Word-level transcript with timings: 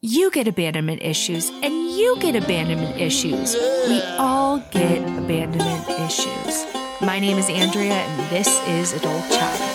You 0.00 0.30
get 0.30 0.46
abandonment 0.46 1.02
issues, 1.02 1.50
and 1.50 1.90
you 1.90 2.16
get 2.20 2.36
abandonment 2.36 3.00
issues. 3.00 3.56
We 3.88 4.00
all 4.16 4.60
get 4.70 4.98
abandonment 5.18 5.88
issues. 5.88 6.64
My 7.00 7.18
name 7.18 7.36
is 7.36 7.50
Andrea, 7.50 7.94
and 7.94 8.30
this 8.30 8.46
is 8.68 8.92
Adult 8.92 9.28
Child. 9.28 9.68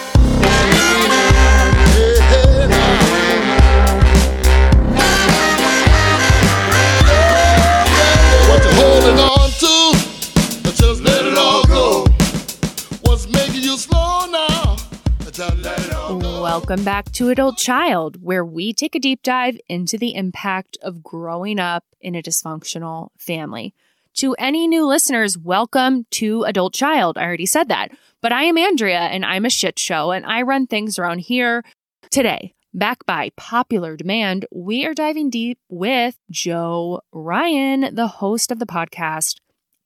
Welcome 16.53 16.83
back 16.83 17.11
to 17.13 17.29
Adult 17.29 17.57
Child, 17.57 18.21
where 18.21 18.45
we 18.45 18.73
take 18.73 18.93
a 18.93 18.99
deep 18.99 19.23
dive 19.23 19.57
into 19.67 19.97
the 19.97 20.13
impact 20.13 20.77
of 20.83 21.01
growing 21.01 21.59
up 21.59 21.83
in 21.99 22.13
a 22.13 22.21
dysfunctional 22.21 23.09
family. 23.17 23.73
To 24.17 24.35
any 24.35 24.67
new 24.67 24.85
listeners, 24.85 25.35
welcome 25.35 26.05
to 26.11 26.43
Adult 26.43 26.75
Child. 26.75 27.17
I 27.17 27.23
already 27.23 27.47
said 27.47 27.69
that. 27.69 27.89
But 28.21 28.33
I 28.33 28.43
am 28.43 28.59
Andrea 28.59 28.99
and 28.99 29.25
I'm 29.25 29.45
a 29.45 29.49
shit 29.49 29.79
show 29.79 30.11
and 30.11 30.27
I 30.27 30.43
run 30.43 30.67
things 30.67 30.99
around 30.99 31.21
here. 31.21 31.63
Today, 32.11 32.53
back 32.71 33.03
by 33.07 33.31
popular 33.35 33.97
demand, 33.97 34.45
we 34.51 34.85
are 34.85 34.93
diving 34.93 35.31
deep 35.31 35.57
with 35.69 36.19
Joe 36.29 37.01
Ryan, 37.11 37.95
the 37.95 38.07
host 38.07 38.51
of 38.51 38.59
the 38.59 38.67
podcast. 38.67 39.37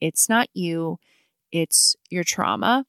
It's 0.02 0.27
not 0.27 0.49
you, 0.54 0.99
it's 1.49 1.95
your 2.09 2.26
trauma. 2.26 2.85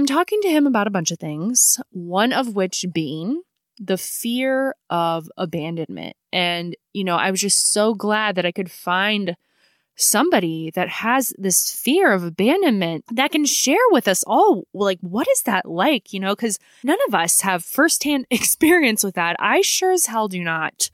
I'm 0.00 0.06
talking 0.06 0.40
to 0.40 0.48
him 0.48 0.66
about 0.66 0.86
a 0.86 0.90
bunch 0.90 1.10
of 1.10 1.18
things, 1.18 1.78
one 1.90 2.32
of 2.32 2.54
which 2.54 2.86
being 2.90 3.42
the 3.78 3.98
fear 3.98 4.74
of 4.88 5.30
abandonment. 5.36 6.16
And, 6.32 6.74
you 6.94 7.04
know, 7.04 7.16
I 7.16 7.30
was 7.30 7.42
just 7.42 7.70
so 7.70 7.92
glad 7.92 8.36
that 8.36 8.46
I 8.46 8.50
could 8.50 8.70
find 8.70 9.36
somebody 9.96 10.70
that 10.74 10.88
has 10.88 11.34
this 11.36 11.70
fear 11.70 12.14
of 12.14 12.24
abandonment 12.24 13.04
that 13.12 13.30
can 13.30 13.44
share 13.44 13.76
with 13.90 14.08
us 14.08 14.24
all, 14.26 14.66
like, 14.72 14.98
what 15.02 15.28
is 15.28 15.42
that 15.42 15.66
like? 15.66 16.14
You 16.14 16.20
know, 16.20 16.34
because 16.34 16.58
none 16.82 16.98
of 17.06 17.14
us 17.14 17.42
have 17.42 17.62
firsthand 17.62 18.26
experience 18.30 19.04
with 19.04 19.16
that. 19.16 19.36
I 19.38 19.60
sure 19.60 19.92
as 19.92 20.06
hell 20.06 20.28
do 20.28 20.42
not. 20.42 20.88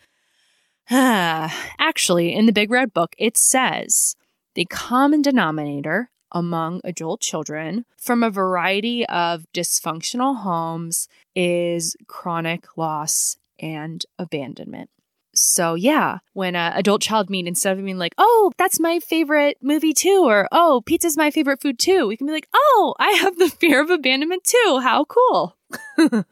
Actually, 0.91 2.35
in 2.35 2.47
the 2.47 2.53
Big 2.53 2.73
Red 2.73 2.93
Book, 2.93 3.15
it 3.19 3.37
says 3.37 4.17
the 4.57 4.65
common 4.65 5.23
denominator 5.23 6.11
among 6.33 6.81
adult 6.85 7.21
children 7.21 7.85
from 7.97 8.23
a 8.23 8.31
variety 8.31 9.07
of 9.07 9.47
dysfunctional 9.55 10.39
homes 10.43 11.09
is 11.35 11.97
chronic 12.07 12.77
loss 12.77 13.37
and 13.59 14.05
abandonment. 14.19 14.91
So, 15.39 15.75
yeah, 15.75 16.19
when 16.33 16.57
an 16.57 16.73
adult 16.75 17.03
child 17.03 17.29
meet, 17.29 17.47
instead 17.47 17.77
of 17.77 17.85
being 17.85 17.99
like, 17.99 18.15
oh, 18.17 18.53
that's 18.57 18.81
my 18.81 19.01
favorite 19.01 19.59
movie 19.61 19.93
too, 19.93 20.25
or 20.27 20.49
oh, 20.51 20.83
pizza's 20.87 21.17
my 21.17 21.31
favorite 21.31 21.61
food 21.61 21.79
too, 21.79 22.07
we 22.07 22.17
can 22.17 22.27
be 22.27 22.33
like, 22.33 22.49
oh, 22.55 22.95
I 22.99 23.11
have 23.11 23.37
the 23.37 23.51
fear 23.51 23.83
of 23.83 23.91
abandonment 23.91 24.45
too. 24.45 24.81
How 24.83 25.05
cool. 25.05 25.57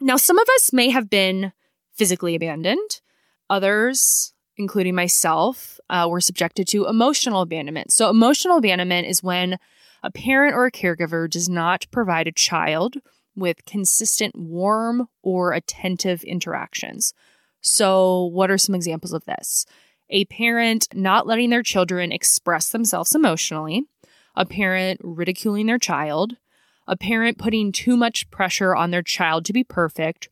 now, 0.00 0.18
some 0.18 0.38
of 0.38 0.46
us 0.56 0.72
may 0.72 0.90
have 0.90 1.08
been 1.08 1.52
physically 1.94 2.34
abandoned, 2.34 3.00
others, 3.48 4.31
including 4.56 4.94
myself, 4.94 5.80
uh, 5.88 6.06
were 6.08 6.20
subjected 6.20 6.68
to 6.68 6.86
emotional 6.86 7.42
abandonment. 7.42 7.92
So, 7.92 8.10
emotional 8.10 8.58
abandonment 8.58 9.06
is 9.06 9.22
when 9.22 9.58
a 10.02 10.10
parent 10.10 10.54
or 10.54 10.66
a 10.66 10.72
caregiver 10.72 11.28
does 11.30 11.48
not 11.48 11.86
provide 11.90 12.26
a 12.26 12.32
child 12.32 12.96
with 13.34 13.64
consistent, 13.64 14.36
warm, 14.36 15.08
or 15.22 15.52
attentive 15.52 16.22
interactions. 16.24 17.14
So, 17.60 18.24
what 18.24 18.50
are 18.50 18.58
some 18.58 18.74
examples 18.74 19.12
of 19.12 19.24
this? 19.24 19.64
A 20.10 20.24
parent 20.26 20.88
not 20.92 21.26
letting 21.26 21.50
their 21.50 21.62
children 21.62 22.12
express 22.12 22.68
themselves 22.68 23.14
emotionally, 23.14 23.84
a 24.36 24.44
parent 24.44 25.00
ridiculing 25.02 25.66
their 25.66 25.78
child, 25.78 26.36
a 26.86 26.96
parent 26.96 27.38
putting 27.38 27.72
too 27.72 27.96
much 27.96 28.28
pressure 28.30 28.74
on 28.74 28.90
their 28.90 29.02
child 29.02 29.44
to 29.46 29.52
be 29.52 29.64
perfect, 29.64 30.28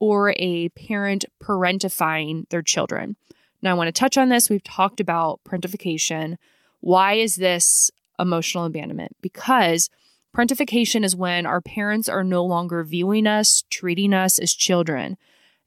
or 0.00 0.34
a 0.36 0.70
parent 0.70 1.26
parentifying 1.42 2.48
their 2.48 2.62
children. 2.62 3.16
Now, 3.62 3.72
I 3.72 3.74
want 3.74 3.88
to 3.88 3.98
touch 3.98 4.16
on 4.16 4.28
this. 4.28 4.48
We've 4.48 4.62
talked 4.62 5.00
about 5.00 5.40
parentification. 5.44 6.36
Why 6.80 7.14
is 7.14 7.36
this 7.36 7.90
emotional 8.18 8.64
abandonment? 8.64 9.16
Because 9.20 9.90
parentification 10.34 11.04
is 11.04 11.16
when 11.16 11.46
our 11.46 11.60
parents 11.60 12.08
are 12.08 12.24
no 12.24 12.44
longer 12.44 12.82
viewing 12.84 13.26
us, 13.26 13.64
treating 13.70 14.14
us 14.14 14.38
as 14.38 14.54
children. 14.54 15.16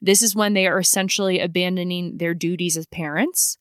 This 0.02 0.22
is 0.22 0.36
when 0.36 0.54
they 0.54 0.68
are 0.68 0.80
essentially 0.80 1.40
abandoning 1.40 2.18
their 2.18 2.34
duties 2.34 2.78
as 2.78 2.86
parents. 2.88 3.58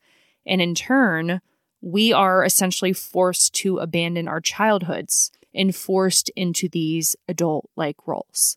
And 0.46 0.60
in 0.60 0.74
turn, 0.74 1.40
we 1.80 2.12
are 2.12 2.44
essentially 2.44 2.92
forced 2.92 3.54
to 3.56 3.78
abandon 3.78 4.28
our 4.28 4.40
childhoods 4.40 5.30
and 5.54 5.74
forced 5.74 6.30
into 6.30 6.68
these 6.68 7.14
adult 7.28 7.68
like 7.76 7.96
roles. 8.06 8.56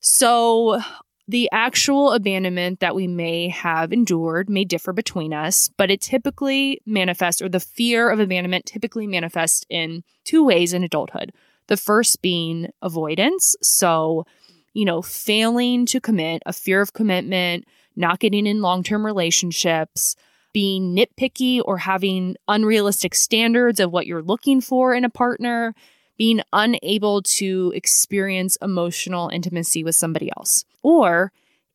So, 0.00 0.80
the 1.28 1.48
actual 1.52 2.12
abandonment 2.12 2.80
that 2.80 2.94
we 2.94 3.06
may 3.06 3.48
have 3.48 3.92
endured 3.92 4.50
may 4.50 4.64
differ 4.64 4.92
between 4.92 5.32
us, 5.32 5.68
but 5.76 5.90
it 5.90 6.00
typically 6.00 6.80
manifests, 6.84 7.40
or 7.40 7.48
the 7.48 7.60
fear 7.60 8.10
of 8.10 8.18
abandonment 8.18 8.66
typically 8.66 9.06
manifests 9.06 9.64
in 9.70 10.02
two 10.24 10.44
ways 10.44 10.72
in 10.72 10.82
adulthood. 10.82 11.32
The 11.68 11.76
first 11.76 12.22
being 12.22 12.70
avoidance. 12.82 13.54
So, 13.62 14.26
you 14.74 14.84
know, 14.84 15.00
failing 15.00 15.86
to 15.86 16.00
commit, 16.00 16.42
a 16.44 16.52
fear 16.52 16.80
of 16.80 16.92
commitment, 16.92 17.66
not 17.94 18.18
getting 18.18 18.46
in 18.46 18.60
long 18.60 18.82
term 18.82 19.06
relationships, 19.06 20.16
being 20.52 20.94
nitpicky 20.94 21.62
or 21.64 21.78
having 21.78 22.36
unrealistic 22.48 23.14
standards 23.14 23.80
of 23.80 23.92
what 23.92 24.06
you're 24.06 24.22
looking 24.22 24.60
for 24.60 24.94
in 24.94 25.04
a 25.04 25.10
partner, 25.10 25.74
being 26.22 26.40
unable 26.52 27.20
to 27.20 27.72
experience 27.74 28.56
emotional 28.62 29.28
intimacy 29.30 29.82
with 29.82 29.96
somebody 29.96 30.30
else. 30.36 30.64
Or 30.80 31.32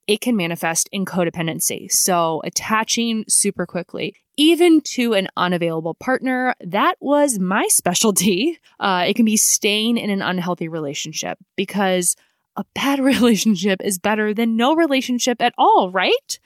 it 0.08 0.22
can 0.22 0.38
manifest 0.38 0.88
in 0.94 1.04
codependency. 1.04 1.92
So, 1.92 2.42
attaching 2.46 3.26
super 3.28 3.66
quickly, 3.66 4.16
even 4.38 4.80
to 4.96 5.12
an 5.16 5.28
unavailable 5.36 5.96
partner. 5.96 6.56
That 6.62 6.96
was 7.02 7.40
my 7.40 7.68
specialty. 7.70 8.58
Uh, 8.80 9.04
it 9.06 9.18
can 9.18 9.26
be 9.26 9.36
staying 9.36 9.98
in 9.98 10.10
an 10.10 10.22
unhealthy 10.22 10.70
relationship 10.70 11.38
because 11.58 12.16
a 12.56 12.64
bad 12.74 13.00
relationship 13.12 13.82
is 13.84 14.00
better 14.00 14.34
than 14.34 14.56
no 14.56 14.78
relationship 14.78 15.42
at 15.42 15.54
all, 15.58 15.92
right? 15.92 16.40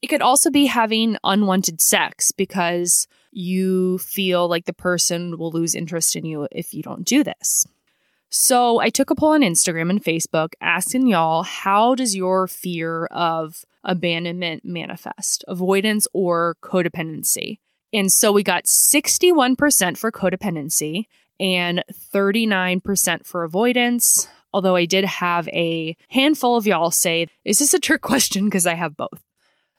It 0.00 0.06
could 0.06 0.22
also 0.22 0.50
be 0.50 0.64
having 0.64 1.18
unwanted 1.22 1.82
sex 1.82 2.32
because 2.32 3.06
you 3.34 3.98
feel 3.98 4.48
like 4.48 4.64
the 4.64 4.72
person 4.72 5.38
will 5.38 5.50
lose 5.50 5.74
interest 5.74 6.16
in 6.16 6.24
you 6.24 6.48
if 6.50 6.72
you 6.72 6.82
don't 6.82 7.04
do 7.04 7.24
this. 7.24 7.66
So 8.30 8.80
I 8.80 8.90
took 8.90 9.10
a 9.10 9.14
poll 9.14 9.30
on 9.30 9.42
Instagram 9.42 9.90
and 9.90 10.02
Facebook 10.02 10.54
asking 10.60 11.06
y'all 11.06 11.44
how 11.44 11.94
does 11.94 12.16
your 12.16 12.48
fear 12.48 13.06
of 13.06 13.64
abandonment 13.84 14.64
manifest, 14.64 15.44
avoidance 15.46 16.08
or 16.12 16.56
codependency? 16.62 17.58
And 17.92 18.10
so 18.10 18.32
we 18.32 18.42
got 18.42 18.64
61% 18.64 19.96
for 19.96 20.10
codependency 20.10 21.04
and 21.38 21.84
39% 22.12 23.24
for 23.24 23.44
avoidance. 23.44 24.26
Although 24.52 24.76
I 24.76 24.84
did 24.84 25.04
have 25.04 25.48
a 25.48 25.96
handful 26.08 26.56
of 26.56 26.66
y'all 26.66 26.90
say, 26.90 27.28
is 27.44 27.60
this 27.60 27.74
a 27.74 27.78
trick 27.78 28.02
question? 28.02 28.46
Because 28.46 28.66
I 28.66 28.74
have 28.74 28.96
both. 28.96 29.22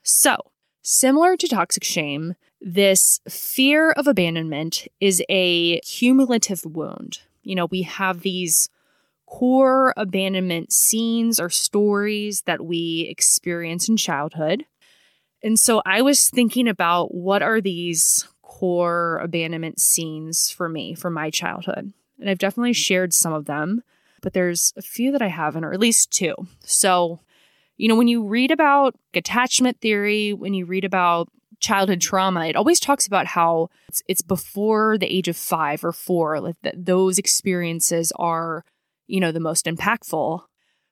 So, 0.02 0.36
similar 0.82 1.36
to 1.36 1.48
toxic 1.48 1.84
shame, 1.84 2.36
this 2.60 3.20
fear 3.28 3.92
of 3.92 4.06
abandonment 4.06 4.86
is 5.00 5.22
a 5.28 5.80
cumulative 5.80 6.64
wound. 6.64 7.20
You 7.42 7.54
know, 7.54 7.66
we 7.66 7.82
have 7.82 8.22
these 8.22 8.68
core 9.26 9.92
abandonment 9.96 10.72
scenes 10.72 11.38
or 11.38 11.50
stories 11.50 12.42
that 12.42 12.64
we 12.64 13.06
experience 13.10 13.88
in 13.88 13.96
childhood. 13.96 14.64
And 15.42 15.58
so 15.58 15.82
I 15.84 16.02
was 16.02 16.30
thinking 16.30 16.68
about 16.68 17.14
what 17.14 17.42
are 17.42 17.60
these 17.60 18.26
core 18.42 19.20
abandonment 19.22 19.80
scenes 19.80 20.50
for 20.50 20.68
me 20.68 20.94
from 20.94 21.12
my 21.12 21.30
childhood. 21.30 21.92
And 22.18 22.30
I've 22.30 22.38
definitely 22.38 22.72
shared 22.72 23.12
some 23.12 23.32
of 23.32 23.44
them, 23.44 23.82
but 24.22 24.32
there's 24.32 24.72
a 24.76 24.82
few 24.82 25.12
that 25.12 25.22
I 25.22 25.28
haven't, 25.28 25.64
or 25.64 25.72
at 25.72 25.80
least 25.80 26.10
two. 26.10 26.34
So, 26.60 27.20
you 27.76 27.88
know, 27.88 27.96
when 27.96 28.08
you 28.08 28.24
read 28.24 28.50
about 28.50 28.94
attachment 29.12 29.80
theory, 29.80 30.32
when 30.32 30.54
you 30.54 30.64
read 30.64 30.84
about 30.84 31.28
childhood 31.60 32.00
mm-hmm. 32.00 32.08
trauma, 32.08 32.46
it 32.46 32.56
always 32.56 32.80
talks 32.80 33.06
about 33.06 33.26
how 33.26 33.68
it's, 33.88 34.02
it's 34.08 34.22
before 34.22 34.98
the 34.98 35.06
age 35.06 35.28
of 35.28 35.36
five 35.36 35.84
or 35.84 35.92
four, 35.92 36.40
like 36.40 36.56
that 36.62 36.84
those 36.84 37.18
experiences 37.18 38.12
are, 38.16 38.64
you 39.06 39.20
know, 39.20 39.32
the 39.32 39.40
most 39.40 39.66
impactful. 39.66 40.42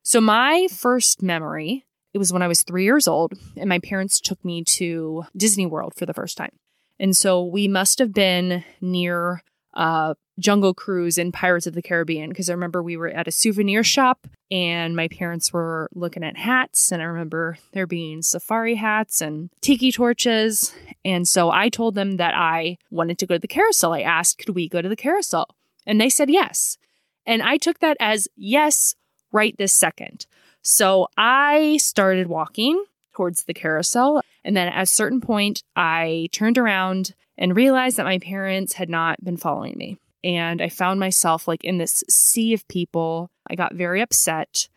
So 0.02 0.20
my 0.20 0.68
first 0.70 1.22
memory, 1.22 1.84
it 2.12 2.18
was 2.18 2.32
when 2.32 2.42
I 2.42 2.48
was 2.48 2.62
three 2.62 2.84
years 2.84 3.08
old, 3.08 3.32
and 3.56 3.68
my 3.68 3.78
parents 3.78 4.20
took 4.20 4.44
me 4.44 4.62
to 4.64 5.24
Disney 5.36 5.66
World 5.66 5.94
for 5.96 6.06
the 6.06 6.14
first 6.14 6.36
time. 6.36 6.52
And 7.00 7.16
so 7.16 7.44
we 7.44 7.66
must 7.66 7.98
have 7.98 8.12
been 8.12 8.64
near 8.80 9.42
uh, 9.74 10.14
Jungle 10.38 10.74
Cruise 10.74 11.18
in 11.18 11.32
Pirates 11.32 11.66
of 11.66 11.74
the 11.74 11.82
Caribbean 11.82 12.30
because 12.30 12.48
I 12.48 12.54
remember 12.54 12.82
we 12.82 12.96
were 12.96 13.08
at 13.08 13.28
a 13.28 13.32
souvenir 13.32 13.84
shop 13.84 14.26
and 14.50 14.96
my 14.96 15.08
parents 15.08 15.52
were 15.52 15.88
looking 15.94 16.24
at 16.24 16.36
hats 16.36 16.90
and 16.90 17.00
I 17.00 17.04
remember 17.04 17.58
there 17.72 17.86
being 17.86 18.22
safari 18.22 18.74
hats 18.74 19.20
and 19.20 19.50
tiki 19.60 19.92
torches 19.92 20.74
and 21.04 21.28
so 21.28 21.50
I 21.50 21.68
told 21.68 21.94
them 21.94 22.16
that 22.16 22.34
I 22.34 22.78
wanted 22.90 23.18
to 23.18 23.26
go 23.26 23.34
to 23.34 23.40
the 23.40 23.46
carousel. 23.46 23.92
I 23.92 24.00
asked, 24.00 24.38
"Could 24.38 24.54
we 24.54 24.68
go 24.68 24.82
to 24.82 24.88
the 24.88 24.96
carousel?" 24.96 25.54
And 25.86 26.00
they 26.00 26.08
said 26.08 26.30
yes. 26.30 26.78
And 27.26 27.42
I 27.42 27.56
took 27.56 27.78
that 27.80 27.96
as 28.00 28.28
yes 28.36 28.94
right 29.32 29.54
this 29.58 29.72
second. 29.72 30.26
So 30.62 31.08
I 31.16 31.76
started 31.76 32.26
walking 32.26 32.84
towards 33.14 33.44
the 33.44 33.54
carousel 33.54 34.22
and 34.44 34.56
then 34.56 34.68
at 34.68 34.82
a 34.82 34.86
certain 34.86 35.20
point 35.20 35.62
I 35.74 36.28
turned 36.32 36.58
around 36.58 37.14
and 37.36 37.56
realized 37.56 37.96
that 37.96 38.04
my 38.04 38.18
parents 38.18 38.74
had 38.74 38.88
not 38.88 39.22
been 39.24 39.36
following 39.36 39.76
me 39.76 39.98
and 40.24 40.62
I 40.62 40.70
found 40.70 40.98
myself 40.98 41.46
like 41.46 41.62
in 41.62 41.78
this 41.78 42.02
sea 42.08 42.54
of 42.54 42.66
people. 42.66 43.30
I 43.48 43.54
got 43.54 43.74
very 43.74 44.00
upset 44.00 44.68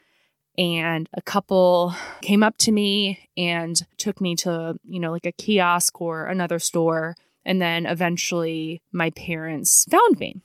and 0.58 1.08
a 1.14 1.22
couple 1.22 1.94
came 2.22 2.44
up 2.44 2.58
to 2.60 2.72
me 2.72 3.30
and 3.38 3.82
took 3.98 4.20
me 4.20 4.36
to, 4.38 4.78
you 4.84 5.00
know, 5.00 5.12
like 5.12 5.26
a 5.26 5.32
kiosk 5.32 6.02
or 6.02 6.26
another 6.26 6.60
store. 6.60 7.16
And 7.46 7.62
then 7.62 7.86
eventually 7.86 8.82
my 8.92 9.12
parents 9.12 9.86
found 9.90 10.20
me. 10.20 10.42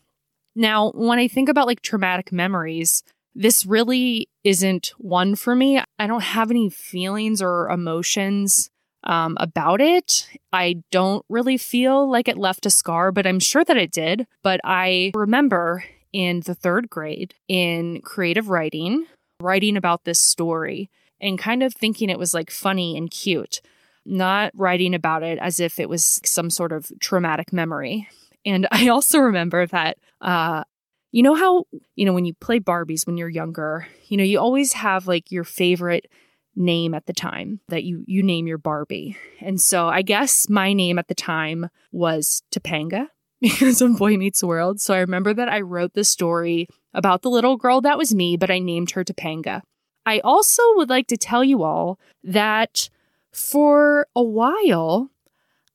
Now, 0.55 0.91
when 0.91 1.19
I 1.19 1.27
think 1.27 1.49
about 1.49 1.67
like 1.67 1.81
traumatic 1.81 2.31
memories, 2.31 3.03
this 3.35 3.67
really 3.67 4.29
isn't 4.45 4.93
one 4.99 5.35
for 5.35 5.57
me. 5.57 5.83
I 5.99 6.07
don't 6.07 6.23
have 6.23 6.51
any 6.51 6.69
feelings 6.69 7.41
or 7.41 7.69
emotions 7.71 8.71
um, 9.05 9.37
about 9.41 9.81
it. 9.81 10.29
I 10.53 10.83
don't 10.91 11.25
really 11.29 11.57
feel 11.57 12.09
like 12.11 12.29
it 12.29 12.37
left 12.37 12.67
a 12.67 12.71
scar, 12.71 13.13
but 13.13 13.27
I'm 13.27 13.41
sure 13.41 13.65
that 13.65 13.77
it 13.77 13.93
did. 13.93 14.27
But 14.43 14.61
I 14.65 15.13
remember 15.15 15.85
in 16.13 16.41
the 16.41 16.55
third 16.55 16.91
grade 16.91 17.35
in 17.49 18.01
creative 18.03 18.49
writing, 18.49 19.07
writing 19.41 19.77
about 19.77 20.05
this 20.05 20.21
story 20.21 20.91
and 21.21 21.39
kind 21.39 21.63
of 21.63 21.75
thinking 21.75 22.11
it 22.11 22.19
was 22.19 22.35
like 22.35 22.51
funny 22.51 22.97
and 22.97 23.11
cute, 23.11 23.61
not 24.05 24.53
writing 24.55 24.95
about 24.95 25.23
it 25.23 25.39
as 25.39 25.61
if 25.61 25.79
it 25.79 25.89
was 25.89 26.21
some 26.25 26.51
sort 26.51 26.73
of 26.73 26.91
traumatic 27.01 27.53
memory. 27.53 28.09
And 28.45 28.67
I 28.71 28.89
also 28.89 29.19
remember 29.19 29.67
that 29.69 29.99
uh, 30.21 30.65
you 31.13 31.23
know 31.23 31.35
how, 31.35 31.65
you 31.95 32.05
know, 32.07 32.13
when 32.13 32.25
you 32.25 32.35
play 32.35 32.59
Barbies 32.59 33.07
when 33.07 33.17
you're 33.17 33.29
younger, 33.29 33.87
you 34.09 34.17
know, 34.17 34.25
you 34.25 34.39
always 34.41 34.73
have 34.73 35.07
like 35.07 35.31
your 35.31 35.45
favorite 35.45 36.11
name 36.55 36.95
at 36.95 37.07
the 37.07 37.13
time 37.13 37.61
that 37.69 37.85
you 37.85 38.05
you 38.07 38.23
name 38.23 38.47
your 38.47 38.59
Barbie. 38.59 39.17
And 39.41 39.61
so 39.61 39.89
I 39.89 40.03
guess 40.03 40.49
my 40.49 40.73
name 40.73 40.99
at 40.99 41.09
the 41.09 41.15
time 41.15 41.69
was 41.91 42.43
Topanga 42.51 43.09
because 43.41 43.81
of 43.81 43.99
Boy 43.99 44.17
Meets 44.17 44.43
World. 44.43 44.81
So 44.81 44.95
I 44.95 44.99
remember 44.99 45.35
that 45.35 45.49
I 45.49 45.61
wrote 45.61 45.95
the 45.95 46.05
story 46.05 46.69
about 46.95 47.23
the 47.23 47.31
little 47.31 47.57
girl 47.57 47.81
that 47.81 47.99
was 47.99 48.15
me, 48.15 48.37
but 48.37 48.51
I 48.51 48.59
named 48.59 48.93
her 48.93 49.05
Topanga. 49.05 49.63
I 50.05 50.21
also 50.21 50.63
would 50.75 50.91
like 50.91 51.07
to 51.09 51.17
tell 51.17 51.45
you 51.45 51.63
all 51.63 51.99
that 52.25 52.91
for 53.33 54.07
a 54.15 54.23
while 54.23 55.11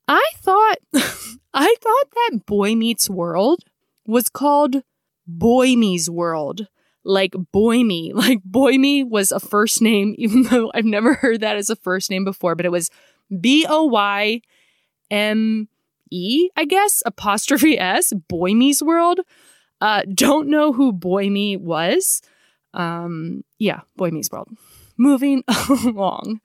I 0.07 0.23
thought 0.37 0.77
I 1.53 1.75
thought 1.81 2.11
that 2.15 2.45
Boy 2.45 2.75
Meets 2.75 3.09
World 3.09 3.63
was 4.05 4.29
called 4.29 4.83
Boy 5.25 5.75
Me's 5.75 6.09
World 6.09 6.67
like 7.07 7.33
Boy 7.51 7.83
Me. 7.83 8.11
Like 8.17 8.43
Boy 8.43 8.77
Me 8.77 9.03
was 9.03 9.31
a 9.31 9.39
first 9.39 9.81
name, 9.81 10.13
even 10.17 10.43
though 10.43 10.71
I've 10.73 10.85
never 10.85 11.13
heard 11.13 11.41
that 11.41 11.57
as 11.57 11.69
a 11.69 11.75
first 11.75 12.09
name 12.09 12.25
before, 12.25 12.55
but 12.55 12.65
it 12.65 12.71
was 12.71 12.89
B 13.41 13.65
O 13.67 13.85
Y 13.85 14.41
M 15.09 15.67
E, 16.11 16.49
I 16.55 16.65
guess, 16.65 17.03
apostrophe 17.05 17.79
S, 17.79 18.13
Boy 18.27 18.53
Me's 18.53 18.83
World. 18.83 19.21
Uh, 19.79 20.01
don't 20.13 20.49
know 20.49 20.73
who 20.73 20.91
Boy 20.91 21.29
Me 21.29 21.55
was. 21.57 22.21
Um, 22.73 23.43
yeah, 23.59 23.81
Boy 23.95 24.09
Me's 24.09 24.31
World. 24.31 24.49
Moving 24.97 25.43
along. 25.69 26.41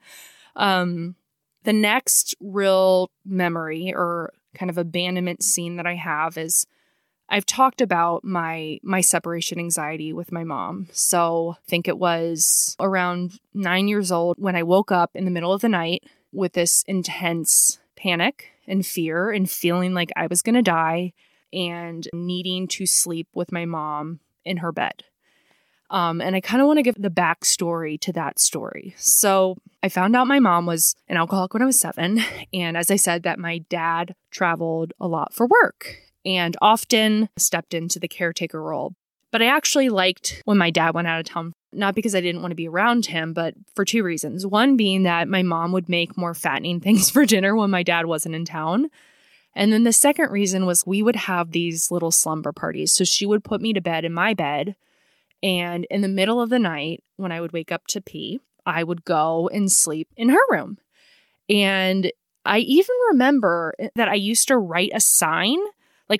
Um, 0.55 1.15
the 1.63 1.73
next 1.73 2.35
real 2.39 3.09
memory 3.25 3.93
or 3.95 4.31
kind 4.53 4.69
of 4.69 4.77
abandonment 4.77 5.43
scene 5.43 5.77
that 5.77 5.87
I 5.87 5.95
have 5.95 6.37
is 6.37 6.67
I've 7.29 7.45
talked 7.45 7.81
about 7.81 8.23
my 8.23 8.79
my 8.83 9.01
separation 9.01 9.59
anxiety 9.59 10.13
with 10.13 10.31
my 10.31 10.43
mom. 10.43 10.87
So, 10.91 11.55
I 11.57 11.69
think 11.69 11.87
it 11.87 11.97
was 11.97 12.75
around 12.79 13.39
9 13.53 13.87
years 13.87 14.11
old 14.11 14.37
when 14.39 14.55
I 14.55 14.63
woke 14.63 14.91
up 14.91 15.11
in 15.15 15.25
the 15.25 15.31
middle 15.31 15.53
of 15.53 15.61
the 15.61 15.69
night 15.69 16.03
with 16.31 16.53
this 16.53 16.83
intense 16.87 17.79
panic 17.95 18.49
and 18.67 18.85
fear 18.85 19.31
and 19.31 19.49
feeling 19.49 19.93
like 19.93 20.11
I 20.15 20.27
was 20.27 20.41
going 20.41 20.55
to 20.55 20.61
die 20.61 21.13
and 21.51 22.07
needing 22.13 22.67
to 22.67 22.85
sleep 22.85 23.27
with 23.33 23.51
my 23.51 23.65
mom 23.65 24.19
in 24.43 24.57
her 24.57 24.71
bed. 24.71 25.03
Um, 25.89 26.21
and 26.21 26.35
I 26.35 26.41
kind 26.41 26.59
of 26.59 26.67
want 26.67 26.77
to 26.77 26.83
give 26.83 26.95
the 26.97 27.09
backstory 27.09 27.99
to 28.01 28.11
that 28.13 28.39
story. 28.39 28.95
So 28.97 29.57
I 29.83 29.89
found 29.89 30.15
out 30.15 30.25
my 30.25 30.39
mom 30.39 30.65
was 30.65 30.95
an 31.07 31.17
alcoholic 31.17 31.53
when 31.53 31.61
I 31.61 31.67
was 31.67 31.79
seven. 31.79 32.19
And 32.53 32.75
as 32.75 32.89
I 32.89 32.95
said, 32.95 33.23
that 33.23 33.37
my 33.37 33.59
dad 33.69 34.15
traveled 34.31 34.93
a 34.99 35.07
lot 35.07 35.33
for 35.33 35.45
work 35.45 35.97
and 36.25 36.55
often 36.61 37.29
stepped 37.37 37.73
into 37.73 37.99
the 37.99 38.07
caretaker 38.07 38.61
role. 38.61 38.93
But 39.31 39.41
I 39.41 39.47
actually 39.47 39.89
liked 39.89 40.41
when 40.45 40.57
my 40.57 40.69
dad 40.69 40.93
went 40.93 41.07
out 41.07 41.19
of 41.19 41.25
town, 41.25 41.53
not 41.71 41.95
because 41.95 42.13
I 42.13 42.21
didn't 42.21 42.41
want 42.41 42.51
to 42.51 42.55
be 42.55 42.67
around 42.67 43.07
him, 43.07 43.33
but 43.33 43.55
for 43.73 43.83
two 43.83 44.03
reasons. 44.03 44.45
One 44.45 44.77
being 44.77 45.03
that 45.03 45.27
my 45.27 45.41
mom 45.41 45.71
would 45.71 45.89
make 45.89 46.15
more 46.15 46.35
fattening 46.35 46.79
things 46.81 47.09
for 47.09 47.25
dinner 47.25 47.55
when 47.55 47.71
my 47.71 47.83
dad 47.83 48.05
wasn't 48.05 48.35
in 48.35 48.45
town. 48.45 48.89
And 49.55 49.71
then 49.71 49.83
the 49.83 49.93
second 49.93 50.31
reason 50.31 50.65
was 50.65 50.85
we 50.85 51.03
would 51.03 51.15
have 51.15 51.51
these 51.51 51.91
little 51.91 52.11
slumber 52.11 52.51
parties. 52.51 52.91
So 52.91 53.03
she 53.03 53.25
would 53.25 53.43
put 53.43 53.61
me 53.61 53.73
to 53.73 53.81
bed 53.81 54.05
in 54.05 54.13
my 54.13 54.33
bed. 54.33 54.75
And 55.41 55.85
in 55.89 56.01
the 56.01 56.07
middle 56.07 56.39
of 56.39 56.49
the 56.49 56.59
night, 56.59 57.03
when 57.17 57.31
I 57.31 57.41
would 57.41 57.53
wake 57.53 57.71
up 57.71 57.87
to 57.87 58.01
pee, 58.01 58.39
I 58.65 58.83
would 58.83 59.03
go 59.03 59.49
and 59.49 59.71
sleep 59.71 60.07
in 60.15 60.29
her 60.29 60.41
room. 60.49 60.77
And 61.49 62.11
I 62.45 62.59
even 62.59 62.95
remember 63.09 63.73
that 63.95 64.09
I 64.09 64.15
used 64.15 64.47
to 64.47 64.57
write 64.57 64.91
a 64.93 64.99
sign 64.99 65.57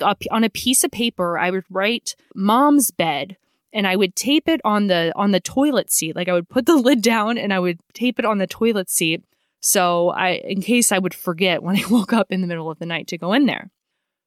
like 0.01 0.25
on 0.31 0.43
a 0.43 0.49
piece 0.49 0.83
of 0.83 0.91
paper, 0.91 1.37
I 1.37 1.51
would 1.51 1.65
write 1.69 2.15
mom's 2.33 2.91
bed 2.91 3.37
and 3.71 3.87
I 3.87 3.95
would 3.95 4.15
tape 4.15 4.47
it 4.47 4.61
on 4.63 4.87
the 4.87 5.11
on 5.15 5.31
the 5.31 5.39
toilet 5.39 5.91
seat. 5.91 6.15
Like 6.15 6.29
I 6.29 6.33
would 6.33 6.49
put 6.49 6.65
the 6.65 6.75
lid 6.75 7.01
down 7.01 7.37
and 7.37 7.53
I 7.53 7.59
would 7.59 7.79
tape 7.93 8.19
it 8.19 8.25
on 8.25 8.37
the 8.37 8.47
toilet 8.47 8.89
seat. 8.89 9.23
So 9.59 10.09
I 10.09 10.41
in 10.43 10.61
case 10.61 10.91
I 10.91 10.99
would 10.99 11.13
forget 11.13 11.63
when 11.63 11.75
I 11.75 11.83
woke 11.89 12.13
up 12.13 12.31
in 12.31 12.41
the 12.41 12.47
middle 12.47 12.71
of 12.71 12.79
the 12.79 12.85
night 12.85 13.07
to 13.07 13.17
go 13.17 13.33
in 13.33 13.45
there. 13.45 13.71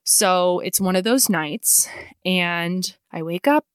So 0.04 0.60
it's 0.60 0.80
one 0.80 0.94
of 0.94 1.04
those 1.04 1.28
nights 1.28 1.88
and 2.24 2.96
I 3.12 3.22
wake 3.22 3.48
up, 3.48 3.66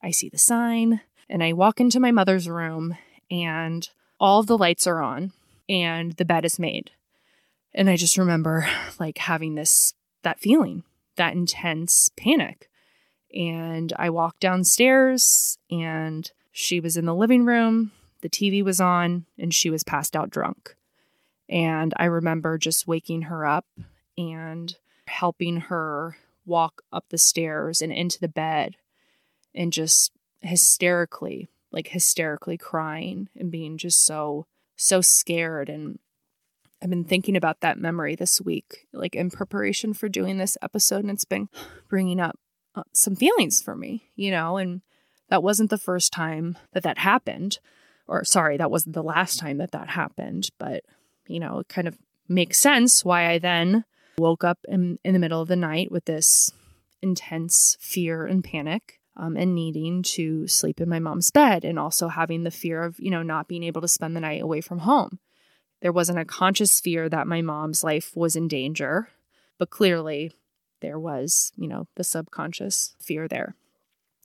I 0.00 0.12
see 0.12 0.28
the 0.28 0.38
sign, 0.38 1.00
and 1.28 1.42
I 1.42 1.52
walk 1.54 1.80
into 1.80 1.98
my 1.98 2.12
mother's 2.12 2.48
room 2.48 2.96
and 3.30 3.88
all 4.20 4.44
the 4.44 4.58
lights 4.58 4.86
are 4.86 5.02
on 5.02 5.32
and 5.68 6.12
the 6.12 6.24
bed 6.24 6.44
is 6.44 6.58
made. 6.60 6.92
And 7.74 7.90
I 7.90 7.96
just 7.96 8.16
remember 8.16 8.68
like 9.00 9.18
having 9.18 9.56
this 9.56 9.94
that 10.22 10.38
feeling 10.38 10.84
that 11.22 11.34
intense 11.34 12.10
panic. 12.16 12.68
And 13.32 13.92
I 13.96 14.10
walked 14.10 14.40
downstairs 14.40 15.56
and 15.70 16.28
she 16.50 16.80
was 16.80 16.96
in 16.96 17.06
the 17.06 17.14
living 17.14 17.44
room, 17.44 17.92
the 18.22 18.28
TV 18.28 18.64
was 18.64 18.80
on, 18.80 19.26
and 19.38 19.54
she 19.54 19.70
was 19.70 19.84
passed 19.84 20.16
out 20.16 20.30
drunk. 20.30 20.74
And 21.48 21.94
I 21.96 22.06
remember 22.06 22.58
just 22.58 22.88
waking 22.88 23.22
her 23.22 23.46
up 23.46 23.66
and 24.18 24.74
helping 25.06 25.58
her 25.58 26.16
walk 26.44 26.82
up 26.92 27.04
the 27.08 27.18
stairs 27.18 27.80
and 27.80 27.92
into 27.92 28.18
the 28.18 28.28
bed 28.28 28.76
and 29.54 29.72
just 29.72 30.10
hysterically, 30.40 31.48
like 31.70 31.86
hysterically 31.88 32.58
crying 32.58 33.28
and 33.38 33.52
being 33.52 33.78
just 33.78 34.04
so, 34.04 34.46
so 34.74 35.00
scared 35.00 35.68
and 35.68 36.00
I've 36.82 36.90
been 36.90 37.04
thinking 37.04 37.36
about 37.36 37.60
that 37.60 37.78
memory 37.78 38.16
this 38.16 38.40
week, 38.40 38.88
like 38.92 39.14
in 39.14 39.30
preparation 39.30 39.94
for 39.94 40.08
doing 40.08 40.38
this 40.38 40.58
episode, 40.60 41.04
and 41.04 41.10
it's 41.10 41.24
been 41.24 41.48
bringing 41.88 42.18
up 42.18 42.38
uh, 42.74 42.82
some 42.92 43.14
feelings 43.14 43.62
for 43.62 43.76
me, 43.76 44.10
you 44.16 44.32
know, 44.32 44.56
and 44.56 44.82
that 45.28 45.44
wasn't 45.44 45.70
the 45.70 45.78
first 45.78 46.12
time 46.12 46.58
that 46.72 46.82
that 46.82 46.98
happened, 46.98 47.60
or 48.08 48.24
sorry, 48.24 48.56
that 48.56 48.70
wasn't 48.70 48.94
the 48.94 49.02
last 49.02 49.38
time 49.38 49.58
that 49.58 49.70
that 49.70 49.90
happened, 49.90 50.48
but, 50.58 50.82
you 51.28 51.38
know, 51.38 51.60
it 51.60 51.68
kind 51.68 51.86
of 51.86 51.96
makes 52.28 52.58
sense 52.58 53.04
why 53.04 53.30
I 53.30 53.38
then 53.38 53.84
woke 54.18 54.42
up 54.42 54.58
in, 54.66 54.98
in 55.04 55.12
the 55.12 55.20
middle 55.20 55.40
of 55.40 55.48
the 55.48 55.56
night 55.56 55.92
with 55.92 56.06
this 56.06 56.50
intense 57.00 57.76
fear 57.80 58.26
and 58.26 58.42
panic. 58.42 58.98
Um, 59.14 59.36
and 59.36 59.54
needing 59.54 60.02
to 60.14 60.48
sleep 60.48 60.80
in 60.80 60.88
my 60.88 60.98
mom's 60.98 61.30
bed, 61.30 61.66
and 61.66 61.78
also 61.78 62.08
having 62.08 62.44
the 62.44 62.50
fear 62.50 62.82
of, 62.82 62.98
you 62.98 63.10
know, 63.10 63.22
not 63.22 63.46
being 63.46 63.62
able 63.62 63.82
to 63.82 63.86
spend 63.86 64.16
the 64.16 64.20
night 64.20 64.40
away 64.40 64.62
from 64.62 64.78
home. 64.78 65.18
There 65.82 65.92
wasn't 65.92 66.20
a 66.20 66.24
conscious 66.24 66.80
fear 66.80 67.08
that 67.08 67.26
my 67.26 67.42
mom's 67.42 67.84
life 67.84 68.16
was 68.16 68.36
in 68.36 68.48
danger, 68.48 69.08
but 69.58 69.70
clearly 69.70 70.32
there 70.80 70.98
was, 70.98 71.52
you 71.56 71.68
know, 71.68 71.86
the 71.96 72.04
subconscious 72.04 72.94
fear 73.00 73.28
there. 73.28 73.54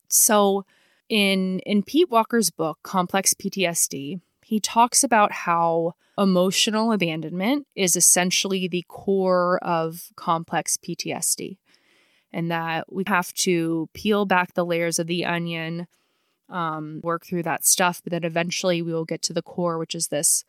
So 0.08 0.66
in 1.10 1.60
in 1.60 1.84
Pete 1.84 2.10
Walker's 2.10 2.52
book 2.52 2.80
Complex 2.84 3.34
PTSD, 3.34 4.22
he 4.46 4.60
talks 4.60 5.04
about 5.04 5.32
how 5.32 5.96
emotional 6.18 6.92
abandonment 6.92 7.68
is 7.76 7.96
essentially 7.96 8.68
the 8.68 8.86
core 8.88 9.60
of 9.64 10.10
complex 10.16 10.78
PTSD. 10.78 11.58
and 12.34 12.52
that 12.52 12.92
we 12.92 13.04
have 13.08 13.34
to 13.34 13.88
peel 13.94 14.26
back 14.26 14.54
the 14.54 14.66
layers 14.66 15.00
of 15.00 15.08
the 15.08 15.24
onion, 15.26 15.88
um, 16.50 17.00
work 17.02 17.26
through 17.26 17.42
that 17.44 17.66
stuff, 17.66 18.02
but 18.04 18.12
then 18.12 18.26
eventually 18.26 18.82
we 18.82 18.92
will 18.92 19.06
get 19.06 19.22
to 19.22 19.34
the 19.34 19.42
core, 19.42 19.78
which 19.78 19.96
is 19.96 20.10
this 20.10 20.44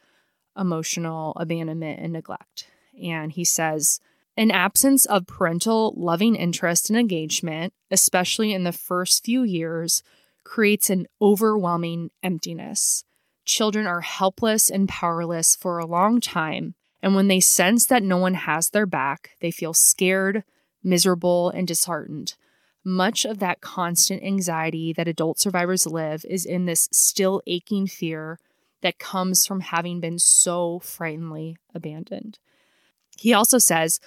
emotional 0.57 1.33
abandonment 1.37 2.00
and 2.00 2.12
neglect. 2.12 2.69
And 3.02 3.33
he 3.33 3.45
says, 3.45 4.00
an 4.37 4.52
absence 4.52 5.05
of 5.05 5.26
parental 5.26 5.93
loving 5.97 6.37
interest 6.37 6.90
and 6.90 6.99
engagement, 6.99 7.73
especially 7.90 8.52
in 8.52 8.62
the 8.62 8.73
first 8.73 9.25
few 9.25 9.43
years, 9.43 10.05
creates 10.45 10.90
an 10.90 11.07
overwhelming 11.21 12.11
emptiness. 12.23 13.05
Children 13.45 13.87
are 13.87 14.02
helpless 14.02 14.71
and 14.71 14.88
powerless 14.88 15.57
for 15.57 15.78
a 15.78 15.87
long 15.87 16.21
time, 16.21 16.76
and 17.02 17.17
when 17.17 17.26
they 17.26 17.40
sense 17.40 17.87
that 17.87 18.02
no 18.02 18.17
one 18.17 18.35
has 18.35 18.71
their 18.71 18.87
back, 18.87 19.31
they 19.40 19.50
feel 19.50 19.75
scared, 19.75 20.45
miserable, 20.85 21.50
and 21.50 21.67
disheartened. 21.67 22.35
Much 22.85 23.25
of 23.25 23.40
that 23.40 23.61
constant 23.61 24.23
anxiety 24.23 24.93
that 24.93 25.09
adult 25.09 25.40
survivors 25.40 25.85
live 25.85 26.25
is 26.28 26.47
in 26.47 26.67
this 26.67 26.88
still 26.93 27.43
aching 27.47 27.87
fear 27.87 28.38
that 28.82 28.99
comes 28.99 29.47
from 29.47 29.61
having 29.61 30.00
been 30.00 30.18
so 30.18 30.78
frighteningly 30.80 31.56
abandoned. 31.75 32.38
He 33.16 33.32
also 33.32 33.58
says 33.58 34.00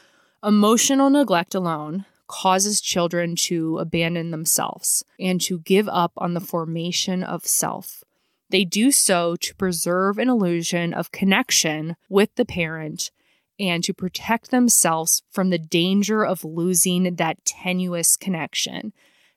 emotional 0.43 1.09
neglect 1.09 1.53
alone 1.53 2.05
causes 2.27 2.79
children 2.79 3.35
to 3.35 3.77
abandon 3.77 4.31
themselves 4.31 5.03
and 5.19 5.41
to 5.41 5.59
give 5.59 5.89
up 5.89 6.13
on 6.15 6.33
the 6.33 6.39
formation 6.39 7.23
of 7.23 7.45
self. 7.45 8.03
They 8.49 8.63
do 8.63 8.91
so 8.91 9.35
to 9.37 9.55
preserve 9.55 10.17
an 10.17 10.29
illusion 10.29 10.93
of 10.93 11.11
connection 11.11 11.95
with 12.09 12.33
the 12.35 12.45
parent 12.45 13.11
and 13.59 13.83
to 13.83 13.93
protect 13.93 14.49
themselves 14.49 15.23
from 15.29 15.49
the 15.49 15.59
danger 15.59 16.25
of 16.25 16.43
losing 16.43 17.15
that 17.15 17.45
tenuous 17.45 18.15
connection. 18.15 18.93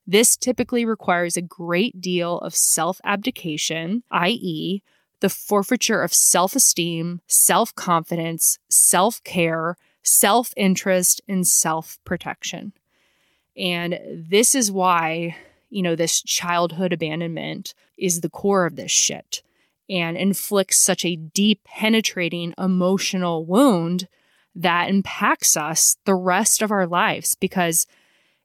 This 0.06 0.36
typically 0.36 0.84
requires 0.84 1.36
a 1.36 1.42
great 1.42 2.00
deal 2.00 2.38
of 2.38 2.54
self 2.54 3.00
abdication, 3.04 4.02
i.e., 4.10 4.82
the 5.25 5.31
forfeiture 5.31 6.02
of 6.02 6.12
self 6.12 6.54
esteem, 6.54 7.19
self 7.26 7.75
confidence, 7.75 8.59
self 8.69 9.25
care, 9.25 9.75
self 10.02 10.52
interest, 10.54 11.23
and 11.26 11.47
self 11.47 11.99
protection. 12.04 12.75
And 13.57 13.99
this 14.14 14.54
is 14.54 14.71
why, 14.71 15.35
you 15.71 15.81
know, 15.81 15.97
this 15.97 16.21
childhood 16.21 16.93
abandonment 16.93 17.73
is 17.97 18.21
the 18.21 18.28
core 18.28 18.66
of 18.66 18.76
this 18.76 18.90
shit 18.90 19.43
and 19.88 20.19
inflicts 20.19 20.76
such 20.76 21.07
a 21.07 21.16
deep, 21.16 21.64
penetrating 21.64 22.52
emotional 22.59 23.47
wound 23.47 24.09
that 24.54 24.90
impacts 24.90 25.57
us 25.57 25.97
the 26.04 26.14
rest 26.14 26.61
of 26.61 26.71
our 26.71 26.87
lives 26.87 27.35
because 27.35 27.87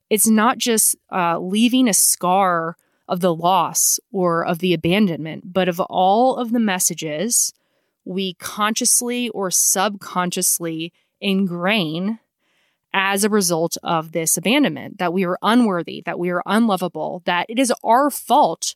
it's 0.08 0.26
not 0.26 0.56
just 0.56 0.96
uh, 1.12 1.38
leaving 1.38 1.88
a 1.88 1.92
scar 1.92 2.78
of 3.10 3.20
the 3.20 3.34
loss 3.34 4.00
or 4.12 4.46
of 4.46 4.60
the 4.60 4.72
abandonment, 4.72 5.52
but 5.52 5.68
of 5.68 5.80
all 5.80 6.36
of 6.36 6.52
the 6.52 6.60
messages 6.60 7.52
we 8.04 8.34
consciously 8.34 9.28
or 9.30 9.50
subconsciously 9.50 10.92
ingrain 11.20 12.18
as 12.94 13.22
a 13.22 13.28
result 13.28 13.76
of 13.82 14.12
this 14.12 14.36
abandonment 14.36 14.98
that 14.98 15.12
we 15.12 15.24
are 15.24 15.38
unworthy, 15.42 16.02
that 16.06 16.18
we 16.18 16.30
are 16.30 16.42
unlovable, 16.46 17.22
that 17.24 17.46
it 17.48 17.58
is 17.58 17.72
our 17.84 18.10
fault 18.10 18.74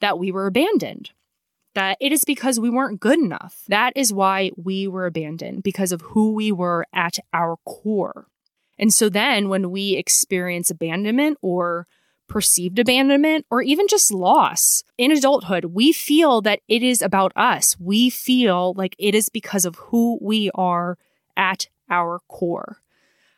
that 0.00 0.18
we 0.18 0.32
were 0.32 0.46
abandoned, 0.46 1.10
that 1.74 1.96
it 2.00 2.10
is 2.10 2.24
because 2.24 2.58
we 2.58 2.70
weren't 2.70 3.00
good 3.00 3.18
enough. 3.18 3.62
That 3.68 3.92
is 3.96 4.12
why 4.12 4.50
we 4.56 4.88
were 4.88 5.06
abandoned, 5.06 5.62
because 5.62 5.92
of 5.92 6.00
who 6.00 6.32
we 6.32 6.50
were 6.50 6.86
at 6.92 7.18
our 7.32 7.56
core. 7.64 8.26
And 8.78 8.92
so 8.92 9.08
then 9.08 9.48
when 9.48 9.70
we 9.70 9.94
experience 9.94 10.70
abandonment 10.70 11.38
or 11.40 11.86
perceived 12.28 12.78
abandonment 12.78 13.46
or 13.50 13.62
even 13.62 13.86
just 13.88 14.12
loss 14.12 14.82
in 14.98 15.12
adulthood, 15.12 15.66
we 15.66 15.92
feel 15.92 16.40
that 16.42 16.60
it 16.68 16.82
is 16.82 17.02
about 17.02 17.32
us. 17.36 17.76
We 17.78 18.10
feel 18.10 18.74
like 18.74 18.96
it 18.98 19.14
is 19.14 19.28
because 19.28 19.64
of 19.64 19.76
who 19.76 20.18
we 20.20 20.50
are 20.54 20.98
at 21.36 21.68
our 21.90 22.20
core. 22.28 22.78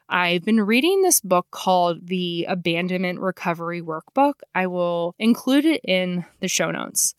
I've 0.08 0.44
been 0.44 0.60
reading 0.60 1.02
this 1.02 1.20
book 1.20 1.48
called 1.50 2.06
The 2.06 2.46
Abandonment 2.48 3.18
Recovery 3.18 3.82
Workbook. 3.82 4.34
I 4.54 4.68
will 4.68 5.16
include 5.18 5.64
it 5.64 5.80
in 5.84 6.24
the 6.40 6.46
show 6.46 6.70
notes. 6.70 7.14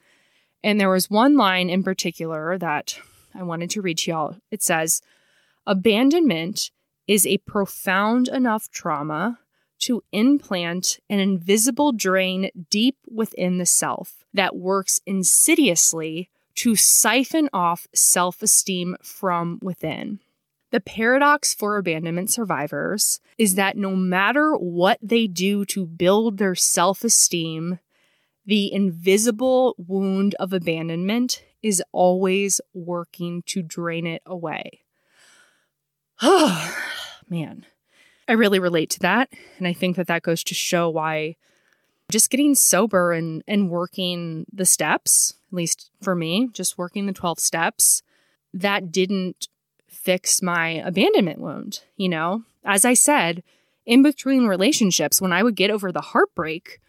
And 0.64 0.80
there 0.80 0.90
was 0.90 1.10
one 1.10 1.36
line 1.36 1.70
in 1.70 1.84
particular 1.84 2.58
that 2.58 3.00
I 3.36 3.44
wanted 3.44 3.70
to 3.72 3.82
read 3.82 3.98
to 4.00 4.12
y'all. 4.12 4.38
It 4.52 4.64
says, 4.64 5.02
Abandonment 5.66 6.72
is 7.08 7.28
a 7.28 7.40
profound 7.40 8.30
enough 8.30 8.70
trauma 8.70 9.40
to 9.80 10.04
implant 10.12 11.00
an 11.10 11.20
invisible 11.20 11.92
drain 11.92 12.50
deep 12.70 12.98
within 13.08 13.58
the 13.58 13.66
self 13.66 14.26
that 14.34 14.56
works 14.56 15.00
insidiously 15.06 16.30
to 16.56 16.76
siphon 16.76 17.50
off 17.54 17.88
self 17.94 18.42
esteem 18.42 18.96
from 19.02 19.60
within. 19.62 20.20
The 20.72 20.80
paradox 20.82 21.54
for 21.54 21.78
abandonment 21.78 22.30
survivors 22.30 23.20
is 23.38 23.56
that 23.56 23.78
no 23.78 23.96
matter 23.96 24.54
what 24.56 25.00
they 25.02 25.28
do 25.28 25.64
to 25.66 25.86
build 25.86 26.38
their 26.38 26.56
self 26.56 27.04
esteem, 27.04 27.80
the 28.46 28.72
invisible 28.74 29.76
wound 29.78 30.36
of 30.40 30.52
abandonment 30.52 31.44
is 31.62 31.84
always 31.92 32.60
working 32.74 33.44
to 33.48 33.62
drain 33.62 34.08
it 34.08 34.22
away. 34.26 34.82
Oh, 36.22 36.76
man. 37.30 37.66
I 38.28 38.34
really 38.34 38.60
relate 38.60 38.90
to 38.92 39.00
that. 39.00 39.30
And 39.58 39.68
I 39.68 39.74
think 39.74 39.96
that 39.96 40.08
that 40.08 40.24
goes 40.24 40.44
to 40.46 40.54
show 40.54 40.90
why 40.90 41.36
just 42.10 42.30
getting 42.30 42.56
sober 42.56 43.12
and, 43.12 43.44
and 43.48 43.70
working 43.70 44.46
the 44.52 44.66
steps, 44.66 45.36
at 45.52 45.56
least 45.56 45.92
for 46.02 46.16
me, 46.16 46.50
just 46.54 46.78
working 46.78 47.06
the 47.06 47.14
12 47.14 47.40
steps, 47.40 48.02
that 48.54 48.92
didn't 48.92 49.48
fix 49.88 50.42
my 50.42 50.70
abandonment 50.70 51.40
wound. 51.40 51.82
You 51.96 52.10
know, 52.10 52.44
as 52.64 52.86
I 52.86 52.94
said, 52.94 53.44
in 53.86 54.04
between 54.04 54.48
relationships, 54.48 55.22
when 55.22 55.34
I 55.34 55.44
would 55.44 55.56
get 55.56 55.70
over 55.70 55.92
the 55.92 56.02
heartbreak, 56.02 56.80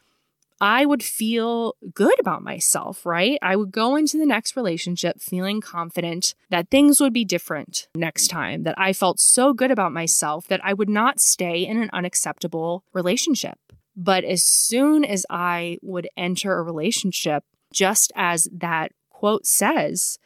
I 0.60 0.86
would 0.86 1.02
feel 1.02 1.74
good 1.94 2.18
about 2.18 2.42
myself, 2.42 3.06
right? 3.06 3.38
I 3.42 3.54
would 3.54 3.70
go 3.70 3.94
into 3.94 4.18
the 4.18 4.26
next 4.26 4.56
relationship 4.56 5.20
feeling 5.20 5.60
confident 5.60 6.34
that 6.50 6.70
things 6.70 7.00
would 7.00 7.12
be 7.12 7.24
different 7.24 7.88
next 7.94 8.28
time, 8.28 8.64
that 8.64 8.74
I 8.76 8.92
felt 8.92 9.20
so 9.20 9.52
good 9.52 9.70
about 9.70 9.92
myself 9.92 10.48
that 10.48 10.64
I 10.64 10.72
would 10.72 10.88
not 10.88 11.20
stay 11.20 11.64
in 11.64 11.80
an 11.80 11.90
unacceptable 11.92 12.84
relationship. 12.92 13.58
But 13.96 14.24
as 14.24 14.42
soon 14.42 15.04
as 15.04 15.24
I 15.30 15.78
would 15.82 16.08
enter 16.16 16.58
a 16.58 16.62
relationship, 16.62 17.44
just 17.72 18.12
as 18.16 18.48
that 18.52 18.92
quote 19.10 19.46
says, 19.46 20.18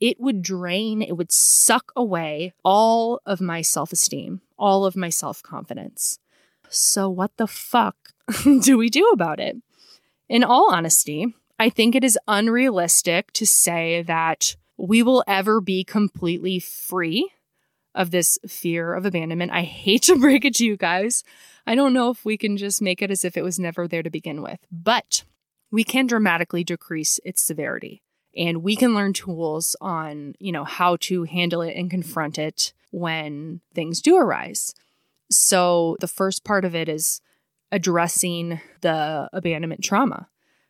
it 0.00 0.18
would 0.18 0.42
drain, 0.42 1.00
it 1.00 1.16
would 1.16 1.30
suck 1.30 1.92
away 1.94 2.52
all 2.64 3.20
of 3.24 3.40
my 3.40 3.62
self 3.62 3.92
esteem, 3.92 4.40
all 4.58 4.84
of 4.84 4.96
my 4.96 5.10
self 5.10 5.42
confidence. 5.42 6.18
So, 6.72 7.08
what 7.08 7.36
the 7.36 7.46
fuck 7.46 7.96
do 8.62 8.78
we 8.78 8.88
do 8.88 9.08
about 9.12 9.40
it? 9.40 9.56
In 10.28 10.42
all 10.42 10.72
honesty, 10.72 11.34
I 11.58 11.68
think 11.68 11.94
it 11.94 12.04
is 12.04 12.18
unrealistic 12.26 13.32
to 13.34 13.46
say 13.46 14.02
that 14.02 14.56
we 14.76 15.02
will 15.02 15.22
ever 15.28 15.60
be 15.60 15.84
completely 15.84 16.58
free 16.58 17.30
of 17.94 18.10
this 18.10 18.38
fear 18.48 18.94
of 18.94 19.04
abandonment. 19.04 19.52
I 19.52 19.62
hate 19.62 20.02
to 20.04 20.18
break 20.18 20.44
it 20.44 20.54
to 20.56 20.66
you 20.66 20.76
guys. 20.76 21.22
I 21.66 21.74
don't 21.74 21.92
know 21.92 22.10
if 22.10 22.24
we 22.24 22.36
can 22.36 22.56
just 22.56 22.82
make 22.82 23.02
it 23.02 23.10
as 23.10 23.24
if 23.24 23.36
it 23.36 23.42
was 23.42 23.58
never 23.58 23.86
there 23.86 24.02
to 24.02 24.10
begin 24.10 24.42
with, 24.42 24.58
but 24.70 25.24
we 25.70 25.84
can 25.84 26.06
dramatically 26.06 26.64
decrease 26.64 27.20
its 27.24 27.42
severity 27.42 28.02
and 28.36 28.62
we 28.62 28.76
can 28.76 28.94
learn 28.94 29.12
tools 29.12 29.76
on, 29.80 30.34
you 30.38 30.52
know, 30.52 30.64
how 30.64 30.96
to 31.00 31.24
handle 31.24 31.62
it 31.62 31.76
and 31.76 31.90
confront 31.90 32.38
it 32.38 32.72
when 32.90 33.60
things 33.74 34.00
do 34.00 34.16
arise. 34.16 34.74
So 35.32 35.96
the 36.00 36.08
first 36.08 36.44
part 36.44 36.64
of 36.64 36.74
it 36.74 36.88
is 36.88 37.20
addressing 37.70 38.60
the 38.82 39.28
abandonment 39.32 39.82
trauma, 39.82 40.28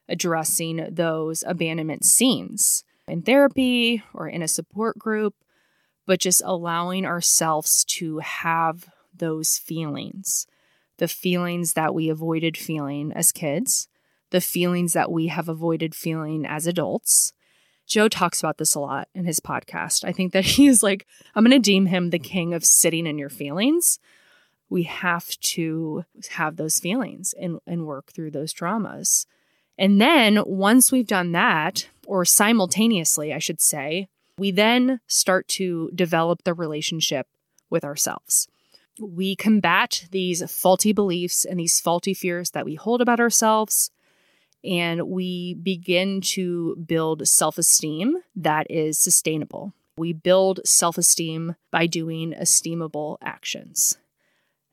addressing 0.09 0.89
those 0.91 1.43
abandonment 1.47 2.05
scenes 2.05 2.85
in 3.09 3.23
therapy 3.23 4.03
or 4.15 4.29
in 4.29 4.43
a 4.43 4.49
support 4.49 4.99
group, 4.99 5.35
but 6.07 6.21
just 6.21 6.43
allowing 6.45 7.05
ourselves 7.05 7.85
to 7.85 8.19
have 8.19 8.87
those 9.15 9.59
feelings, 9.59 10.47
the 10.99 11.09
feelings 11.09 11.75
that 11.75 11.95
we 11.95 12.09
avoided 12.09 12.57
feeling 12.57 13.13
as 13.13 13.33
kids, 13.33 13.89
the 14.31 14.41
feelings 14.41 14.93
that 14.93 15.11
we 15.11 15.27
have 15.27 15.49
avoided 15.49 15.95
feeling 15.95 16.47
as 16.47 16.67
adults, 16.67 17.33
Joe 17.87 18.09
talks 18.09 18.41
about 18.41 18.59
this 18.59 18.75
a 18.75 18.81
lot 18.81 19.09
in 19.15 19.25
his 19.25 19.41
podcast. 19.41 20.05
I 20.05 20.13
think 20.13 20.33
that 20.33 20.45
he's 20.57 20.83
like, 20.83 21.07
I'm 21.35 21.45
going 21.45 21.51
to 21.51 21.59
deem 21.59 21.87
him 21.87 22.11
the 22.11 22.19
king 22.19 22.55
of 22.55 22.65
sitting 22.65 23.07
in 23.07 23.19
your 23.19 23.29
feelings. 23.29 23.99
We 24.73 24.85
have 24.85 25.29
to 25.55 26.05
have 26.31 26.57
those 26.57 26.81
feelings 26.81 27.35
and, 27.39 27.59
and 27.67 27.87
work 27.87 28.11
through 28.13 28.31
those 28.31 28.55
traumas. 28.55 29.27
And 29.77 30.01
then 30.01 30.43
once 30.47 30.91
we've 30.91 31.07
done 31.07 31.33
that, 31.33 31.89
or 32.07 32.25
simultaneously, 32.25 33.35
I 33.35 33.39
should 33.39 33.61
say, 33.61 34.09
we 34.39 34.51
then 34.51 35.01
start 35.07 35.47
to 35.59 35.91
develop 35.95 36.45
the 36.45 36.55
relationship 36.55 37.27
with 37.69 37.85
ourselves. 37.85 38.49
we 38.99 39.37
combat 39.37 40.07
these 40.11 40.43
faulty 40.51 40.93
beliefs 40.93 41.45
and 41.45 41.59
these 41.59 41.81
faulty 41.81 42.15
fears 42.15 42.51
that 42.51 42.65
we 42.65 42.75
hold 42.75 43.01
about 43.03 43.21
ourselves. 43.21 43.91
And 44.65 45.09
we 45.09 45.55
begin 45.55 46.21
to 46.37 46.77
build 46.77 47.27
self 47.29 47.59
esteem 47.59 48.19
that 48.37 48.67
is 48.71 48.99
sustainable. 48.99 49.73
We 49.99 50.13
build 50.15 50.61
self 50.65 50.97
esteem 50.97 51.57
by 51.71 51.87
doing 51.87 52.33
esteemable 52.33 53.19
actions. 53.21 53.99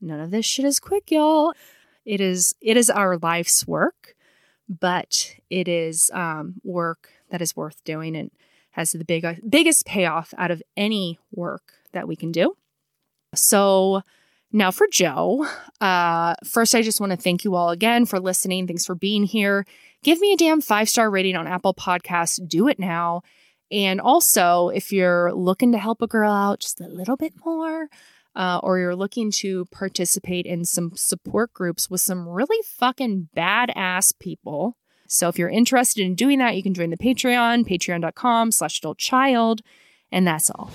None 0.02 0.20
of 0.20 0.32
this 0.32 0.46
shit 0.46 0.66
is 0.66 0.80
quick, 0.80 1.12
y'all. 1.12 1.54
It 2.06 2.22
is 2.22 2.56
it 2.62 2.78
is 2.78 2.90
our 2.90 3.18
life's 3.18 3.68
work, 3.68 4.16
but 4.68 5.36
it 5.50 5.68
is 5.68 6.10
um, 6.14 6.56
work 6.64 7.10
that 7.30 7.42
is 7.42 7.56
worth 7.56 7.84
doing 7.84 8.16
and 8.16 8.32
has 8.72 8.92
the 8.92 9.06
big 9.06 9.26
biggest 9.48 9.86
payoff 9.86 10.34
out 10.38 10.52
of 10.52 10.64
any 10.78 11.20
work 11.32 11.74
that 11.92 12.08
we 12.08 12.16
can 12.16 12.32
do. 12.32 12.56
So 13.36 14.02
now 14.52 14.72
for 14.72 14.88
Joe, 14.92 15.46
uh, 15.82 16.36
first 16.44 16.74
I 16.74 16.82
just 16.82 17.00
want 17.00 17.12
to 17.12 17.18
thank 17.18 17.44
you 17.44 17.56
all 17.56 17.70
again 17.70 18.06
for 18.06 18.20
listening. 18.20 18.68
Thanks 18.68 18.86
for 18.86 18.96
being 18.96 19.24
here. 19.24 19.66
Give 20.04 20.20
me 20.20 20.34
a 20.34 20.38
damn 20.38 20.62
five 20.62 20.90
star 20.90 21.10
rating 21.10 21.36
on 21.36 21.48
Apple 21.48 21.74
Podcasts. 21.74 22.40
Do 22.48 22.68
it 22.68 22.80
now. 22.80 23.22
And 23.72 24.02
also, 24.02 24.70
if 24.70 24.92
you're 24.92 25.32
looking 25.34 25.74
to 25.74 25.78
help 25.78 26.02
a 26.02 26.08
girl 26.08 26.32
out 26.32 26.62
just 26.62 26.82
a 26.82 26.88
little 26.88 27.18
bit 27.18 27.34
more, 27.46 27.88
uh, 28.40 28.58
or 28.64 28.80
you're 28.80 28.96
looking 28.96 29.30
to 29.30 29.66
participate 29.66 30.46
in 30.46 30.64
some 30.64 30.94
support 30.96 31.52
groups 31.54 31.90
with 31.90 32.00
some 32.00 32.28
really 32.28 32.64
fucking 32.64 33.28
badass 33.36 34.18
people. 34.18 34.78
So 35.10 35.28
if 35.28 35.38
you're 35.38 35.50
interested 35.50 36.06
in 36.06 36.16
doing 36.16 36.40
that, 36.40 36.56
you 36.56 36.64
can 36.64 36.74
join 36.74 36.90
the 36.90 36.98
Patreon, 36.98 37.68
patreon.com 37.68 38.54
slash 38.54 38.82
child. 38.98 39.62
And 40.10 40.26
that's 40.26 40.50
all. 40.52 40.72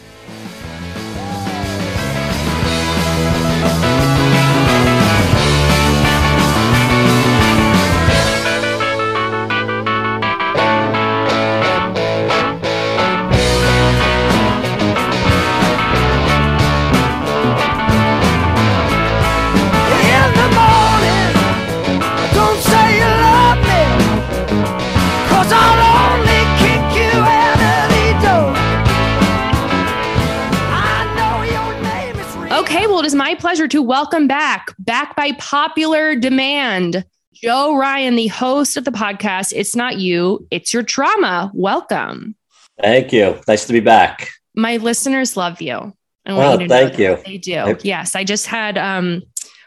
It 33.04 33.08
is 33.08 33.14
my 33.14 33.34
pleasure 33.34 33.68
to 33.68 33.82
welcome 33.82 34.26
back, 34.26 34.74
back 34.78 35.14
by 35.14 35.32
popular 35.32 36.16
demand, 36.16 37.04
Joe 37.34 37.76
Ryan, 37.76 38.16
the 38.16 38.28
host 38.28 38.78
of 38.78 38.86
the 38.86 38.90
podcast. 38.90 39.52
It's 39.54 39.76
not 39.76 39.98
you, 39.98 40.46
it's 40.50 40.72
your 40.72 40.82
trauma. 40.82 41.50
Welcome. 41.52 42.34
Thank 42.80 43.12
you. 43.12 43.38
Nice 43.46 43.66
to 43.66 43.74
be 43.74 43.80
back. 43.80 44.30
My 44.56 44.78
listeners 44.78 45.36
love 45.36 45.60
you. 45.60 45.92
I 46.24 46.32
Oh, 46.32 46.58
you 46.58 46.66
thank 46.66 46.98
you. 46.98 47.18
They 47.26 47.36
do. 47.36 47.58
I- 47.58 47.76
yes, 47.82 48.16
I 48.16 48.24
just 48.24 48.46
had 48.46 48.78
um, 48.78 49.20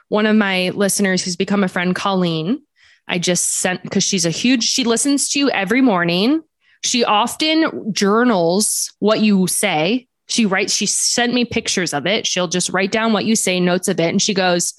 one 0.09 0.25
of 0.25 0.35
my 0.35 0.71
listeners 0.71 1.23
who's 1.23 1.35
become 1.35 1.63
a 1.63 1.67
friend, 1.67 1.95
Colleen. 1.95 2.63
I 3.07 3.19
just 3.19 3.59
sent 3.59 3.83
because 3.83 4.03
she's 4.03 4.25
a 4.25 4.31
huge. 4.31 4.63
She 4.63 4.83
listens 4.83 5.29
to 5.29 5.39
you 5.39 5.51
every 5.51 5.81
morning. 5.81 6.41
She 6.83 7.03
often 7.03 7.93
journals 7.93 8.91
what 8.97 9.19
you 9.19 9.45
say. 9.45 10.06
She 10.27 10.45
writes. 10.45 10.73
She 10.73 10.85
sent 10.85 11.33
me 11.33 11.45
pictures 11.45 11.93
of 11.93 12.05
it. 12.05 12.27
She'll 12.27 12.47
just 12.47 12.69
write 12.69 12.91
down 12.91 13.13
what 13.13 13.25
you 13.25 13.35
say, 13.35 13.59
notes 13.59 13.87
of 13.87 13.99
it, 13.99 14.09
and 14.09 14.21
she 14.21 14.33
goes. 14.33 14.73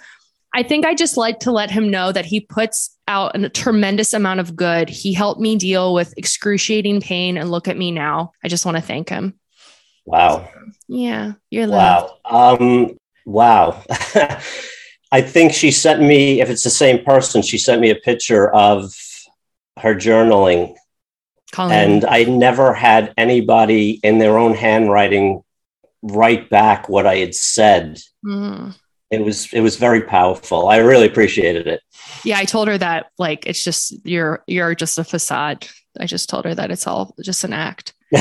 I 0.54 0.62
think 0.62 0.86
I 0.86 0.94
just 0.94 1.18
like 1.18 1.40
to 1.40 1.52
let 1.52 1.70
him 1.70 1.90
know 1.90 2.10
that 2.10 2.24
he 2.24 2.40
puts 2.40 2.96
out 3.06 3.36
a 3.36 3.50
tremendous 3.50 4.14
amount 4.14 4.40
of 4.40 4.56
good. 4.56 4.88
He 4.88 5.12
helped 5.12 5.42
me 5.42 5.56
deal 5.56 5.92
with 5.92 6.14
excruciating 6.16 7.02
pain, 7.02 7.36
and 7.36 7.50
look 7.50 7.68
at 7.68 7.76
me 7.76 7.90
now. 7.90 8.32
I 8.42 8.48
just 8.48 8.64
want 8.64 8.76
to 8.76 8.82
thank 8.82 9.08
him. 9.08 9.38
Wow. 10.08 10.48
Yeah, 10.88 11.32
you're 11.50 11.66
loved. 11.66 12.14
Wow. 12.24 12.56
Um, 12.58 12.96
wow. 13.26 13.82
I 15.12 15.20
think 15.22 15.52
she 15.52 15.70
sent 15.70 16.02
me, 16.02 16.40
if 16.40 16.50
it's 16.50 16.64
the 16.64 16.70
same 16.70 17.04
person, 17.04 17.42
she 17.42 17.58
sent 17.58 17.80
me 17.80 17.90
a 17.90 17.94
picture 17.94 18.50
of 18.50 18.94
her 19.78 19.94
journaling. 19.94 20.74
Colleen. 21.52 21.78
And 21.78 22.04
I 22.04 22.24
never 22.24 22.74
had 22.74 23.14
anybody 23.16 24.00
in 24.02 24.18
their 24.18 24.38
own 24.38 24.54
handwriting 24.54 25.42
write 26.02 26.50
back 26.50 26.88
what 26.88 27.06
I 27.06 27.16
had 27.16 27.34
said. 27.34 28.00
Mhm. 28.24 28.74
It 29.10 29.24
was 29.24 29.52
it 29.52 29.60
was 29.60 29.76
very 29.76 30.02
powerful. 30.02 30.68
I 30.68 30.76
really 30.78 31.06
appreciated 31.06 31.66
it. 31.66 31.80
Yeah, 32.24 32.38
I 32.38 32.44
told 32.44 32.68
her 32.68 32.76
that 32.78 33.06
like 33.18 33.46
it's 33.46 33.64
just 33.64 33.94
you're 34.06 34.42
you're 34.46 34.74
just 34.74 34.98
a 34.98 35.04
facade. 35.04 35.66
I 35.98 36.06
just 36.06 36.28
told 36.28 36.44
her 36.44 36.54
that 36.54 36.70
it's 36.70 36.86
all 36.86 37.14
just 37.22 37.44
an 37.44 37.52
act. 37.52 37.94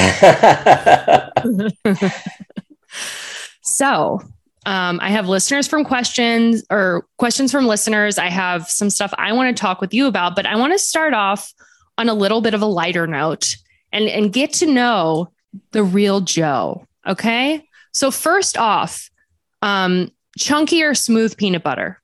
So, 3.68 4.22
um, 4.66 5.00
I 5.02 5.10
have 5.10 5.28
listeners 5.28 5.68
from 5.68 5.84
questions 5.84 6.64
or 6.70 7.06
questions 7.18 7.52
from 7.52 7.68
listeners. 7.68 8.18
I 8.18 8.30
have 8.30 8.70
some 8.70 8.90
stuff 8.90 9.14
I 9.18 9.34
want 9.34 9.56
to 9.56 9.62
talk 9.62 9.82
with 9.82 9.94
you 9.94 10.08
about, 10.08 10.36
but 10.38 10.46
I 10.46 10.56
want 10.56 10.72
to 10.72 10.80
start 10.80 11.14
off 11.14 11.54
on 11.98 12.08
a 12.08 12.14
little 12.14 12.40
bit 12.40 12.54
of 12.54 12.62
a 12.62 12.66
lighter 12.66 13.06
note 13.06 13.58
and 13.92 14.08
and 14.08 14.32
get 14.32 14.54
to 14.54 14.66
know 14.66 15.32
the 15.72 15.84
real 15.84 16.22
Joe. 16.22 16.86
Okay. 17.06 17.67
So 17.98 18.12
first 18.12 18.58
off, 18.60 19.10
um, 19.64 20.12
chunky 20.38 20.84
or 20.84 20.94
smooth 20.94 21.36
peanut 21.36 21.64
butter? 21.64 22.00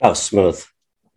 oh, 0.00 0.14
smooth. 0.14 0.62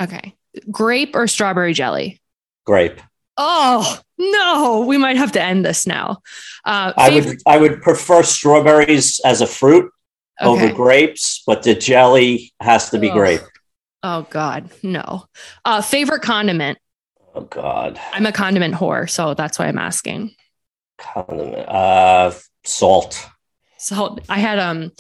Okay. 0.02 0.36
Grape 0.72 1.16
or 1.16 1.28
strawberry 1.28 1.74
jelly? 1.74 2.20
Grape. 2.66 3.00
Oh 3.38 4.00
no, 4.18 4.86
we 4.88 4.98
might 4.98 5.18
have 5.18 5.32
to 5.34 5.42
end 5.42 5.66
this 5.66 5.86
now. 5.86 6.18
Uh, 6.64 6.94
I 6.98 7.10
favorite- 7.10 7.30
would 7.30 7.42
I 7.46 7.58
would 7.58 7.82
prefer 7.82 8.24
strawberries 8.24 9.20
as 9.26 9.42
a 9.42 9.48
fruit 9.48 9.92
over 10.42 10.72
grapes, 10.74 11.44
but 11.46 11.64
the 11.64 11.76
jelly 11.76 12.54
has 12.60 12.90
to 12.92 12.98
be 13.00 13.10
grape. 13.10 13.42
Oh 14.04 14.26
God, 14.30 14.70
no. 14.84 15.26
Uh, 15.66 15.82
favorite 15.82 16.22
condiment? 16.22 16.78
Oh 17.36 17.42
God, 17.42 18.00
I'm 18.14 18.26
a 18.26 18.32
condiment 18.32 18.74
whore, 18.76 19.10
so 19.10 19.34
that's 19.34 19.60
why 19.60 19.68
I'm 19.68 19.78
asking. 19.80 20.34
condiment. 20.98 21.68
Uh, 21.68 22.32
salt. 22.64 23.28
So 23.86 24.18
I 24.30 24.40
had 24.40 24.60
um, 24.60 24.92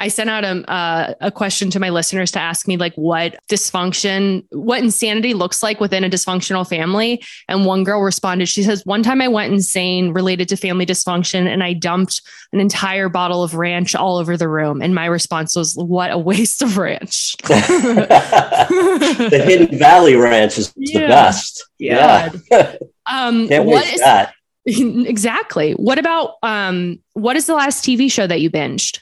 I 0.00 0.08
sent 0.08 0.30
out 0.30 0.44
a 0.44 0.70
uh, 0.70 1.14
a 1.20 1.30
question 1.30 1.68
to 1.70 1.78
my 1.78 1.90
listeners 1.90 2.30
to 2.32 2.38
ask 2.38 2.66
me 2.66 2.78
like 2.78 2.94
what 2.94 3.36
dysfunction, 3.50 4.46
what 4.50 4.82
insanity 4.82 5.34
looks 5.34 5.62
like 5.62 5.78
within 5.78 6.04
a 6.04 6.08
dysfunctional 6.08 6.66
family. 6.66 7.22
And 7.48 7.66
one 7.66 7.84
girl 7.84 8.00
responded. 8.00 8.48
She 8.48 8.62
says, 8.62 8.86
"One 8.86 9.02
time 9.02 9.20
I 9.20 9.28
went 9.28 9.52
insane 9.52 10.14
related 10.14 10.48
to 10.48 10.56
family 10.56 10.86
dysfunction, 10.86 11.46
and 11.46 11.62
I 11.62 11.74
dumped 11.74 12.22
an 12.54 12.60
entire 12.60 13.10
bottle 13.10 13.42
of 13.42 13.54
ranch 13.54 13.94
all 13.94 14.16
over 14.16 14.38
the 14.38 14.48
room." 14.48 14.80
And 14.80 14.94
my 14.94 15.04
response 15.04 15.54
was, 15.54 15.76
"What 15.76 16.10
a 16.10 16.18
waste 16.18 16.62
of 16.62 16.78
ranch." 16.78 17.36
the 17.42 19.42
Hidden 19.44 19.78
Valley 19.78 20.16
Ranch 20.16 20.56
is 20.56 20.72
the 20.72 20.94
best. 20.94 21.68
Yeah. 21.78 22.30
Yeah, 22.50 22.76
Um, 23.10 23.48
can't 23.48 23.66
what 23.66 23.82
waste 23.82 23.94
is 23.94 24.00
that. 24.00 24.32
exactly? 24.66 25.72
What 25.72 25.98
about 25.98 26.34
um? 26.42 26.98
What 27.14 27.36
is 27.36 27.46
the 27.46 27.54
last 27.54 27.84
TV 27.84 28.10
show 28.10 28.26
that 28.26 28.40
you 28.40 28.50
binged? 28.50 29.00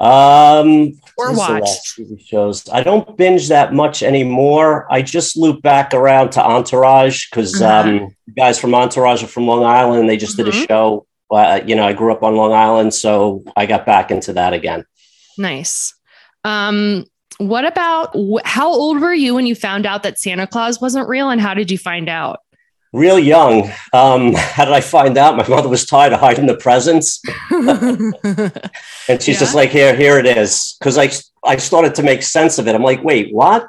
Um, 0.00 0.92
Or 1.16 1.32
watched. 1.36 1.96
TV 1.98 2.20
shows. 2.26 2.68
I 2.70 2.82
don't 2.82 3.16
binge 3.16 3.48
that 3.48 3.72
much 3.72 4.02
anymore. 4.02 4.86
I 4.90 5.00
just 5.02 5.36
loop 5.36 5.62
back 5.62 5.94
around 5.94 6.32
to 6.32 6.44
Entourage 6.44 7.30
because 7.30 7.62
Uh-huh. 7.62 7.88
um, 7.88 8.16
guys 8.36 8.58
from 8.58 8.74
Entourage 8.74 9.22
are 9.22 9.28
from 9.28 9.46
Long 9.46 9.64
Island. 9.64 10.08
They 10.08 10.16
just 10.16 10.36
did 10.36 10.48
a 10.48 10.50
Mhm. 10.52 10.66
show. 10.68 11.06
Uh, 11.30 11.60
you 11.64 11.76
know, 11.76 11.86
I 11.86 11.92
grew 11.92 12.12
up 12.12 12.22
on 12.24 12.34
Long 12.36 12.52
Island, 12.52 12.92
so 12.94 13.44
I 13.56 13.66
got 13.66 13.86
back 13.86 14.10
into 14.10 14.32
that 14.32 14.52
again. 14.52 14.84
Nice. 15.38 15.94
Um, 16.44 17.04
what 17.38 17.64
about 17.64 18.10
wh- 18.14 18.44
how 18.44 18.68
old 18.68 19.00
were 19.00 19.14
you 19.14 19.34
when 19.34 19.46
you 19.46 19.54
found 19.54 19.86
out 19.86 20.02
that 20.02 20.18
Santa 20.18 20.46
Claus 20.48 20.80
wasn't 20.80 21.08
real, 21.08 21.30
and 21.30 21.40
how 21.40 21.54
did 21.54 21.70
you 21.70 21.78
find 21.78 22.08
out? 22.08 22.40
Real 22.92 23.18
young. 23.18 23.70
Um, 23.92 24.32
how 24.36 24.64
did 24.64 24.74
I 24.74 24.80
find 24.80 25.16
out? 25.16 25.36
My 25.36 25.48
mother 25.48 25.68
was 25.68 25.86
tired 25.86 26.12
of 26.12 26.20
hiding 26.20 26.46
the 26.46 26.56
presents. 26.56 27.22
And 29.08 29.20
she's 29.20 29.40
just 29.40 29.54
like, 29.54 29.70
here, 29.70 29.96
here 29.96 30.18
it 30.18 30.26
is. 30.26 30.76
Because 30.78 30.96
I, 30.96 31.10
I 31.44 31.56
started 31.56 31.96
to 31.96 32.04
make 32.04 32.22
sense 32.22 32.58
of 32.58 32.68
it. 32.68 32.74
I'm 32.74 32.84
like, 32.84 33.02
wait, 33.02 33.34
what? 33.34 33.68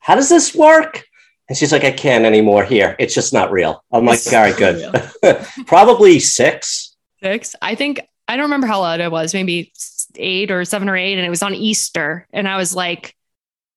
How 0.00 0.16
does 0.16 0.28
this 0.28 0.54
work? 0.54 1.04
And 1.48 1.56
she's 1.56 1.72
like, 1.72 1.84
I 1.84 1.92
can't 1.92 2.24
anymore. 2.24 2.64
Here, 2.64 2.96
it's 2.98 3.14
just 3.14 3.32
not 3.32 3.52
real. 3.52 3.84
I'm 3.92 4.04
like, 4.04 4.18
It's 4.18 4.32
all 4.32 4.42
right, 4.42 4.56
good. 4.56 5.46
Probably 5.66 6.18
six. 6.20 6.96
Six. 7.22 7.54
I 7.62 7.74
think 7.74 8.00
I 8.26 8.36
don't 8.36 8.44
remember 8.44 8.66
how 8.66 8.78
old 8.84 9.00
I 9.00 9.08
was, 9.08 9.34
maybe 9.34 9.72
eight 10.16 10.50
or 10.50 10.64
seven 10.64 10.88
or 10.88 10.96
eight, 10.96 11.16
and 11.16 11.26
it 11.26 11.30
was 11.30 11.42
on 11.42 11.54
Easter, 11.54 12.26
and 12.32 12.48
I 12.48 12.56
was 12.56 12.74
like. 12.74 13.14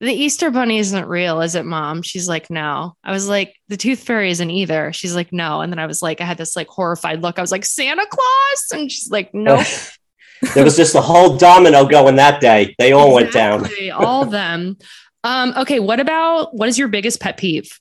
The 0.03 0.11
Easter 0.11 0.51
bunny 0.51 0.79
isn't 0.79 1.07
real, 1.07 1.39
is 1.39 1.55
it, 1.55 1.65
mom? 1.65 2.01
She's 2.01 2.27
like, 2.27 2.49
no. 2.49 2.93
I 3.05 3.13
was 3.13 3.29
like, 3.29 3.55
the 3.69 3.77
tooth 3.77 4.03
fairy 4.03 4.31
isn't 4.31 4.49
either. 4.49 4.91
She's 4.91 5.15
like, 5.15 5.31
no. 5.31 5.61
And 5.61 5.71
then 5.71 5.79
I 5.79 5.85
was 5.85 6.01
like, 6.01 6.19
I 6.19 6.25
had 6.25 6.37
this 6.37 6.57
like 6.57 6.67
horrified 6.67 7.21
look. 7.21 7.39
I 7.39 7.41
was 7.41 7.53
like, 7.53 7.63
Santa 7.63 8.05
Claus? 8.05 8.65
And 8.73 8.91
she's 8.91 9.09
like, 9.09 9.33
nope. 9.33 9.65
there 10.55 10.65
was 10.65 10.75
just 10.75 10.93
a 10.95 10.99
whole 10.99 11.37
domino 11.37 11.85
going 11.85 12.17
that 12.17 12.41
day. 12.41 12.75
They 12.79 12.91
all 12.91 13.13
went 13.13 13.31
down. 13.31 13.65
All 13.93 14.23
of 14.23 14.31
them. 14.31 14.75
Um, 15.23 15.53
okay, 15.55 15.79
what 15.79 16.01
about 16.01 16.53
what 16.53 16.67
is 16.67 16.77
your 16.77 16.89
biggest 16.89 17.21
pet 17.21 17.37
peeve? 17.37 17.79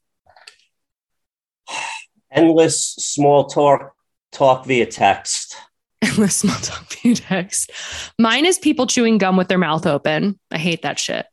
Endless 2.30 2.84
small 2.84 3.46
talk 3.46 3.96
talk 4.30 4.64
via 4.64 4.86
text. 4.86 5.56
Endless 6.02 6.36
small 6.36 6.54
talk 6.60 6.84
via 6.92 7.16
text. 7.16 7.72
Mine 8.16 8.46
is 8.46 8.60
people 8.60 8.86
chewing 8.86 9.18
gum 9.18 9.36
with 9.36 9.48
their 9.48 9.58
mouth 9.58 9.88
open. 9.88 10.38
I 10.52 10.58
hate 10.58 10.82
that 10.82 11.00
shit. 11.00 11.26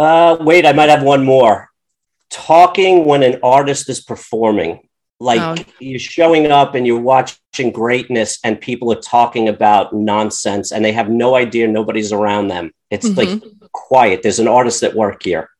Uh, 0.00 0.38
wait, 0.40 0.64
I 0.64 0.72
might 0.72 0.88
have 0.88 1.02
one 1.02 1.24
more. 1.24 1.68
Talking 2.30 3.04
when 3.04 3.22
an 3.22 3.38
artist 3.42 3.90
is 3.90 4.00
performing, 4.00 4.88
like 5.18 5.40
Oh. 5.42 5.62
you're 5.78 5.98
showing 5.98 6.50
up 6.50 6.74
and 6.74 6.86
you're 6.86 6.98
watching 7.14 7.70
greatness, 7.70 8.38
and 8.42 8.58
people 8.58 8.90
are 8.92 9.02
talking 9.18 9.46
about 9.48 9.92
nonsense, 9.92 10.72
and 10.72 10.82
they 10.82 10.92
have 10.92 11.10
no 11.10 11.34
idea 11.34 11.68
nobody's 11.68 12.12
around 12.12 12.48
them. 12.48 12.72
It's 12.90 13.14
like 13.14 13.28
quiet. 13.72 14.22
There's 14.22 14.38
an 14.38 14.48
artist 14.48 14.82
at 14.82 14.94
work 14.94 15.22
here. 15.22 15.50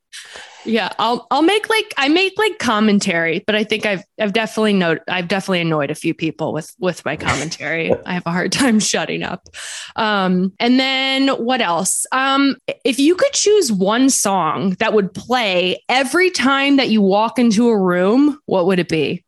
Yeah, 0.65 0.91
I'll 0.99 1.27
I'll 1.31 1.43
make 1.43 1.71
like 1.71 1.95
I 1.97 2.09
make 2.09 2.39
like 2.39 2.59
commentary, 2.59 3.43
but 3.47 3.55
I 3.55 3.65
think 3.65 3.87
I've 3.87 4.05
I've 4.21 4.35
definitely 4.35 4.75
no 4.75 4.99
I've 5.09 5.29
definitely 5.29 5.63
annoyed 5.63 5.91
a 5.91 5.95
few 5.95 6.13
people 6.13 6.53
with 6.53 6.75
with 6.79 7.03
my 7.05 7.17
commentary. 7.17 7.95
I 8.07 8.13
have 8.13 8.27
a 8.27 8.31
hard 8.31 8.53
time 8.53 8.79
shutting 8.79 9.23
up. 9.23 9.49
Um, 9.97 10.53
and 10.61 10.79
then 10.79 11.29
what 11.29 11.63
else? 11.63 12.05
Um, 12.13 12.57
if 12.85 12.99
you 12.99 13.15
could 13.15 13.33
choose 13.33 13.73
one 13.73 14.11
song 14.11 14.77
that 14.81 14.93
would 14.93 15.15
play 15.15 15.83
every 15.89 16.31
time 16.31 16.77
that 16.77 16.91
you 16.91 17.01
walk 17.01 17.39
into 17.39 17.69
a 17.69 17.79
room, 17.79 18.39
what 18.45 18.67
would 18.67 18.79
it 18.79 18.89
be? 18.89 19.25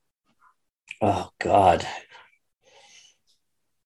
Oh 1.00 1.30
God. 1.40 1.86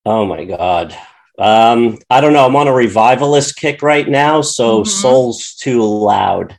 Oh 0.04 0.26
my 0.26 0.44
God. 0.44 0.96
Um, 1.38 1.98
I 2.11 2.20
don't 2.20 2.32
know. 2.32 2.46
I'm 2.46 2.56
on 2.56 2.68
a 2.68 2.72
revivalist 2.72 3.56
kick 3.56 3.82
right 3.82 4.09
now, 4.09 4.40
so 4.40 4.82
Mhm. 4.82 4.87
Soul's 4.87 5.54
too 5.54 5.82
loud. 5.82 6.56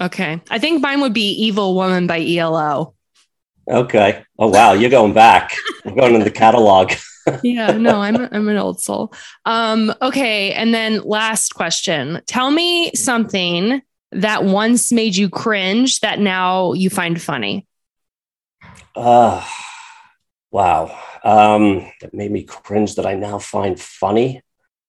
Okay, 0.00 0.40
I 0.50 0.58
think 0.58 0.82
mine 0.82 1.00
would 1.00 1.14
be 1.14 1.32
"Evil 1.32 1.74
Woman" 1.74 2.06
by 2.06 2.20
ELO. 2.20 2.94
Okay. 3.70 4.24
Oh 4.38 4.48
wow, 4.48 4.72
you're 4.72 4.90
going 4.90 5.12
back. 5.12 5.54
I'm 5.84 5.94
going 5.94 6.14
in 6.14 6.22
the 6.22 6.30
catalog. 6.30 6.92
yeah, 7.42 7.72
no, 7.72 8.00
I'm 8.00 8.16
I'm 8.16 8.48
an 8.48 8.56
old 8.56 8.80
soul. 8.80 9.12
Um, 9.44 9.92
okay, 10.00 10.52
and 10.52 10.72
then 10.72 11.02
last 11.02 11.54
question. 11.54 12.22
Tell 12.26 12.50
me 12.50 12.92
something 12.94 13.82
that 14.12 14.44
once 14.44 14.90
made 14.90 15.16
you 15.16 15.28
cringe 15.28 16.00
that 16.00 16.18
now 16.18 16.72
you 16.72 16.88
find 16.88 17.20
funny. 17.20 17.66
Uh, 18.96 19.46
wow. 20.50 20.98
Um, 21.24 21.90
that 22.00 22.14
made 22.14 22.30
me 22.30 22.44
cringe 22.44 22.94
that 22.94 23.06
I 23.06 23.14
now 23.14 23.38
find 23.38 23.78
funny. 23.78 24.42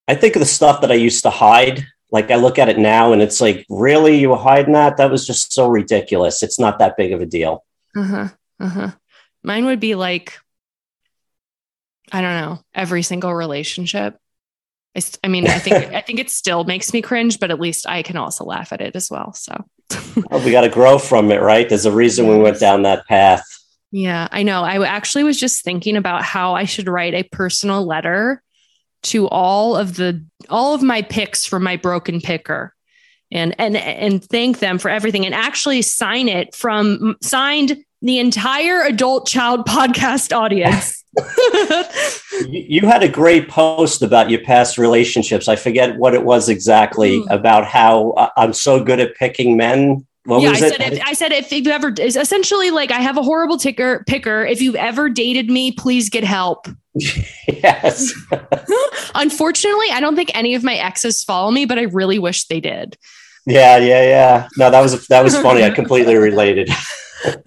I 0.08 0.16
think 0.16 0.36
of 0.36 0.40
the 0.40 0.46
stuff 0.46 0.82
that 0.82 0.92
I 0.92 0.96
used 0.96 1.24
to 1.24 1.30
hide. 1.30 1.86
Like 2.12 2.32
I 2.32 2.36
look 2.36 2.58
at 2.58 2.70
it 2.70 2.80
now 2.80 3.14
and 3.14 3.22
it's 3.22 3.40
like, 3.40 3.66
really? 3.70 4.18
You 4.18 4.30
were 4.30 4.38
hiding 4.38 4.74
that? 4.74 4.98
That 4.98 5.12
was 5.12 5.28
just 5.28 5.54
so 5.54 5.68
ridiculous. 5.68 6.42
It's 6.42 6.60
not 6.60 6.80
that 6.80 6.98
big 6.98 7.12
of 7.12 7.22
a 7.22 7.26
deal. 7.26 7.64
Uh-huh. 7.96 8.30
Uh-huh. 8.60 8.92
Mine 9.44 9.66
would 9.66 9.80
be 9.80 9.96
like 9.96 10.40
I 12.12 12.22
don't 12.22 12.42
know, 12.42 12.60
every 12.74 13.04
single 13.04 13.34
relationship. 13.34 14.18
I, 14.98 15.02
I 15.24 15.28
mean, 15.28 15.48
I 15.48 15.60
think 15.60 15.76
I 15.94 16.02
think 16.02 16.20
it 16.20 16.30
still 16.30 16.64
makes 16.64 16.94
me 16.94 17.02
cringe, 17.02 17.40
but 17.40 17.52
at 17.52 17.60
least 17.60 17.88
I 17.88 18.02
can 18.02 18.18
also 18.18 18.44
laugh 18.46 18.74
at 18.74 18.82
it 18.82 18.96
as 18.96 19.10
well. 19.12 19.34
So 19.34 19.66
Oh, 20.32 20.44
we 20.44 20.52
got 20.52 20.62
to 20.62 20.70
grow 20.70 20.98
from 20.98 21.32
it, 21.32 21.42
right? 21.42 21.68
There's 21.68 21.86
a 21.86 21.92
reason 21.92 22.28
we 22.28 22.38
went 22.38 22.60
down 22.60 22.84
that 22.84 23.08
path. 23.08 23.44
Yeah, 23.92 24.28
I 24.32 24.44
know. 24.44 24.64
I 24.64 24.86
actually 24.86 25.24
was 25.24 25.40
just 25.40 25.64
thinking 25.64 25.96
about 25.96 26.24
how 26.24 26.54
I 26.54 26.66
should 26.66 26.88
write 26.88 27.16
a 27.16 27.24
personal 27.24 27.86
letter 27.86 28.44
to 29.04 29.28
all 29.30 29.76
of 29.76 29.96
the 29.96 30.24
all 30.50 30.74
of 30.74 30.82
my 30.82 31.02
picks 31.02 31.46
from 31.46 31.64
my 31.64 31.76
broken 31.76 32.20
picker 32.22 32.74
and 33.32 33.54
and 33.60 33.78
and 33.78 34.24
thank 34.26 34.60
them 34.60 34.78
for 34.80 34.90
everything 34.90 35.26
and 35.26 35.36
actually 35.36 35.82
sign 35.82 36.28
it 36.28 36.56
from 36.56 37.16
signed 37.22 37.78
the 38.02 38.20
entire 38.20 38.82
adult 38.84 39.28
child 39.28 39.66
podcast 39.68 40.36
audience. 40.36 41.04
You 42.48 42.88
had 42.88 43.04
a 43.04 43.10
great 43.10 43.50
post 43.50 44.02
about 44.02 44.30
your 44.30 44.42
past 44.42 44.78
relationships. 44.78 45.50
I 45.50 45.58
forget 45.58 45.98
what 45.98 46.14
it 46.14 46.24
was 46.24 46.48
exactly 46.48 47.20
Hmm. 47.20 47.28
about 47.30 47.66
how 47.66 48.12
uh, 48.12 48.30
I'm 48.38 48.54
so 48.54 48.82
good 48.82 49.00
at 49.02 49.16
picking 49.16 49.58
men. 49.58 50.06
What 50.30 50.44
yeah, 50.44 50.52
I 50.52 50.60
said 50.60 50.80
if, 50.80 51.02
I 51.04 51.14
said 51.14 51.32
if 51.32 51.52
you've 51.52 51.66
ever 51.66 51.92
it's 51.98 52.16
essentially 52.16 52.70
like 52.70 52.92
I 52.92 53.00
have 53.00 53.18
a 53.18 53.24
horrible 53.24 53.58
ticker 53.58 54.04
picker. 54.06 54.46
If 54.46 54.62
you've 54.62 54.76
ever 54.76 55.10
dated 55.10 55.50
me, 55.50 55.72
please 55.72 56.08
get 56.08 56.24
help. 56.24 56.68
yes. 56.94 58.14
Unfortunately, 59.16 59.88
I 59.92 60.00
don't 60.00 60.16
think 60.16 60.30
any 60.36 60.54
of 60.54 60.64
my 60.64 60.76
exes 60.76 61.24
follow 61.24 61.50
me, 61.50 61.66
but 61.66 61.80
I 61.80 61.84
really 61.84 62.20
wish 62.20 62.46
they 62.46 62.60
did. 62.60 62.96
Yeah, 63.48 63.78
yeah, 63.78 64.04
yeah. 64.04 64.48
No, 64.56 64.70
that 64.70 64.82
was 64.82 65.08
that 65.08 65.24
was 65.24 65.36
funny. 65.36 65.64
I 65.64 65.70
completely 65.82 66.16
related. 66.16 66.70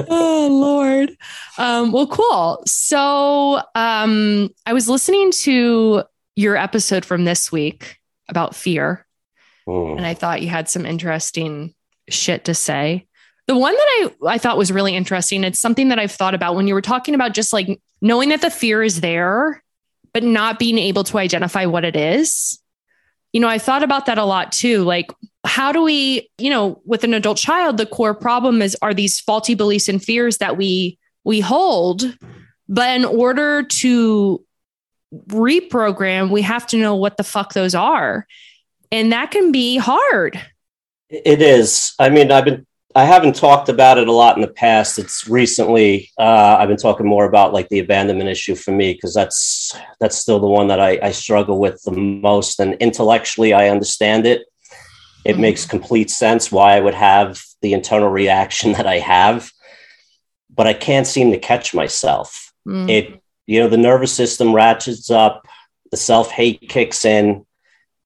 oh 0.09 0.49
Lord. 0.51 1.17
Um, 1.59 1.93
well, 1.93 2.09
cool. 2.09 2.65
So 2.67 3.63
um, 3.77 4.51
I 4.67 4.73
was 4.73 4.89
listening 4.89 5.31
to 5.43 6.03
your 6.35 6.57
episode 6.57 7.05
from 7.05 7.25
this 7.25 7.53
week 7.53 7.99
about 8.29 8.57
fear, 8.57 9.07
Hmm. 9.69 9.99
and 9.99 10.05
I 10.05 10.15
thought 10.15 10.43
you 10.43 10.49
had 10.49 10.69
some 10.69 10.85
interesting 10.85 11.75
shit 12.09 12.45
to 12.47 12.55
say. 12.55 13.07
The 13.49 13.57
one 13.57 13.75
that 13.75 14.11
I, 14.25 14.35
I 14.35 14.39
thought 14.39 14.57
was 14.57 14.73
really 14.73 14.95
interesting, 14.95 15.45
it's 15.45 15.59
something 15.59 15.89
that 15.89 15.99
I've 15.99 16.13
thought 16.13 16.35
about 16.35 16.55
when 16.55 16.69
you 16.69 16.75
were 16.75 16.83
talking 16.83 17.15
about 17.15 17.35
just 17.35 17.53
like 17.53 17.81
knowing 18.01 18.29
that 18.31 18.41
the 18.41 18.51
fear 18.51 18.83
is 18.83 19.01
there, 19.01 19.63
but 20.13 20.23
not 20.23 20.59
being 20.59 20.79
able 20.79 21.05
to 21.05 21.19
identify 21.19 21.67
what 21.67 21.85
it 21.85 21.97
is. 21.97 22.61
You 23.33 23.41
know, 23.41 23.49
I 23.49 23.59
thought 23.59 23.83
about 23.83 24.07
that 24.07 24.19
a 24.19 24.25
lot 24.25 24.53
too. 24.53 24.85
Like, 24.85 25.11
how 25.45 25.73
do 25.73 25.83
we, 25.83 26.31
you 26.39 26.51
know, 26.51 26.81
with 26.85 27.03
an 27.03 27.15
adult 27.15 27.39
child, 27.39 27.79
the 27.79 27.87
core 27.87 28.15
problem 28.15 28.63
is 28.63 28.77
are 28.83 28.95
these 28.95 29.19
faulty 29.19 29.55
beliefs 29.55 29.89
and 29.89 30.03
fears 30.03 30.39
that 30.39 30.57
we 30.57 30.99
we 31.25 31.41
hold, 31.41 32.17
but 32.69 32.97
in 32.97 33.05
order 33.05 33.63
to 33.63 34.45
reprogram, 35.29 36.31
we 36.31 36.43
have 36.43 36.67
to 36.69 36.77
know 36.77 36.97
what 36.97 37.17
the 37.17 37.25
fuck 37.25 37.53
those 37.53 37.75
are. 37.75 38.27
And 38.91 39.13
that 39.13 39.31
can 39.31 39.53
be 39.53 39.77
hard. 39.77 40.41
It 41.13 41.43
is. 41.43 41.95
I 41.99 42.09
mean, 42.09 42.33
I've 42.33 42.45
been 42.47 42.67
I 42.95 43.05
haven't 43.05 43.37
talked 43.37 43.69
about 43.71 43.97
it 43.99 44.07
a 44.09 44.13
lot 44.13 44.37
in 44.37 44.43
the 44.43 44.49
past. 44.49 44.99
It's 44.99 45.27
recently 45.29 46.11
uh, 46.19 46.57
I've 46.59 46.69
been 46.69 46.77
talking 46.77 47.07
more 47.07 47.25
about 47.25 47.53
like 47.53 47.69
the 47.69 47.79
abandonment 47.79 48.29
issue 48.29 48.55
for 48.55 48.71
me 48.73 48.93
because 48.95 49.15
that's 49.15 49.77
that's 50.01 50.17
still 50.17 50.41
the 50.41 50.47
one 50.47 50.69
that 50.69 50.81
I, 50.81 50.99
I 51.03 51.11
struggle 51.13 51.59
with 51.59 51.81
the 51.83 51.93
most. 51.93 52.61
And 52.61 52.75
intellectually, 52.75 53.53
I 53.53 53.69
understand 53.69 54.27
it. 54.27 54.43
It 55.25 55.37
Mhm. 55.37 55.41
makes 55.41 55.67
complete 55.67 56.11
sense 56.11 56.51
why 56.51 56.77
I 56.77 56.81
would 56.81 56.95
have 56.95 57.41
the 57.61 57.75
internal 57.75 58.09
reaction 58.09 58.73
that 58.77 58.87
I 58.87 58.99
have, 58.99 59.51
but 60.55 60.67
I 60.67 60.73
can't 60.75 61.07
seem 61.07 61.31
to 61.33 61.39
catch 61.39 61.75
myself. 61.75 62.53
Mm. 62.67 62.89
it 62.89 63.21
you 63.49 63.59
know 63.59 63.69
the 63.69 63.77
nervous 63.77 64.13
system 64.13 64.55
ratchets 64.55 65.11
up 65.11 65.45
the 65.91 65.97
self-hate 65.97 66.61
kicks 66.69 67.05
in 67.05 67.45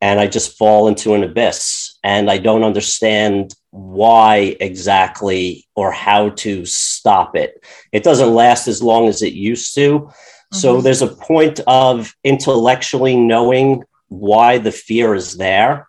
and 0.00 0.18
i 0.18 0.26
just 0.26 0.56
fall 0.56 0.88
into 0.88 1.12
an 1.12 1.22
abyss 1.22 1.85
and 2.04 2.30
i 2.30 2.38
don't 2.38 2.64
understand 2.64 3.54
why 3.70 4.56
exactly 4.60 5.66
or 5.74 5.90
how 5.92 6.30
to 6.30 6.64
stop 6.64 7.36
it 7.36 7.62
it 7.92 8.02
doesn't 8.04 8.34
last 8.34 8.68
as 8.68 8.82
long 8.82 9.08
as 9.08 9.22
it 9.22 9.32
used 9.32 9.74
to 9.74 10.10
so 10.52 10.76
Mhm. 10.76 10.82
there's 10.84 11.02
a 11.02 11.08
point 11.30 11.60
of 11.66 12.14
intellectually 12.24 13.16
knowing 13.16 13.82
why 14.08 14.58
the 14.58 14.70
fear 14.72 15.14
is 15.14 15.36
there 15.36 15.88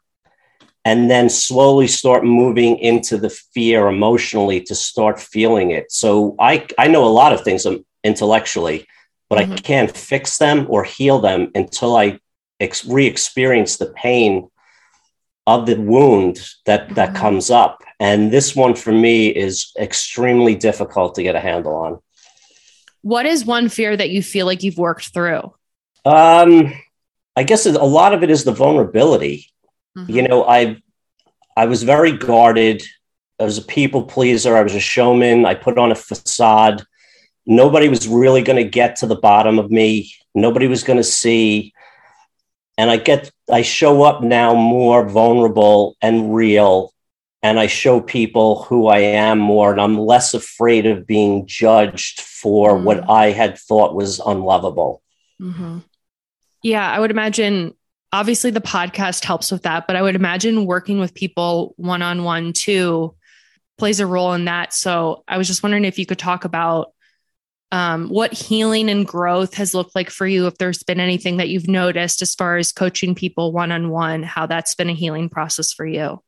and 0.85 1.09
then 1.11 1.29
slowly 1.29 1.87
start 1.87 2.23
moving 2.23 2.77
into 2.79 3.17
the 3.17 3.29
fear 3.53 3.87
emotionally 3.87 4.59
to 4.61 4.73
start 4.75 5.19
feeling 5.19 5.71
it 5.71 5.91
so 5.91 6.35
i 6.39 6.65
i 6.77 6.87
know 6.87 7.05
a 7.05 7.17
lot 7.21 7.33
of 7.33 7.41
things 7.43 7.65
intellectually 8.03 8.85
but 9.29 9.37
i 9.39 9.45
Mhm. 9.45 9.63
can't 9.63 9.95
fix 10.11 10.37
them 10.37 10.65
or 10.69 10.83
heal 10.83 11.19
them 11.19 11.51
until 11.55 11.95
i 11.95 12.17
ex- 12.59 12.85
re-experience 12.85 13.77
the 13.77 13.91
pain 14.07 14.49
of 15.47 15.65
the 15.65 15.75
wound 15.75 16.39
that 16.65 16.93
that 16.95 17.11
Mhm. 17.11 17.15
comes 17.15 17.49
up. 17.49 17.81
And 17.99 18.31
this 18.31 18.55
one 18.55 18.75
for 18.75 18.91
me 18.91 19.27
is 19.29 19.71
extremely 19.79 20.53
difficult 20.53 21.15
to 21.15 21.23
get 21.23 21.35
a 21.35 21.39
handle 21.39 21.73
on. 21.75 21.97
What 23.01 23.25
is 23.25 23.45
one 23.45 23.69
fear 23.69 23.95
that 23.97 24.09
you 24.09 24.21
feel 24.21 24.45
like 24.45 24.61
you've 24.63 24.77
worked 24.77 25.13
through? 25.13 25.53
um 26.05 26.71
i 27.35 27.43
guess 27.43 27.65
a 27.65 27.71
lot 27.71 28.13
of 28.13 28.23
it 28.23 28.29
is 28.29 28.43
the 28.45 28.51
vulnerability. 28.53 29.47
You 30.07 30.21
know 30.27 30.45
i 30.45 30.77
i 31.57 31.65
was 31.65 31.81
very 31.83 32.11
guarded. 32.11 32.83
I 33.39 33.43
was 33.43 33.57
a 33.57 33.61
people 33.77 34.03
pleaser. 34.03 34.55
I 34.55 34.63
was 34.63 34.75
a 34.75 34.79
showman. 34.79 35.45
I 35.45 35.53
put 35.55 35.77
on 35.77 35.91
a 35.91 35.95
facade. 35.95 36.83
Nobody 37.45 37.87
was 37.89 38.07
really 38.07 38.41
going 38.41 38.61
to 38.63 38.69
get 38.81 38.95
to 38.97 39.07
the 39.07 39.15
bottom 39.29 39.59
of 39.59 39.69
me. 39.71 40.11
Nobody 40.33 40.67
was 40.67 40.83
going 40.83 40.97
to 40.97 41.03
see. 41.03 41.73
And 42.77 42.89
i 42.89 42.97
get 42.97 43.31
i 43.51 43.61
show 43.61 44.03
up 44.03 44.21
now 44.23 44.53
more 44.53 45.07
vulnerable 45.07 45.95
and 46.01 46.33
real 46.33 46.93
and 47.43 47.59
i 47.59 47.67
show 47.67 48.01
people 48.01 48.63
who 48.63 48.87
i 48.87 48.97
am 48.99 49.37
more 49.39 49.71
and 49.71 49.79
i'm 49.81 49.97
less 49.97 50.33
afraid 50.33 50.85
of 50.85 51.05
being 51.07 51.45
judged 51.47 52.21
for 52.21 52.73
Mm. 52.77 52.83
what 52.83 53.09
i 53.09 53.31
had 53.31 53.57
thought 53.57 53.95
was 53.95 54.19
unlovable 54.19 55.01
Mhm. 55.41 55.83
Yeah, 56.63 56.89
I 56.91 56.99
would 56.99 57.11
imagine 57.11 57.75
obviously 58.11 58.49
the 58.49 58.59
podcast 58.61 59.23
helps 59.23 59.51
with 59.51 59.61
that, 59.63 59.85
but 59.85 59.95
I 59.95 60.01
would 60.01 60.15
imagine 60.15 60.65
working 60.65 60.99
with 60.99 61.13
people 61.13 61.75
one 61.77 62.01
on 62.01 62.23
one 62.23 62.53
too 62.53 63.13
plays 63.77 63.99
a 63.99 64.07
role 64.07 64.33
in 64.33 64.45
that. 64.45 64.73
So 64.73 65.23
I 65.27 65.37
was 65.37 65.45
just 65.45 65.61
wondering 65.61 65.85
if 65.85 65.99
you 65.99 66.07
could 66.07 66.17
talk 66.17 66.43
about 66.45 66.91
um, 67.71 68.07
what 68.07 68.33
healing 68.33 68.89
and 68.89 69.05
growth 69.05 69.55
has 69.55 69.73
looked 69.73 69.95
like 69.95 70.09
for 70.09 70.25
you, 70.25 70.47
if 70.47 70.57
there's 70.57 70.83
been 70.83 70.99
anything 70.99 71.37
that 71.37 71.49
you've 71.49 71.67
noticed 71.67 72.21
as 72.21 72.33
far 72.33 72.57
as 72.57 72.71
coaching 72.71 73.13
people 73.13 73.51
one 73.51 73.71
on 73.71 73.89
one, 73.89 74.23
how 74.23 74.45
that's 74.45 74.75
been 74.75 74.89
a 74.89 74.93
healing 74.93 75.29
process 75.29 75.73
for 75.73 75.85
you. 75.85 76.21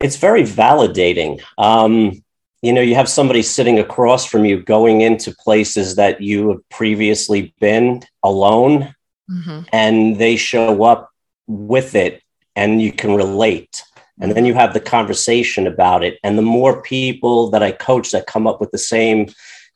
It's 0.00 0.16
very 0.16 0.42
validating. 0.42 1.42
Um, 1.58 2.22
you 2.62 2.72
know, 2.72 2.82
you 2.82 2.94
have 2.94 3.08
somebody 3.08 3.42
sitting 3.42 3.78
across 3.78 4.26
from 4.26 4.44
you 4.44 4.62
going 4.62 5.00
into 5.00 5.34
places 5.34 5.96
that 5.96 6.20
you 6.20 6.50
have 6.50 6.68
previously 6.68 7.54
been 7.58 8.02
alone, 8.22 8.94
mm-hmm. 9.30 9.60
and 9.72 10.18
they 10.18 10.36
show 10.36 10.82
up 10.82 11.10
with 11.46 11.94
it, 11.94 12.22
and 12.54 12.82
you 12.82 12.92
can 12.92 13.14
relate. 13.14 13.82
And 14.20 14.32
then 14.32 14.44
you 14.44 14.52
have 14.52 14.74
the 14.74 14.80
conversation 14.80 15.66
about 15.66 16.04
it. 16.04 16.18
And 16.22 16.36
the 16.36 16.42
more 16.42 16.82
people 16.82 17.48
that 17.50 17.62
I 17.62 17.72
coach 17.72 18.10
that 18.10 18.26
come 18.26 18.46
up 18.46 18.60
with 18.60 18.70
the 18.70 18.78
same, 18.78 19.28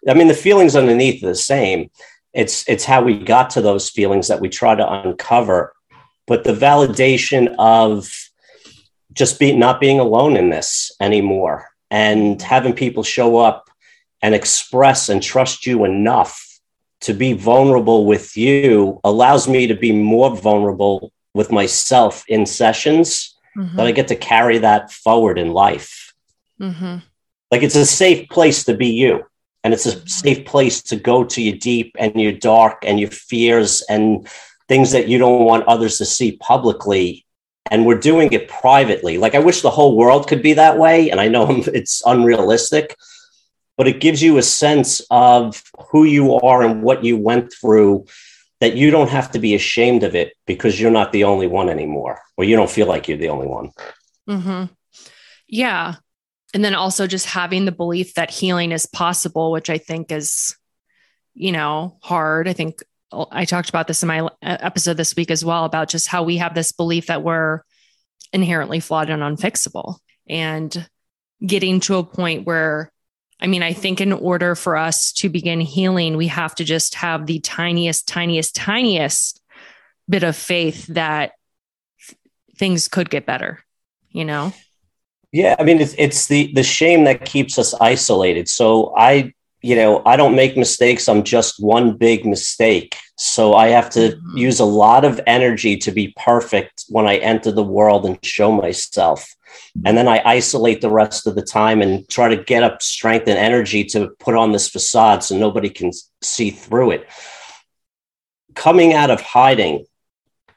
I 0.09 0.15
mean, 0.15 0.29
the 0.29 0.35
feelings 0.35 0.77
underneath 0.77 1.23
are 1.23 1.29
the 1.29 1.35
same. 1.35 1.91
It's 2.33 2.69
it's 2.69 2.85
how 2.85 3.03
we 3.03 3.19
got 3.19 3.51
to 3.51 3.63
those 3.63 3.89
feelings 3.89 4.29
that 4.29 4.41
we 4.41 4.49
try 4.49 4.75
to 4.75 4.93
uncover. 4.93 5.73
But 6.27 6.45
the 6.45 6.53
validation 6.55 7.55
of 7.59 8.11
just 9.13 9.39
be 9.39 9.55
not 9.55 9.81
being 9.81 10.01
alone 10.01 10.37
in 10.37 10.51
this 10.51 10.91
anymore 11.01 11.69
and 11.91 12.41
having 12.43 12.73
people 12.73 13.03
show 13.03 13.37
up 13.37 13.71
and 14.23 14.35
express 14.35 15.09
and 15.09 15.23
trust 15.23 15.67
you 15.67 15.85
enough 15.85 16.41
to 17.03 17.13
be 17.13 17.35
vulnerable 17.35 18.07
with 18.07 18.37
you 18.37 18.99
allows 19.05 19.47
me 19.47 19.67
to 19.67 19.75
be 19.75 19.93
more 19.93 20.35
vulnerable 20.35 21.13
with 21.35 21.53
myself 21.53 22.25
in 22.29 22.47
sessions 22.47 23.37
mm-hmm. 23.57 23.77
that 23.77 23.87
I 23.87 23.93
get 23.93 24.09
to 24.09 24.17
carry 24.17 24.59
that 24.59 24.91
forward 24.91 25.39
in 25.39 25.53
life. 25.53 26.15
Mm-hmm. 26.61 26.99
Like 27.51 27.63
it's 27.63 27.77
a 27.77 27.87
safe 27.87 28.29
place 28.29 28.65
to 28.65 28.75
be 28.75 28.89
you. 28.89 29.25
And 29.65 29.75
it's 29.75 29.87
a 29.87 30.07
safe 30.09 30.45
place 30.47 30.83
to 30.85 30.97
go 30.97 31.25
to 31.25 31.43
your 31.43 31.57
deep 31.57 31.97
and 31.99 32.21
your 32.21 32.33
dark 32.33 32.85
and 32.87 33.01
your 33.01 33.11
fears 33.11 33.83
and 33.89 34.29
things 34.69 34.93
that 34.93 35.09
you 35.09 35.19
don't 35.19 35.45
want 35.45 35.67
others 35.67 35.99
to 35.99 36.05
see 36.05 36.37
publicly 36.37 37.25
and 37.71 37.87
we're 37.87 37.99
doing 37.99 38.33
it 38.33 38.49
privately. 38.49 39.19
Like 39.19 39.35
I 39.35 39.39
wish 39.39 39.63
the 39.63 39.71
whole 39.71 39.97
world 39.97 40.29
could 40.29 40.43
be 40.43 40.55
that 40.55 40.79
way, 40.79 41.11
and 41.11 41.21
I 41.21 41.29
know 41.29 41.47
it's 41.67 42.03
unrealistic, 42.05 42.97
but 43.77 43.89
it 43.89 44.01
gives 44.01 44.23
you 44.23 44.39
a 44.39 44.43
sense 44.43 45.01
of 45.11 45.63
who 45.91 46.05
you 46.05 46.35
are 46.41 46.63
and 46.63 46.83
what 46.83 47.05
you 47.05 47.17
went 47.17 47.53
through 47.53 48.07
that 48.61 48.77
you 48.77 48.91
don't 48.91 49.11
have 49.11 49.31
to 49.33 49.39
be 49.39 49.55
ashamed 49.55 50.05
of 50.05 50.15
it 50.15 50.35
because 50.47 50.81
you're 50.81 50.91
not 50.91 51.13
the 51.13 51.25
only 51.25 51.47
one 51.47 51.69
anymore, 51.69 52.21
or 52.37 52.45
you 52.45 52.57
don't 52.57 52.71
feel 52.71 52.87
like 52.87 53.09
you're 53.09 53.19
the 53.19 53.29
only 53.29 53.47
one. 53.47 53.71
Mm-hmm. 54.29 54.73
Yeah. 55.49 55.97
And 56.55 56.65
then 56.65 56.75
also 56.75 57.07
just 57.07 57.27
having 57.27 57.65
the 57.65 57.73
belief 57.73 58.15
that 58.15 58.31
healing 58.31 58.73
is 58.73 58.87
possible, 58.87 59.51
which 59.51 59.69
I 59.69 59.79
think 59.79 60.13
is, 60.13 60.57
you 61.35 61.53
know, 61.53 61.99
hard. 62.01 62.49
I 62.49 62.53
think 62.53 62.83
oh, 63.11 63.27
I 63.31 63.45
talked 63.45 63.69
about 63.69 63.89
this 63.89 64.03
in 64.03 64.07
my 64.07 64.21
uh, 64.21 64.31
episode 64.41 64.97
this 64.97 65.17
week 65.17 65.33
as 65.33 65.45
well 65.45 65.65
about 65.65 65.89
just 65.89 66.07
how 66.07 66.23
we 66.23 66.37
have 66.39 66.55
this 66.55 66.71
belief 66.71 67.07
that 67.07 67.25
we're 67.25 67.63
inherently 68.33 68.81
flawed 68.81 69.11
and 69.11 69.23
unfixable 69.23 69.97
and 70.29 70.89
getting 71.45 71.81
to 71.81 71.97
a 71.97 72.05
point 72.05 72.47
where 72.47 72.91
I 73.41 73.47
mean, 73.47 73.63
I 73.63 73.73
think 73.73 74.01
in 74.01 74.13
order 74.13 74.55
for 74.55 74.77
us 74.77 75.13
to 75.15 75.29
begin 75.29 75.61
healing, 75.61 76.17
we 76.17 76.29
have 76.29 76.55
to 76.55 76.65
just 76.65 76.95
have 76.95 77.27
the 77.27 77.41
tiniest, 77.41 78.07
tiniest, 78.07 78.55
tiniest 78.55 79.43
bit 80.09 80.23
of 80.23 80.37
faith 80.37 80.87
that 80.87 81.33
things 82.57 82.89
could 82.89 83.11
get 83.11 83.27
better, 83.27 83.59
you 84.11 84.25
know? 84.25 84.53
Yeah, 85.35 85.57
I 85.59 85.65
mean, 85.65 85.81
it's, 85.81 85.97
it's 85.99 86.29
the 86.29 86.53
the 86.55 86.63
shame 86.63 87.03
that 87.05 87.25
keeps 87.25 87.59
us 87.59 87.75
isolated. 87.81 88.49
So 88.49 88.95
I 88.97 89.35
you 89.63 89.75
know, 89.75 90.03
I 90.07 90.15
don't 90.15 90.37
make 90.37 90.57
mistakes. 90.57 91.09
I'm 91.09 91.25
just 91.25 91.55
one 91.59 91.97
big 91.97 92.25
mistake. 92.25 92.97
So 93.17 93.55
I 93.55 93.69
have 93.69 93.91
to 93.91 94.11
mm-hmm. 94.11 94.37
use 94.37 94.61
a 94.61 94.65
lot 94.65 95.05
of 95.05 95.21
energy 95.27 95.77
to 95.79 95.91
be 95.91 96.15
perfect 96.17 96.85
when 96.89 97.07
I 97.09 97.17
enter 97.17 97.51
the 97.51 97.65
world 97.65 98.05
and 98.07 98.25
show 98.25 98.53
myself. 98.53 99.27
And 99.85 99.97
then 99.97 100.07
I 100.07 100.23
isolate 100.25 100.81
the 100.83 100.91
rest 100.91 101.27
of 101.27 101.35
the 101.35 101.43
time 101.43 101.83
and 101.83 102.09
try 102.09 102.29
to 102.29 102.45
get 102.45 102.63
up 102.63 102.83
strength 102.83 103.27
and 103.27 103.39
energy 103.39 103.85
to 103.87 104.11
put 104.21 104.37
on 104.37 104.53
this 104.53 104.69
facade 104.69 105.25
so 105.25 105.37
nobody 105.37 105.71
can 105.71 105.91
see 106.21 106.51
through 106.51 106.93
it. 106.93 107.09
Coming 108.55 108.93
out 108.93 109.11
of 109.11 109.21
hiding 109.21 109.87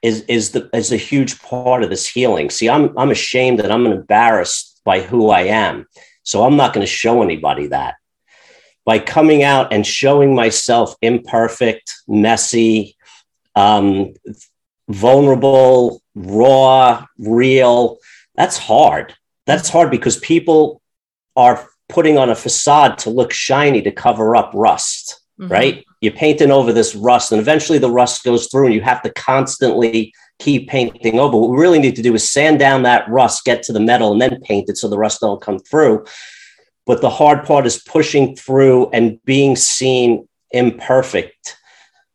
is 0.02 0.22
is 0.24 0.52
the 0.52 0.70
is 0.74 0.92
a 0.92 0.98
huge 0.98 1.40
part 1.42 1.84
of 1.84 1.90
this 1.90 2.08
healing. 2.08 2.50
See, 2.50 2.70
I'm 2.70 2.96
I'm 2.98 3.12
ashamed 3.12 3.60
that 3.60 3.72
I'm 3.72 3.88
embarrassed 3.88 4.67
by 4.88 5.02
who 5.02 5.30
I 5.30 5.42
am. 5.42 5.86
So 6.24 6.46
I'm 6.46 6.56
not 6.56 6.74
going 6.74 6.86
to 6.86 6.92
show 7.04 7.22
anybody 7.22 7.68
that 7.68 7.96
by 8.86 9.00
coming 9.00 9.44
out 9.44 9.74
and 9.74 9.86
showing 9.86 10.34
myself 10.34 10.96
imperfect, 11.02 11.94
messy, 12.08 12.96
um, 13.54 14.14
vulnerable, 14.88 16.02
raw, 16.16 17.06
real. 17.20 17.98
That's 18.36 18.58
hard. 18.58 19.14
That's 19.46 19.68
hard 19.68 19.92
because 19.92 20.18
people 20.20 20.82
are 21.36 21.68
putting 21.90 22.18
on 22.18 22.30
a 22.30 22.36
facade 22.36 22.98
to 23.00 23.10
look 23.10 23.34
shiny 23.34 23.82
to 23.82 23.92
cover 23.92 24.38
up 24.38 24.52
rust, 24.54 25.20
mm-hmm. 25.38 25.52
right? 25.52 25.86
You're 26.00 26.14
painting 26.14 26.52
over 26.52 26.72
this 26.72 26.96
rust, 26.96 27.34
and 27.34 27.42
eventually 27.42 27.78
the 27.78 27.92
rust 27.92 28.24
goes 28.24 28.48
through, 28.48 28.68
and 28.68 28.74
you 28.74 28.82
have 28.82 29.02
to 29.02 29.10
constantly 29.12 30.14
keep 30.40 30.70
painting 30.70 31.20
over. 31.20 31.38
What 31.38 31.50
we 31.50 31.58
really 31.58 31.80
need 31.80 31.96
to 31.96 32.02
do 32.02 32.14
is 32.14 32.30
sand 32.30 32.60
down 32.60 32.84
that 32.84 33.10
rust, 33.10 33.46
get 33.46 33.64
to 33.64 33.74
the 33.74 33.80
metal, 33.80 34.12
and 34.12 34.22
then 34.22 34.40
paint 34.42 34.70
it 34.70 34.78
so 34.78 34.88
the 34.88 34.98
rust 34.98 35.22
don't 35.22 35.42
come 35.42 35.60
through. 35.60 36.06
But 36.86 37.02
the 37.02 37.10
hard 37.10 37.46
part 37.46 37.66
is 37.66 37.82
pushing 37.84 38.36
through 38.36 38.90
and 38.92 39.24
being 39.26 39.56
seen 39.56 40.28
imperfect. 40.52 41.58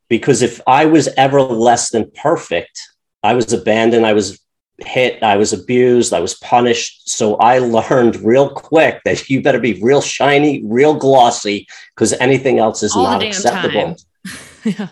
Because 0.09 0.43
if 0.43 0.61
I 0.67 0.87
was 0.87 1.09
ever 1.17 1.41
less 1.41 1.91
than 1.91 2.11
perfect, 2.15 2.81
I 3.23 3.35
was 3.35 3.53
abandoned, 3.53 4.07
I 4.07 4.13
was 4.13 4.41
hit, 4.79 5.23
I 5.23 5.37
was 5.37 5.53
abused, 5.53 6.13
I 6.13 6.21
was 6.21 6.35
punished. 6.35 7.09
So 7.09 7.37
I 7.37 7.59
learned 7.59 8.17
real 8.17 8.51
quick 8.51 9.01
that 9.05 9.29
you 9.29 9.43
better 9.43 9.61
be 9.61 9.81
real 9.83 10.01
shiny, 10.01 10.63
real 10.65 10.95
glossy, 10.95 11.67
because 11.95 12.13
anything 12.15 12.59
else 12.59 12.83
is 12.83 12.95
All 12.95 13.05
not 13.05 13.23
acceptable. 13.23 13.97
yeah. 14.65 14.89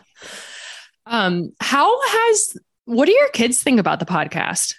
Um, 1.07 1.53
how 1.61 2.01
has 2.03 2.57
what 2.90 3.07
do 3.07 3.12
your 3.12 3.29
kids 3.31 3.62
think 3.62 3.79
about 3.79 4.00
the 4.00 4.07
podcast? 4.07 4.74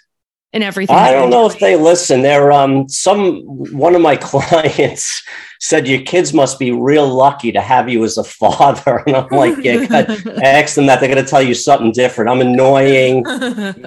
and 0.52 0.62
everything. 0.62 0.94
I 0.94 1.12
don't 1.12 1.30
know 1.30 1.46
if 1.46 1.58
they 1.58 1.76
listen. 1.76 2.22
They're 2.22 2.52
um 2.52 2.88
some 2.88 3.40
one 3.72 3.94
of 3.94 4.02
my 4.02 4.16
clients 4.20 5.22
said 5.60 5.86
your 5.86 6.02
kids 6.02 6.34
must 6.34 6.58
be 6.58 6.72
real 6.72 7.08
lucky 7.08 7.52
to 7.52 7.60
have 7.60 7.88
you 7.88 8.04
as 8.04 8.18
a 8.18 8.24
father. 8.24 9.02
And 9.06 9.16
I'm 9.16 9.28
like, 9.28 9.64
yeah, 9.64 9.86
I 9.90 10.42
asked 10.44 10.76
them 10.76 10.86
that 10.86 11.00
they're 11.00 11.08
gonna 11.08 11.26
tell 11.26 11.42
you 11.42 11.54
something 11.54 11.92
different. 11.92 12.30
I'm 12.30 12.40
annoying, 12.40 13.24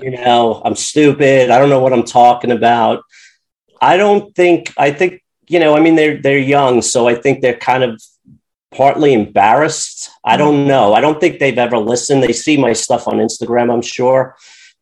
you 0.02 0.12
know, 0.12 0.62
I'm 0.66 0.76
stupid, 0.76 1.50
I 1.50 1.60
don't 1.60 1.70
know 1.70 1.82
what 1.82 1.94
I'm 1.94 2.06
talking 2.06 2.52
about. 2.52 3.04
I 3.82 3.98
don't 3.98 4.34
think 4.36 4.74
I 4.78 4.92
think, 4.92 5.22
you 5.48 5.60
know, 5.60 5.76
I 5.76 5.82
mean 5.82 5.96
they're 5.96 6.20
they're 6.20 6.40
young, 6.40 6.82
so 6.82 7.08
I 7.08 7.16
think 7.16 7.42
they're 7.42 7.58
kind 7.58 7.84
of 7.84 8.02
partly 8.76 9.14
embarrassed. 9.14 10.10
I 10.24 10.38
don't 10.38 10.68
know. 10.68 10.94
I 10.94 11.02
don't 11.02 11.20
think 11.20 11.40
they've 11.40 11.58
ever 11.58 11.78
listened. 11.78 12.24
They 12.24 12.34
see 12.34 12.58
my 12.58 12.74
stuff 12.74 13.08
on 13.08 13.16
Instagram, 13.16 13.72
I'm 13.74 13.82
sure 13.82 14.36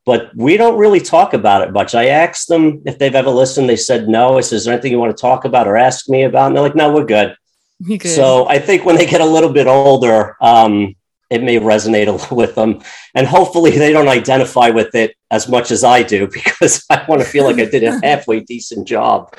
but 0.05 0.31
we 0.35 0.57
don't 0.57 0.77
really 0.77 0.99
talk 0.99 1.33
about 1.33 1.61
it 1.61 1.71
much. 1.71 1.95
I 1.95 2.07
asked 2.07 2.49
them 2.49 2.81
if 2.85 2.99
they've 2.99 3.15
ever 3.15 3.29
listened. 3.29 3.69
They 3.69 3.77
said 3.77 4.09
no. 4.09 4.37
I 4.37 4.41
said, 4.41 4.57
Is 4.57 4.65
there 4.65 4.73
anything 4.73 4.91
you 4.91 4.99
want 4.99 5.15
to 5.15 5.21
talk 5.21 5.45
about 5.45 5.67
or 5.67 5.77
ask 5.77 6.09
me 6.09 6.23
about? 6.23 6.47
And 6.47 6.55
they're 6.55 6.63
like, 6.63 6.75
No, 6.75 6.93
we're 6.93 7.05
good. 7.05 7.35
good. 7.85 8.05
So 8.05 8.47
I 8.47 8.59
think 8.59 8.85
when 8.85 8.97
they 8.97 9.05
get 9.05 9.21
a 9.21 9.25
little 9.25 9.51
bit 9.51 9.67
older, 9.67 10.35
um, 10.41 10.95
it 11.29 11.41
may 11.41 11.57
resonate 11.57 12.07
a 12.07 12.11
little 12.11 12.37
with 12.37 12.55
them. 12.55 12.81
And 13.15 13.25
hopefully 13.25 13.71
they 13.71 13.93
don't 13.93 14.09
identify 14.09 14.69
with 14.69 14.93
it 14.93 15.15
as 15.31 15.47
much 15.47 15.71
as 15.71 15.83
I 15.83 16.03
do 16.03 16.27
because 16.31 16.85
I 16.89 17.05
want 17.07 17.21
to 17.21 17.27
feel 17.27 17.45
like 17.45 17.59
I 17.59 17.65
did 17.65 17.83
a 17.83 17.99
halfway 18.05 18.41
decent 18.41 18.87
job. 18.87 19.33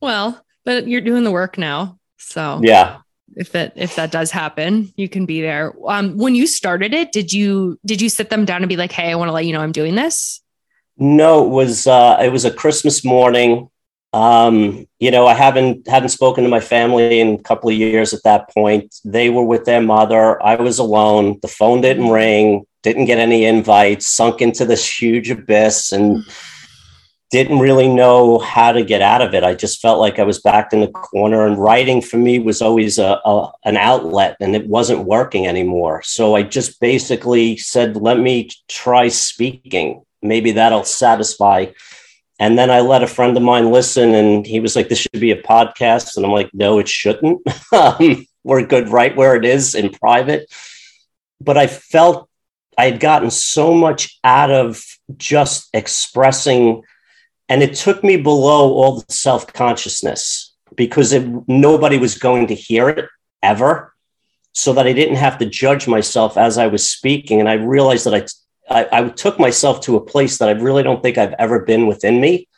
Well, 0.00 0.44
but 0.64 0.86
you're 0.86 1.00
doing 1.00 1.24
the 1.24 1.30
work 1.30 1.56
now. 1.56 1.98
So 2.18 2.60
yeah, 2.62 2.98
if 3.38 3.52
that 3.52 3.72
if 3.76 3.96
that 3.96 4.10
does 4.10 4.30
happen 4.30 4.92
you 4.96 5.08
can 5.08 5.24
be 5.24 5.40
there. 5.40 5.72
Um 5.86 6.16
when 6.16 6.34
you 6.34 6.46
started 6.46 6.92
it 6.92 7.12
did 7.12 7.32
you 7.32 7.78
did 7.84 8.02
you 8.02 8.08
sit 8.08 8.30
them 8.30 8.44
down 8.44 8.62
and 8.62 8.68
be 8.68 8.76
like 8.76 8.92
hey 8.92 9.10
i 9.10 9.14
want 9.14 9.28
to 9.28 9.32
let 9.32 9.46
you 9.46 9.52
know 9.52 9.60
i'm 9.60 9.72
doing 9.72 9.94
this? 9.94 10.40
No 10.96 11.46
it 11.46 11.50
was 11.50 11.86
uh 11.86 12.18
it 12.22 12.30
was 12.30 12.44
a 12.44 12.50
christmas 12.50 13.04
morning. 13.04 13.70
Um 14.12 14.86
you 14.98 15.10
know 15.10 15.26
i 15.26 15.34
haven't 15.34 15.86
hadn't 15.88 16.10
spoken 16.10 16.44
to 16.44 16.50
my 16.50 16.60
family 16.60 17.20
in 17.20 17.34
a 17.34 17.42
couple 17.42 17.70
of 17.70 17.76
years 17.76 18.12
at 18.12 18.24
that 18.24 18.52
point. 18.52 18.94
They 19.04 19.30
were 19.30 19.44
with 19.44 19.64
their 19.64 19.82
mother. 19.82 20.42
I 20.42 20.56
was 20.56 20.78
alone. 20.78 21.38
The 21.40 21.48
phone 21.48 21.80
didn't 21.80 22.10
ring 22.10 22.66
didn't 22.82 23.06
get 23.06 23.18
any 23.18 23.44
invites 23.44 24.06
sunk 24.06 24.40
into 24.40 24.64
this 24.64 25.00
huge 25.00 25.30
abyss 25.30 25.92
and 25.92 26.24
didn't 27.30 27.58
really 27.58 27.88
know 27.88 28.38
how 28.38 28.72
to 28.72 28.82
get 28.82 29.02
out 29.02 29.20
of 29.20 29.34
it. 29.34 29.44
I 29.44 29.54
just 29.54 29.80
felt 29.80 30.00
like 30.00 30.18
I 30.18 30.22
was 30.22 30.40
backed 30.40 30.72
in 30.72 30.80
the 30.80 30.88
corner, 30.88 31.46
and 31.46 31.58
writing 31.58 32.00
for 32.00 32.16
me 32.16 32.38
was 32.38 32.62
always 32.62 32.98
a, 32.98 33.20
a, 33.24 33.52
an 33.64 33.76
outlet, 33.76 34.36
and 34.40 34.56
it 34.56 34.66
wasn't 34.66 35.04
working 35.04 35.46
anymore. 35.46 36.02
So 36.02 36.34
I 36.34 36.42
just 36.42 36.80
basically 36.80 37.56
said, 37.58 37.96
"Let 37.96 38.18
me 38.18 38.48
try 38.68 39.08
speaking. 39.08 40.02
Maybe 40.22 40.52
that'll 40.52 40.84
satisfy." 40.84 41.66
And 42.40 42.56
then 42.56 42.70
I 42.70 42.80
let 42.80 43.02
a 43.02 43.08
friend 43.08 43.36
of 43.36 43.42
mine 43.42 43.72
listen, 43.72 44.14
and 44.14 44.46
he 44.46 44.60
was 44.60 44.74
like, 44.74 44.88
"This 44.88 45.00
should 45.00 45.20
be 45.20 45.32
a 45.32 45.42
podcast," 45.42 46.16
and 46.16 46.24
I'm 46.24 46.32
like, 46.32 46.50
"No, 46.54 46.78
it 46.78 46.88
shouldn't. 46.88 47.40
Um, 47.72 48.26
we're 48.44 48.64
good 48.64 48.88
right 48.88 49.14
where 49.14 49.36
it 49.36 49.44
is 49.44 49.74
in 49.74 49.90
private." 49.90 50.50
But 51.40 51.58
I 51.58 51.66
felt 51.66 52.28
I 52.78 52.86
had 52.86 53.00
gotten 53.00 53.30
so 53.30 53.74
much 53.74 54.18
out 54.24 54.50
of 54.50 54.82
just 55.16 55.68
expressing 55.74 56.82
and 57.48 57.62
it 57.62 57.74
took 57.74 58.04
me 58.04 58.16
below 58.16 58.74
all 58.74 59.00
the 59.00 59.12
self 59.12 59.52
consciousness 59.52 60.54
because 60.76 61.12
it, 61.12 61.26
nobody 61.48 61.98
was 61.98 62.18
going 62.18 62.46
to 62.48 62.54
hear 62.54 62.88
it 62.88 63.08
ever. 63.42 63.94
So 64.52 64.72
that 64.72 64.88
I 64.88 64.92
didn't 64.92 65.16
have 65.16 65.38
to 65.38 65.46
judge 65.46 65.86
myself 65.86 66.36
as 66.36 66.58
I 66.58 66.66
was 66.66 66.88
speaking. 66.88 67.38
And 67.38 67.48
I 67.48 67.54
realized 67.54 68.06
that 68.06 68.32
I, 68.68 68.80
I, 68.80 68.88
I 69.04 69.08
took 69.10 69.38
myself 69.38 69.82
to 69.82 69.96
a 69.96 70.04
place 70.04 70.38
that 70.38 70.48
I 70.48 70.52
really 70.52 70.82
don't 70.82 71.00
think 71.00 71.16
I've 71.16 71.34
ever 71.38 71.60
been 71.60 71.86
within 71.86 72.20
me. 72.20 72.48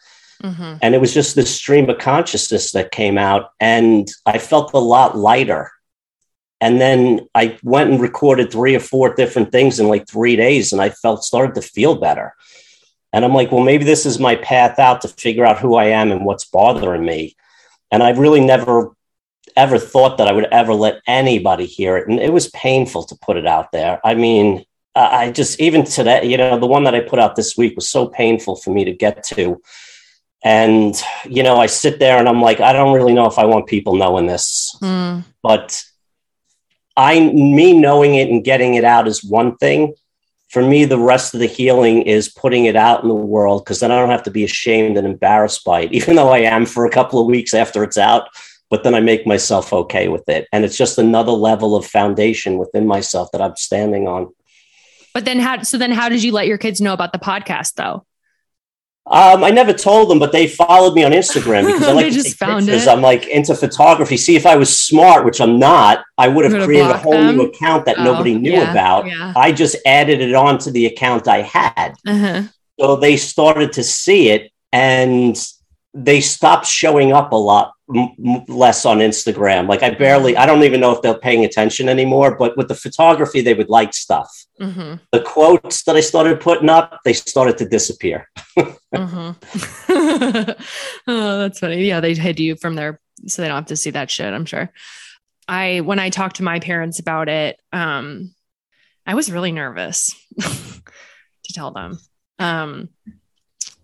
Mm-hmm. 0.42 0.76
And 0.80 0.94
it 0.94 1.00
was 1.00 1.12
just 1.12 1.36
this 1.36 1.54
stream 1.54 1.90
of 1.90 1.98
consciousness 1.98 2.72
that 2.72 2.90
came 2.90 3.18
out. 3.18 3.50
And 3.60 4.10
I 4.24 4.38
felt 4.38 4.72
a 4.72 4.78
lot 4.78 5.18
lighter. 5.18 5.70
And 6.62 6.80
then 6.80 7.28
I 7.34 7.58
went 7.62 7.90
and 7.90 8.00
recorded 8.00 8.50
three 8.50 8.74
or 8.74 8.80
four 8.80 9.14
different 9.14 9.52
things 9.52 9.80
in 9.80 9.88
like 9.88 10.06
three 10.06 10.36
days, 10.36 10.72
and 10.72 10.80
I 10.80 10.90
felt 10.90 11.24
started 11.24 11.54
to 11.54 11.62
feel 11.62 11.96
better. 11.96 12.34
And 13.12 13.24
I'm 13.24 13.34
like, 13.34 13.50
well, 13.50 13.64
maybe 13.64 13.84
this 13.84 14.06
is 14.06 14.18
my 14.18 14.36
path 14.36 14.78
out 14.78 15.00
to 15.02 15.08
figure 15.08 15.44
out 15.44 15.58
who 15.58 15.74
I 15.74 15.86
am 15.86 16.12
and 16.12 16.24
what's 16.24 16.44
bothering 16.44 17.04
me. 17.04 17.36
And 17.90 18.02
I 18.02 18.10
really 18.10 18.40
never 18.40 18.92
ever 19.56 19.78
thought 19.78 20.18
that 20.18 20.28
I 20.28 20.32
would 20.32 20.46
ever 20.52 20.74
let 20.74 21.00
anybody 21.06 21.66
hear 21.66 21.96
it. 21.96 22.08
And 22.08 22.20
it 22.20 22.32
was 22.32 22.48
painful 22.50 23.04
to 23.04 23.16
put 23.16 23.36
it 23.36 23.46
out 23.46 23.72
there. 23.72 24.00
I 24.04 24.14
mean, 24.14 24.64
I 24.94 25.30
just, 25.30 25.60
even 25.60 25.84
today, 25.84 26.26
you 26.26 26.36
know, 26.36 26.58
the 26.58 26.66
one 26.66 26.84
that 26.84 26.94
I 26.94 27.00
put 27.00 27.18
out 27.18 27.36
this 27.36 27.56
week 27.56 27.76
was 27.76 27.88
so 27.88 28.06
painful 28.06 28.56
for 28.56 28.70
me 28.70 28.84
to 28.84 28.92
get 28.92 29.22
to. 29.24 29.60
And, 30.42 31.00
you 31.28 31.42
know, 31.42 31.58
I 31.58 31.66
sit 31.66 31.98
there 31.98 32.18
and 32.18 32.28
I'm 32.28 32.40
like, 32.40 32.60
I 32.60 32.72
don't 32.72 32.94
really 32.94 33.12
know 33.12 33.26
if 33.26 33.38
I 33.38 33.44
want 33.44 33.66
people 33.66 33.94
knowing 33.94 34.26
this. 34.26 34.76
Mm. 34.82 35.24
But 35.42 35.82
I, 36.96 37.20
me 37.20 37.78
knowing 37.78 38.14
it 38.14 38.30
and 38.30 38.44
getting 38.44 38.74
it 38.74 38.84
out 38.84 39.06
is 39.06 39.22
one 39.22 39.56
thing 39.56 39.94
for 40.50 40.62
me, 40.62 40.84
the 40.84 40.98
rest 40.98 41.32
of 41.32 41.38
the 41.38 41.46
healing 41.46 42.02
is 42.02 42.28
putting 42.28 42.64
it 42.64 42.74
out 42.74 43.02
in 43.02 43.08
the 43.08 43.14
world 43.14 43.64
because 43.64 43.78
then 43.78 43.92
I 43.92 43.98
don't 43.98 44.10
have 44.10 44.24
to 44.24 44.32
be 44.32 44.42
ashamed 44.42 44.96
and 44.96 45.06
embarrassed 45.06 45.64
by 45.64 45.82
it, 45.82 45.92
even 45.92 46.16
though 46.16 46.30
I 46.30 46.38
am 46.38 46.66
for 46.66 46.84
a 46.84 46.90
couple 46.90 47.20
of 47.20 47.26
weeks 47.26 47.54
after 47.54 47.82
it's 47.84 47.98
out. 47.98 48.28
But 48.68 48.84
then 48.84 48.94
I 48.94 49.00
make 49.00 49.26
myself 49.26 49.72
okay 49.72 50.06
with 50.06 50.28
it. 50.28 50.46
And 50.52 50.64
it's 50.64 50.76
just 50.76 50.96
another 50.96 51.32
level 51.32 51.74
of 51.74 51.84
foundation 51.84 52.56
within 52.56 52.86
myself 52.86 53.28
that 53.32 53.42
I'm 53.42 53.56
standing 53.56 54.06
on. 54.06 54.32
But 55.12 55.24
then 55.24 55.40
how, 55.40 55.62
so 55.62 55.76
then 55.76 55.90
how 55.90 56.08
did 56.08 56.22
you 56.22 56.30
let 56.30 56.46
your 56.46 56.58
kids 56.58 56.80
know 56.80 56.92
about 56.92 57.12
the 57.12 57.18
podcast 57.18 57.74
though? 57.74 58.06
Um, 59.06 59.42
I 59.42 59.50
never 59.50 59.72
told 59.72 60.08
them, 60.08 60.18
but 60.18 60.30
they 60.30 60.46
followed 60.46 60.94
me 60.94 61.02
on 61.02 61.12
Instagram 61.12 61.66
because 61.66 61.82
I 61.82 61.92
like 61.92 62.12
to 62.12 62.22
take 62.22 62.38
pictures. 62.38 62.86
It. 62.86 62.88
I'm 62.88 63.00
like 63.00 63.26
into 63.26 63.54
photography. 63.54 64.16
See, 64.16 64.36
if 64.36 64.46
I 64.46 64.56
was 64.56 64.78
smart, 64.78 65.24
which 65.24 65.40
I'm 65.40 65.58
not, 65.58 66.04
I 66.16 66.28
would 66.28 66.50
have 66.50 66.64
created 66.64 66.90
a 66.90 66.98
whole 66.98 67.12
them. 67.12 67.36
new 67.36 67.46
account 67.46 67.86
that 67.86 67.98
oh, 67.98 68.04
nobody 68.04 68.34
knew 68.34 68.52
yeah, 68.52 68.70
about. 68.70 69.06
Yeah. 69.06 69.32
I 69.34 69.52
just 69.52 69.76
added 69.84 70.20
it 70.20 70.34
onto 70.34 70.70
the 70.70 70.86
account 70.86 71.26
I 71.26 71.42
had. 71.42 71.94
Uh-huh. 72.06 72.42
So 72.78 72.96
they 72.96 73.16
started 73.16 73.72
to 73.74 73.82
see 73.82 74.30
it, 74.30 74.52
and 74.72 75.36
they 75.92 76.20
stopped 76.20 76.66
showing 76.66 77.12
up 77.12 77.32
a 77.32 77.36
lot 77.36 77.72
m- 77.94 78.44
less 78.46 78.86
on 78.86 78.98
Instagram. 78.98 79.68
Like 79.68 79.82
I 79.82 79.90
barely, 79.90 80.36
I 80.36 80.46
don't 80.46 80.62
even 80.62 80.80
know 80.80 80.94
if 80.94 81.02
they're 81.02 81.18
paying 81.18 81.44
attention 81.44 81.88
anymore. 81.88 82.36
But 82.36 82.56
with 82.56 82.68
the 82.68 82.74
photography, 82.74 83.40
they 83.40 83.54
would 83.54 83.68
like 83.68 83.92
stuff. 83.92 84.30
Mm-hmm. 84.60 84.96
The 85.10 85.20
quotes 85.22 85.82
that 85.84 85.96
I 85.96 86.00
started 86.00 86.40
putting 86.40 86.68
up, 86.68 87.00
they 87.04 87.12
started 87.12 87.58
to 87.58 87.68
disappear. 87.68 88.28
Mm-hmm. 88.94 90.52
oh, 91.06 91.38
that's 91.38 91.58
funny. 91.58 91.84
Yeah, 91.84 92.00
they 92.00 92.14
hid 92.14 92.40
you 92.40 92.56
from 92.56 92.74
there, 92.74 93.00
so 93.26 93.42
they 93.42 93.48
don't 93.48 93.56
have 93.56 93.66
to 93.66 93.76
see 93.76 93.90
that 93.90 94.10
shit. 94.10 94.32
I'm 94.32 94.46
sure. 94.46 94.70
I 95.48 95.80
when 95.80 95.98
I 95.98 96.10
talked 96.10 96.36
to 96.36 96.42
my 96.42 96.60
parents 96.60 96.98
about 96.98 97.28
it, 97.28 97.60
um, 97.72 98.34
I 99.06 99.14
was 99.14 99.32
really 99.32 99.52
nervous 99.52 100.14
to 100.40 101.52
tell 101.52 101.70
them. 101.72 101.98
Um, 102.38 102.88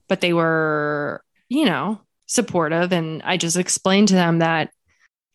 but 0.09 0.21
they 0.21 0.33
were 0.33 1.23
you 1.49 1.65
know, 1.65 2.01
supportive. 2.27 2.93
And 2.93 3.23
I 3.23 3.37
just 3.37 3.57
explained 3.57 4.09
to 4.09 4.15
them 4.15 4.39
that 4.39 4.71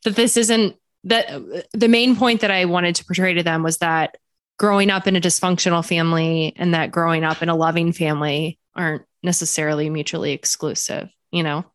that 0.04 0.16
this 0.16 0.38
isn't 0.38 0.76
that 1.06 1.30
the 1.74 1.88
main 1.88 2.16
point 2.16 2.42
that 2.42 2.52
I 2.52 2.66
wanted 2.66 2.96
to 2.96 3.06
portray 3.06 3.34
to 3.36 3.44
them 3.44 3.64
was 3.64 3.78
that 3.78 4.18
growing 4.58 4.90
up 4.90 5.08
in 5.08 5.16
a 5.16 5.22
dysfunctional 5.22 5.86
family 5.86 6.54
and 6.56 6.74
that 6.74 6.92
growing 6.92 7.24
up 7.24 7.42
in 7.42 7.50
a 7.50 7.56
loving 7.56 7.92
family 7.94 8.60
aren't 8.76 9.04
necessarily 9.24 9.90
mutually 9.90 10.32
exclusive, 10.32 11.10
you 11.32 11.44
know? 11.44 11.66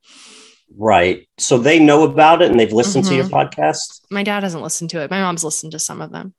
Right. 0.76 1.28
So 1.38 1.58
they 1.58 1.78
know 1.78 2.04
about 2.04 2.42
it 2.42 2.50
and 2.50 2.58
they've 2.58 2.72
listened 2.72 3.04
mm-hmm. 3.04 3.10
to 3.10 3.16
your 3.16 3.24
mm-hmm. 3.26 3.60
podcast? 3.60 4.00
My 4.10 4.22
dad 4.22 4.42
hasn't 4.42 4.62
listened 4.62 4.90
to 4.90 5.02
it. 5.02 5.10
My 5.10 5.20
mom's 5.20 5.44
listened 5.44 5.72
to 5.72 5.78
some 5.78 6.00
of 6.00 6.10
them. 6.10 6.34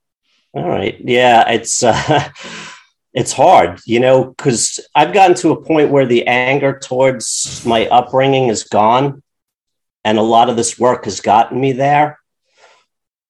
All 0.53 0.67
right. 0.67 0.97
Yeah. 0.99 1.49
It's, 1.49 1.83
uh, 1.83 2.29
it's 3.13 3.31
hard, 3.31 3.79
you 3.85 3.99
know, 3.99 4.25
because 4.25 4.79
I've 4.93 5.13
gotten 5.13 5.35
to 5.37 5.51
a 5.51 5.61
point 5.63 5.91
where 5.91 6.05
the 6.05 6.27
anger 6.27 6.77
towards 6.77 7.63
my 7.65 7.87
upbringing 7.87 8.49
is 8.49 8.63
gone. 8.63 9.23
And 10.03 10.17
a 10.17 10.23
lot 10.23 10.49
of 10.49 10.55
this 10.55 10.79
work 10.79 11.05
has 11.05 11.19
gotten 11.19 11.59
me 11.59 11.73
there. 11.73 12.19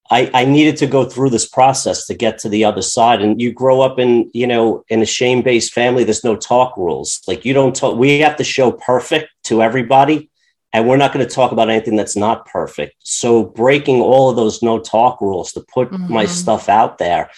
I, 0.10 0.32
I 0.34 0.46
needed 0.46 0.78
to 0.78 0.88
go 0.88 1.06
through 1.06 1.32
this 1.32 1.48
process 1.48 2.06
to 2.08 2.14
get 2.14 2.40
to 2.40 2.50
the 2.50 2.64
other 2.64 2.82
side. 2.82 3.22
And 3.22 3.42
you 3.42 3.52
grow 3.52 3.82
up 3.82 4.00
in, 4.00 4.32
you 4.34 4.48
know, 4.48 4.84
in 4.88 5.02
a 5.02 5.06
shame 5.06 5.42
based 5.42 5.74
family, 5.74 6.04
there's 6.04 6.24
no 6.24 6.36
talk 6.36 6.78
rules. 6.78 7.22
Like 7.28 7.44
you 7.46 7.54
don't 7.54 7.76
talk, 7.76 7.98
we 7.98 8.20
have 8.20 8.38
to 8.38 8.44
show 8.44 8.72
perfect 8.72 9.30
to 9.46 9.62
everybody. 9.62 10.30
And 10.74 10.88
we're 10.88 10.98
not 10.98 11.14
going 11.14 11.26
to 11.26 11.34
talk 11.34 11.52
about 11.52 11.70
anything 11.70 11.96
that's 11.96 12.16
not 12.16 12.46
perfect. 12.46 12.96
So 13.00 13.44
breaking 13.44 14.02
all 14.02 14.30
of 14.30 14.36
those 14.36 14.62
no 14.62 14.80
talk 14.80 15.22
rules 15.22 15.54
to 15.54 15.62
put 15.62 15.90
mm-hmm. 15.92 16.14
my 16.14 16.26
stuff 16.26 16.70
out 16.70 16.98
there 16.98 17.30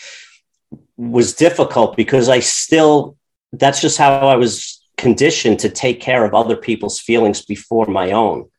was 0.97 1.33
difficult 1.33 1.95
because 1.95 2.27
I 2.27 2.39
still, 2.39 3.17
that's 3.53 3.81
just 3.81 3.97
how 3.97 4.27
I 4.27 4.35
was 4.35 4.83
conditioned 4.97 5.59
to 5.59 5.69
take 5.69 6.01
care 6.01 6.25
of 6.25 6.33
other 6.33 6.57
people's 6.57 6.99
feelings 6.99 7.43
before 7.43 7.85
my 7.85 8.11
own. 8.11 8.49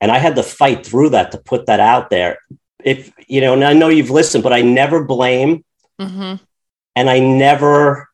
And 0.00 0.10
I 0.12 0.18
had 0.18 0.36
to 0.36 0.42
fight 0.42 0.84
through 0.84 1.10
that 1.10 1.32
to 1.32 1.38
put 1.38 1.66
that 1.66 1.80
out 1.80 2.10
there. 2.10 2.38
If, 2.84 3.12
you 3.26 3.40
know, 3.40 3.54
and 3.54 3.64
I 3.64 3.72
know 3.72 3.88
you've 3.88 4.10
listened, 4.10 4.44
but 4.44 4.52
I 4.52 4.62
never 4.62 5.02
blame 5.02 5.64
mm-hmm. 6.00 6.36
and 6.96 7.10
I 7.10 7.18
never 7.18 8.08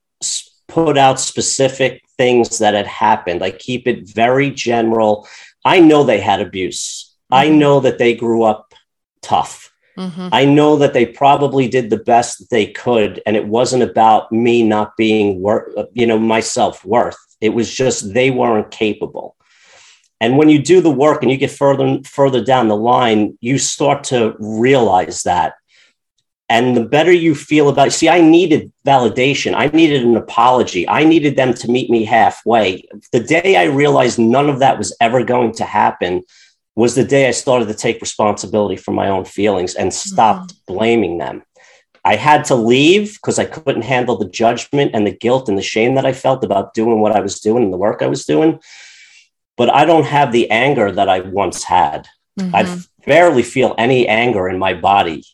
put 0.69 0.97
out 0.97 1.21
specific 1.21 2.03
things 2.17 2.59
that 2.59 2.75
had 2.75 2.87
happened. 2.87 3.43
I 3.43 3.51
keep 3.51 3.87
it 3.87 4.09
very 4.09 4.51
general. 4.51 5.29
I 5.65 5.81
know 5.81 6.03
they 6.03 6.21
had 6.21 6.41
abuse. 6.41 7.15
Mm-hmm. 7.33 7.35
I 7.35 7.49
know 7.49 7.81
that 7.81 7.99
they 7.99 8.15
grew 8.15 8.43
up 8.43 8.75
tough. 9.23 9.73
Mm-hmm. 9.97 10.29
I 10.33 10.45
know 10.45 10.77
that 10.77 10.93
they 10.93 11.07
probably 11.07 11.69
did 11.69 11.89
the 11.89 11.99
best 11.99 12.39
that 12.39 12.51
they 12.51 12.67
could, 12.67 13.23
and 13.27 13.37
it 13.37 13.47
wasn't 13.47 13.85
about 13.85 14.33
me 14.33 14.63
not 14.63 14.97
being 14.97 15.41
worth, 15.41 15.73
you 15.93 16.07
know, 16.07 16.19
my 16.19 16.41
self 16.41 16.85
worth. 16.85 17.17
It 17.41 17.51
was 17.51 17.73
just 17.73 18.13
they 18.13 18.31
weren't 18.31 18.71
capable. 18.73 19.37
And 20.25 20.39
when 20.39 20.49
you 20.49 20.59
do 20.59 20.81
the 20.81 20.91
work 20.91 21.23
and 21.23 21.31
you 21.31 21.37
get 21.37 21.51
further 21.51 21.85
and 21.85 22.07
further 22.07 22.43
down 22.43 22.69
the 22.69 22.77
line, 22.77 23.37
you 23.43 23.59
start 23.59 24.05
to 24.05 24.35
realize 24.39 25.25
that. 25.25 25.53
And 26.49 26.75
the 26.75 26.87
better 26.87 27.13
you 27.13 27.35
feel 27.35 27.69
about, 27.69 27.93
see, 27.93 28.09
I 28.09 28.23
needed 28.23 28.73
validation. 28.87 29.53
I 29.55 29.67
needed 29.67 30.03
an 30.03 30.17
apology. 30.17 30.89
I 30.89 31.05
needed 31.05 31.37
them 31.37 31.53
to 31.53 31.71
meet 31.71 31.91
me 31.91 32.07
halfway. 32.07 32.89
The 33.13 33.21
day 33.21 33.57
I 33.57 33.65
realized 33.65 34.19
none 34.19 34.49
of 34.49 34.61
that 34.61 34.79
was 34.79 34.97
ever 34.99 35.23
going 35.25 35.53
to 35.57 35.65
happen, 35.65 36.23
was 36.75 36.95
the 36.95 37.05
day 37.05 37.29
I 37.29 37.33
started 37.33 37.69
to 37.69 37.75
take 37.75 38.01
responsibility 38.01 38.77
for 38.77 38.93
my 38.93 39.09
own 39.09 39.27
feelings 39.27 39.75
and 39.75 39.93
stopped 39.93 40.55
mm-hmm. 40.55 40.75
blaming 40.75 41.19
them. 41.19 41.43
I 42.03 42.17
had 42.17 42.47
to 42.47 42.55
leave 42.55 43.13
because 43.13 43.39
I 43.39 43.45
couldn't 43.45 43.83
handle 43.83 44.17
the 44.17 44.31
judgment 44.31 44.93
and 44.95 45.07
the 45.07 45.15
guilt 45.15 45.51
and 45.51 45.59
the 45.59 45.63
shame 45.63 45.97
that 45.97 46.07
I 46.07 46.15
felt 46.15 46.45
about 46.45 46.73
doing 46.73 47.01
what 47.01 47.15
I 47.15 47.21
was 47.21 47.41
doing 47.41 47.65
and 47.65 47.73
the 47.75 47.79
work 47.79 48.01
I 48.01 48.07
was 48.07 48.25
doing. 48.25 48.59
But 49.57 49.73
I 49.73 49.85
don't 49.85 50.07
have 50.07 50.33
the 50.33 50.51
anger 50.51 50.91
that 50.91 51.09
I 51.09 51.21
once 51.21 51.63
had. 51.63 52.09
Mm-hmm. 52.39 52.55
I 52.55 52.79
barely 53.07 53.43
feel 53.43 53.75
any 53.79 54.09
anger 54.09 54.49
in 54.49 54.59
my 54.59 54.75
body. 54.75 55.25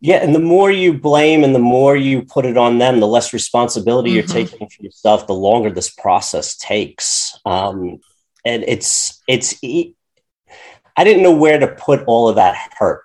Yeah. 0.00 0.16
And 0.16 0.34
the 0.34 0.40
more 0.40 0.70
you 0.70 0.94
blame 0.94 1.44
and 1.44 1.54
the 1.54 1.60
more 1.60 1.94
you 1.96 2.22
put 2.22 2.44
it 2.44 2.56
on 2.56 2.78
them, 2.78 2.98
the 2.98 3.06
less 3.06 3.32
responsibility 3.32 4.10
mm-hmm. 4.10 4.16
you're 4.16 4.26
taking 4.26 4.68
for 4.68 4.82
yourself, 4.82 5.28
the 5.28 5.34
longer 5.34 5.70
this 5.70 5.90
process 5.90 6.56
takes. 6.56 7.38
Um, 7.44 8.00
and 8.44 8.64
it's, 8.66 9.22
it's, 9.28 9.54
I 9.62 11.04
didn't 11.04 11.22
know 11.22 11.36
where 11.36 11.60
to 11.60 11.68
put 11.68 12.02
all 12.06 12.28
of 12.28 12.34
that 12.36 12.56
hurt. 12.76 13.04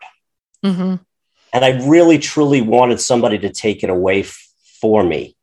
Mm-hmm. 0.66 0.96
And 1.54 1.66
I 1.66 1.88
really, 1.88 2.18
truly 2.18 2.62
wanted 2.62 3.00
somebody 3.00 3.38
to 3.40 3.52
take 3.52 3.84
it 3.84 3.90
away 3.90 4.22
f- 4.22 4.50
for 4.82 5.04
me. 5.04 5.36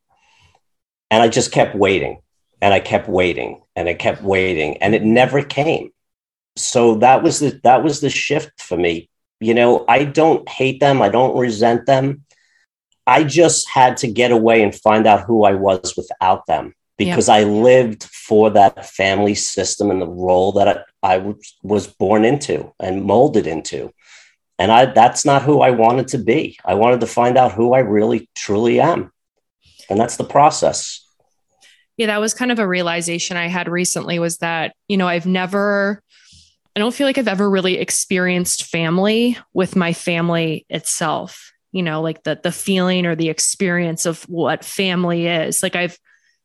And 1.11 1.23
I 1.23 1.29
just 1.29 1.53
kept 1.53 1.77
waiting 1.77 2.21
and 2.61 2.75
I 2.75 2.81
kept 2.81 3.09
waiting. 3.09 3.63
And 3.77 3.89
I 3.89 3.95
kept 3.95 4.23
waiting 4.23 4.79
and 4.79 4.95
it 4.95 5.03
never 5.03 5.43
came. 5.43 5.91
So 6.57 6.97
that 6.97 7.23
was 7.23 7.41
the 7.41 7.61
that 7.65 7.83
was 7.83 8.01
the 8.01 8.11
shift 8.11 8.61
for 8.61 8.77
me. 8.77 9.09
You 9.41 9.55
know, 9.55 9.85
I 9.89 10.05
don't 10.05 10.49
hate 10.49 10.81
them, 10.81 11.03
I 11.03 11.09
don't 11.09 11.37
resent 11.37 11.87
them. 11.87 12.25
I 13.07 13.25
just 13.25 13.69
had 13.69 13.99
to 13.99 14.09
get 14.09 14.31
away 14.31 14.63
and 14.63 14.75
find 14.75 15.07
out 15.07 15.25
who 15.25 15.45
I 15.45 15.55
was 15.55 15.95
without 15.97 16.47
them 16.47 16.75
because 16.97 17.29
I 17.29 17.43
lived 17.43 18.05
for 18.05 18.51
that 18.51 18.87
family 18.87 19.35
system 19.35 19.91
and 19.91 20.01
the 20.01 20.09
role 20.09 20.53
that 20.53 20.87
I, 21.03 21.17
I 21.17 21.35
was 21.63 21.87
born 21.87 22.25
into 22.25 22.73
and 22.81 23.05
molded 23.05 23.47
into. 23.47 23.93
And 24.59 24.71
I 24.71 24.87
that's 24.87 25.25
not 25.25 25.43
who 25.43 25.61
I 25.61 25.71
wanted 25.71 26.09
to 26.09 26.19
be. 26.19 26.59
I 26.65 26.75
wanted 26.75 27.01
to 27.01 27.07
find 27.07 27.37
out 27.37 27.53
who 27.53 27.75
I 27.75 27.81
really 27.81 28.31
truly 28.37 28.81
am. 28.81 29.13
And 29.91 29.99
that's 29.99 30.17
the 30.17 30.25
process. 30.25 31.04
Yeah, 31.97 32.07
that 32.07 32.21
was 32.21 32.35
kind 32.35 32.51
of 32.51 32.59
a 32.59 32.67
realization 32.67 33.37
I 33.37 33.47
had 33.47 33.69
recently 33.69 34.19
was 34.19 34.39
that, 34.39 34.75
you 34.89 34.97
know, 34.97 35.07
I've 35.07 35.27
never, 35.27 36.03
I 36.75 36.81
don't 36.81 36.95
feel 36.95 37.07
like 37.07 37.19
I've 37.19 37.29
ever 37.29 37.49
really 37.49 37.79
experienced 37.79 38.65
family 38.65 39.39
with 39.53 39.77
my 39.77 39.93
family 39.93 40.67
itself, 40.69 41.53
you 41.71 41.83
know, 41.83 42.03
like 42.03 42.25
the 42.25 42.41
the 42.43 42.51
feeling 42.51 43.07
or 43.07 43.15
the 43.15 43.29
experience 43.29 44.07
of 44.07 44.25
what 44.25 44.65
family 44.65 45.27
is. 45.29 45.63
Like 45.63 45.77
I've 45.77 45.99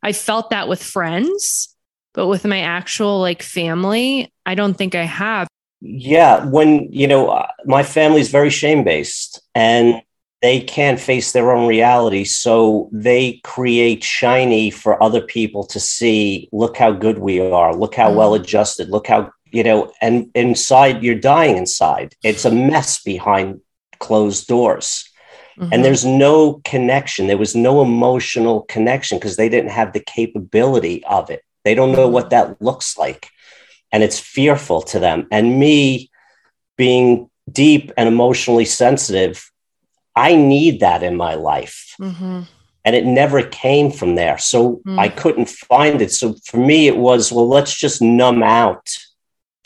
I 0.04 0.14
felt 0.14 0.52
that 0.52 0.68
with 0.68 0.84
friends, 0.84 1.76
but 2.14 2.28
with 2.28 2.45
my 2.45 2.62
actual 2.62 3.20
like 3.20 3.41
family, 3.41 4.32
I 4.45 4.56
don't 4.56 4.76
think 4.76 4.93
I 4.93 5.04
have. 5.04 5.47
Yeah, 5.82 6.45
when 6.45 6.91
you 6.91 7.08
know, 7.08 7.30
uh, 7.30 7.47
my 7.66 7.84
family's 7.84 8.30
very 8.30 8.50
shame 8.50 8.84
based 8.84 9.41
and 9.56 10.02
they 10.42 10.62
can't 10.62 11.00
face 11.00 11.32
their 11.32 11.52
own 11.52 11.68
reality. 11.68 12.24
So 12.24 12.90
they 12.92 13.42
create 13.44 14.04
shiny 14.04 14.72
for 14.72 15.02
other 15.04 15.22
people 15.22 15.66
to 15.66 15.80
see. 15.80 16.48
Look 16.52 16.78
how 16.78 16.92
good 16.92 17.20
we 17.20 17.40
are. 17.40 17.76
Look 17.76 17.96
how 17.96 18.14
well 18.14 18.34
adjusted. 18.34 18.90
Look 18.90 19.08
how, 19.08 19.32
you 19.52 19.64
know, 19.64 19.92
and 20.02 20.32
inside 20.36 21.04
you're 21.04 21.16
dying 21.16 21.58
inside. 21.58 22.16
It's 22.24 22.46
a 22.46 22.52
mess 22.52 23.02
behind 23.04 23.60
closed 24.00 24.48
doors. 24.48 25.04
Mhm. 25.60 25.70
And 25.74 25.86
there's 25.86 26.06
no 26.06 26.62
connection. 26.64 27.28
There 27.28 27.38
was 27.38 27.56
no 27.56 27.82
emotional 27.82 28.62
connection 28.62 29.18
because 29.18 29.36
they 29.36 29.50
didn't 29.50 29.72
have 29.72 29.92
the 29.92 30.00
capability 30.00 31.04
of 31.04 31.30
it. 31.30 31.44
They 31.66 31.76
don't 31.76 31.92
know 31.92 32.08
what 32.08 32.30
that 32.30 32.62
looks 32.62 32.98
like. 32.98 33.28
And 33.92 34.04
it's 34.04 34.20
fearful 34.20 34.82
to 34.84 35.00
them. 35.00 35.28
And 35.32 35.60
me 35.60 36.10
being 36.78 37.30
deep 37.52 37.92
and 37.98 38.08
emotionally 38.08 38.64
sensitive, 38.64 39.52
I 40.28 40.36
need 40.36 40.76
that 40.86 41.01
in 41.09 41.15
my 41.15 41.34
life. 41.51 41.78
Mhm. 41.99 42.47
And 42.86 42.95
it 42.95 43.05
never 43.05 43.41
came 43.65 43.88
from 43.99 44.11
there. 44.15 44.38
So 44.38 44.59
Mm. 44.86 44.99
I 45.05 45.07
couldn't 45.22 45.49
find 45.49 46.01
it. 46.01 46.11
So 46.20 46.36
for 46.47 46.57
me, 46.72 46.80
it 46.91 46.97
was, 47.07 47.32
well, 47.32 47.47
let's 47.47 47.76
just 47.86 48.01
numb 48.01 48.41
out 48.43 48.86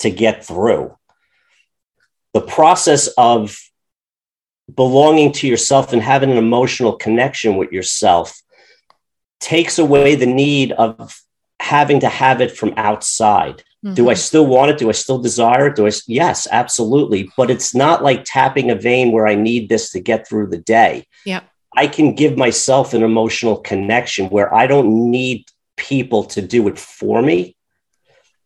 to 0.04 0.10
get 0.24 0.46
through. 0.50 0.86
The 2.38 2.46
process 2.58 3.04
of 3.32 3.58
belonging 4.84 5.32
to 5.34 5.48
yourself 5.48 5.94
and 5.94 6.02
having 6.02 6.32
an 6.32 6.38
emotional 6.38 6.94
connection 7.06 7.58
with 7.58 7.72
yourself 7.72 8.28
takes 9.40 9.78
away 9.78 10.16
the 10.16 10.34
need 10.46 10.72
of 10.72 10.96
having 11.60 12.00
to 12.02 12.10
have 12.10 12.42
it 12.42 12.52
from 12.58 12.74
outside. 12.78 13.64
Do 13.94 14.10
I 14.10 14.14
Mhm. 14.14 14.18
still 14.18 14.46
want 14.46 14.72
it? 14.72 14.78
Do 14.78 14.88
I 14.88 14.94
still 14.94 15.18
desire 15.20 15.68
it? 15.68 15.76
Do 15.76 15.86
I? 15.86 15.92
Yes, 16.08 16.48
absolutely. 16.50 17.30
But 17.36 17.52
it's 17.52 17.76
not 17.76 18.02
like 18.02 18.24
tapping 18.26 18.72
a 18.72 18.76
vein 18.76 19.12
where 19.12 19.28
I 19.28 19.36
need 19.36 19.68
this 19.68 19.92
to 19.92 20.00
get 20.00 20.26
through 20.28 20.48
the 20.48 20.58
day. 20.58 21.06
Yeah. 21.26 21.42
I 21.76 21.88
can 21.88 22.14
give 22.16 22.38
myself 22.38 22.94
an 22.94 23.04
emotional 23.04 23.58
connection 23.58 24.28
where 24.30 24.54
I 24.54 24.68
don't 24.68 25.12
need 25.12 25.46
people 25.76 26.24
to 26.26 26.42
do 26.42 26.68
it 26.70 26.80
for 26.80 27.22
me. 27.22 27.56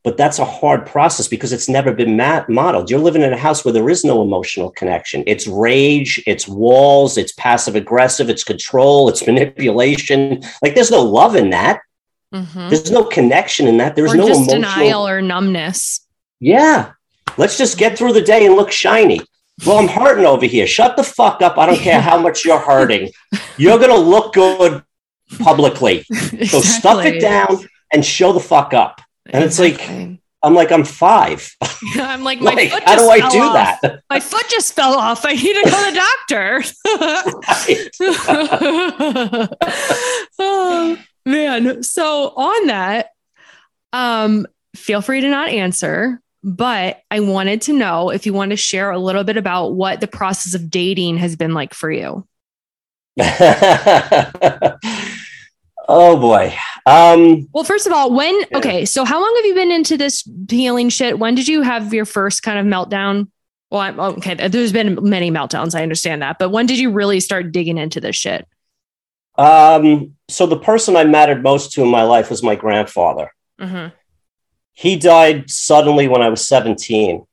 But 0.03 0.15
that's 0.15 0.39
a 0.39 0.45
hard 0.45 0.85
process 0.85 1.27
because 1.27 1.51
it's 1.51 1.67
never 1.67 1.91
been 1.91 2.15
modeled. 2.47 2.89
You're 2.89 3.01
living 3.01 3.23
in 3.23 3.33
a 3.33 3.37
house 3.37 3.65
where 3.65 3.73
there 3.73 3.89
is 3.89 4.05
no 4.05 4.21
emotional 4.21 4.71
connection. 4.71 5.23
It's 5.27 5.45
rage, 5.47 6.23
it's 6.25 6.47
walls, 6.47 7.17
it's 7.17 7.33
passive 7.33 7.75
aggressive, 7.75 8.29
it's 8.29 8.45
control, 8.45 9.09
it's 9.09 9.27
manipulation. 9.27 10.41
Like 10.63 10.75
there's 10.75 10.91
no 10.91 11.01
love 11.03 11.35
in 11.35 11.49
that. 11.49 11.81
Mhm. 12.33 12.69
There's 12.69 12.91
no 12.91 13.03
connection 13.03 13.67
in 13.67 13.77
that. 13.77 13.95
There's 13.95 14.13
or 14.13 14.17
no 14.17 14.27
just 14.27 14.41
emotional. 14.41 14.61
denial 14.61 15.07
or 15.07 15.21
numbness. 15.21 16.01
Yeah. 16.39 16.91
Let's 17.37 17.57
just 17.57 17.77
get 17.77 17.97
through 17.97 18.13
the 18.13 18.21
day 18.21 18.45
and 18.45 18.55
look 18.55 18.71
shiny. 18.71 19.21
Well, 19.65 19.77
I'm 19.79 19.87
hurting 19.87 20.25
over 20.25 20.45
here. 20.45 20.67
Shut 20.67 20.95
the 20.97 21.03
fuck 21.03 21.41
up. 21.41 21.57
I 21.57 21.65
don't 21.65 21.79
care 21.79 21.99
how 22.01 22.17
much 22.19 22.45
you're 22.45 22.59
hurting. 22.59 23.11
You're 23.57 23.79
going 23.79 23.89
to 23.89 23.97
look 23.97 24.33
good 24.33 24.83
publicly. 25.39 26.05
So 26.47 26.61
stuff 26.61 27.03
it 27.05 27.19
down 27.19 27.65
and 27.91 28.05
show 28.05 28.33
the 28.33 28.39
fuck 28.39 28.73
up. 28.73 29.01
And 29.25 29.43
it's 29.43 29.57
like, 29.59 29.81
I'm 29.89 30.53
like, 30.53 30.71
I'm 30.71 30.83
five. 30.85 31.49
I'm 31.95 32.23
like, 32.23 32.39
my 32.39 32.51
like, 32.53 32.69
foot 32.71 32.83
how 32.83 32.95
just 32.95 33.05
do 33.05 33.09
I 33.09 33.19
fell 33.19 33.31
do 33.31 33.41
off. 33.41 33.81
that? 33.81 34.03
My 34.09 34.19
foot 34.19 34.45
just 34.49 34.73
fell 34.73 34.93
off. 34.93 35.25
I 35.25 35.33
need 35.33 35.53
to 35.53 35.69
go 35.69 35.85
to 35.85 35.91
the 35.91 35.97
doctor. 36.27 36.63
Man. 41.27 41.83
So 41.83 42.29
on 42.29 42.67
that, 42.67 43.11
um, 43.93 44.47
feel 44.75 45.01
free 45.01 45.21
to 45.21 45.29
not 45.29 45.49
answer, 45.49 46.21
but 46.43 47.01
I 47.11 47.19
wanted 47.19 47.61
to 47.63 47.73
know 47.73 48.09
if 48.09 48.25
you 48.25 48.33
want 48.33 48.51
to 48.51 48.57
share 48.57 48.89
a 48.89 48.99
little 48.99 49.23
bit 49.23 49.37
about 49.37 49.75
what 49.75 50.01
the 50.01 50.07
process 50.07 50.53
of 50.53 50.69
dating 50.69 51.17
has 51.17 51.35
been 51.35 51.53
like 51.53 51.73
for 51.73 51.91
you. 51.91 52.25
oh 53.19 54.77
boy. 55.89 56.55
Um, 56.85 57.47
Well, 57.51 57.63
first 57.63 57.87
of 57.87 57.93
all, 57.93 58.13
when 58.13 58.39
okay, 58.53 58.85
so 58.85 59.03
how 59.03 59.19
long 59.19 59.35
have 59.37 59.45
you 59.45 59.55
been 59.55 59.71
into 59.71 59.97
this 59.97 60.27
healing 60.49 60.89
shit? 60.89 61.19
When 61.19 61.35
did 61.35 61.47
you 61.47 61.61
have 61.63 61.93
your 61.93 62.05
first 62.05 62.43
kind 62.43 62.59
of 62.59 62.65
meltdown? 62.65 63.29
Well, 63.69 63.81
I'm, 63.81 63.99
okay, 63.99 64.35
there's 64.47 64.71
been 64.71 64.97
many 65.01 65.29
meltdowns. 65.31 65.75
I 65.75 65.83
understand 65.83 66.21
that, 66.21 66.39
but 66.39 66.49
when 66.51 66.67
did 66.67 66.79
you 66.79 66.91
really 66.91 67.19
start 67.19 67.51
digging 67.51 67.77
into 67.77 67.99
this 67.99 68.15
shit? 68.15 68.47
Um, 69.37 70.13
so 70.29 70.45
the 70.45 70.59
person 70.59 70.95
I 70.95 71.03
mattered 71.03 71.43
most 71.43 71.71
to 71.73 71.83
in 71.83 71.89
my 71.89 72.03
life 72.03 72.29
was 72.29 72.43
my 72.43 72.55
grandfather. 72.55 73.31
Mhm. 73.59 73.91
he 74.73 74.95
died 74.95 75.49
suddenly 75.49 76.07
when 76.07 76.21
I 76.21 76.29
was 76.29 76.47
17. 76.47 77.25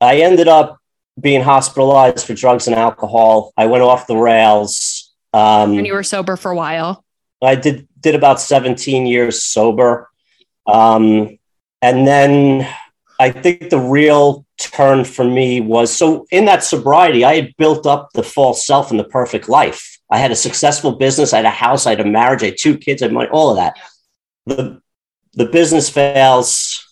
I 0.00 0.18
ended 0.18 0.46
up 0.46 0.78
being 1.18 1.40
hospitalized 1.42 2.26
for 2.26 2.34
drugs 2.34 2.66
and 2.66 2.76
alcohol. 2.76 3.52
I 3.56 3.66
went 3.66 3.82
off 3.82 4.06
the 4.06 4.16
rails. 4.16 5.14
Um, 5.32 5.78
And 5.78 5.86
you 5.86 5.94
were 5.94 6.02
sober 6.02 6.36
for 6.36 6.50
a 6.50 6.56
while. 6.56 7.04
I 7.42 7.54
did 7.54 7.88
did 8.00 8.14
about 8.14 8.40
17 8.40 9.06
years 9.06 9.42
sober. 9.42 10.08
Um, 10.66 11.38
and 11.82 12.06
then 12.06 12.68
I 13.18 13.30
think 13.30 13.70
the 13.70 13.78
real 13.80 14.44
turn 14.58 15.04
for 15.04 15.24
me 15.24 15.60
was 15.60 15.92
so 15.92 16.26
in 16.30 16.44
that 16.44 16.62
sobriety, 16.62 17.24
I 17.24 17.34
had 17.36 17.56
built 17.56 17.86
up 17.86 18.10
the 18.14 18.22
false 18.22 18.64
self 18.66 18.90
and 18.90 19.00
the 19.00 19.04
perfect 19.04 19.48
life. 19.48 19.97
I 20.10 20.18
had 20.18 20.30
a 20.30 20.36
successful 20.36 20.92
business, 20.92 21.32
I 21.32 21.36
had 21.36 21.44
a 21.44 21.50
house, 21.50 21.86
I 21.86 21.90
had 21.90 22.00
a 22.00 22.04
marriage, 22.04 22.42
I 22.42 22.46
had 22.46 22.56
two 22.58 22.78
kids, 22.78 23.02
I 23.02 23.06
had 23.06 23.12
money, 23.12 23.28
all 23.30 23.50
of 23.50 23.56
that. 23.56 23.76
The 24.46 24.80
the 25.34 25.44
business 25.44 25.90
fails 25.90 26.84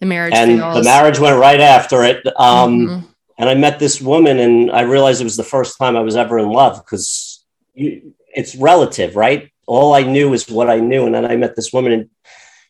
The 0.00 0.06
marriage 0.06 0.34
and 0.34 0.58
fails. 0.58 0.76
the 0.76 0.82
marriage 0.84 1.18
went 1.18 1.38
right 1.38 1.60
after 1.60 2.02
it. 2.02 2.26
Um, 2.36 2.86
Mhm. 2.88 3.04
and 3.38 3.48
I 3.48 3.54
met 3.54 3.78
this 3.78 4.00
woman, 4.00 4.38
and 4.40 4.70
I 4.70 4.82
realized 4.82 5.20
it 5.20 5.24
was 5.24 5.36
the 5.36 5.44
first 5.44 5.78
time 5.78 5.96
I 5.96 6.00
was 6.00 6.16
ever 6.16 6.38
in 6.38 6.50
love 6.50 6.76
because 6.84 7.44
it's 7.74 8.54
relative, 8.56 9.14
right? 9.16 9.50
All 9.66 9.94
I 9.94 10.02
knew 10.02 10.34
is 10.34 10.48
what 10.50 10.68
I 10.68 10.80
knew, 10.80 11.06
and 11.06 11.14
then 11.14 11.24
I 11.24 11.36
met 11.36 11.54
this 11.56 11.72
woman, 11.72 11.92
and 11.92 12.10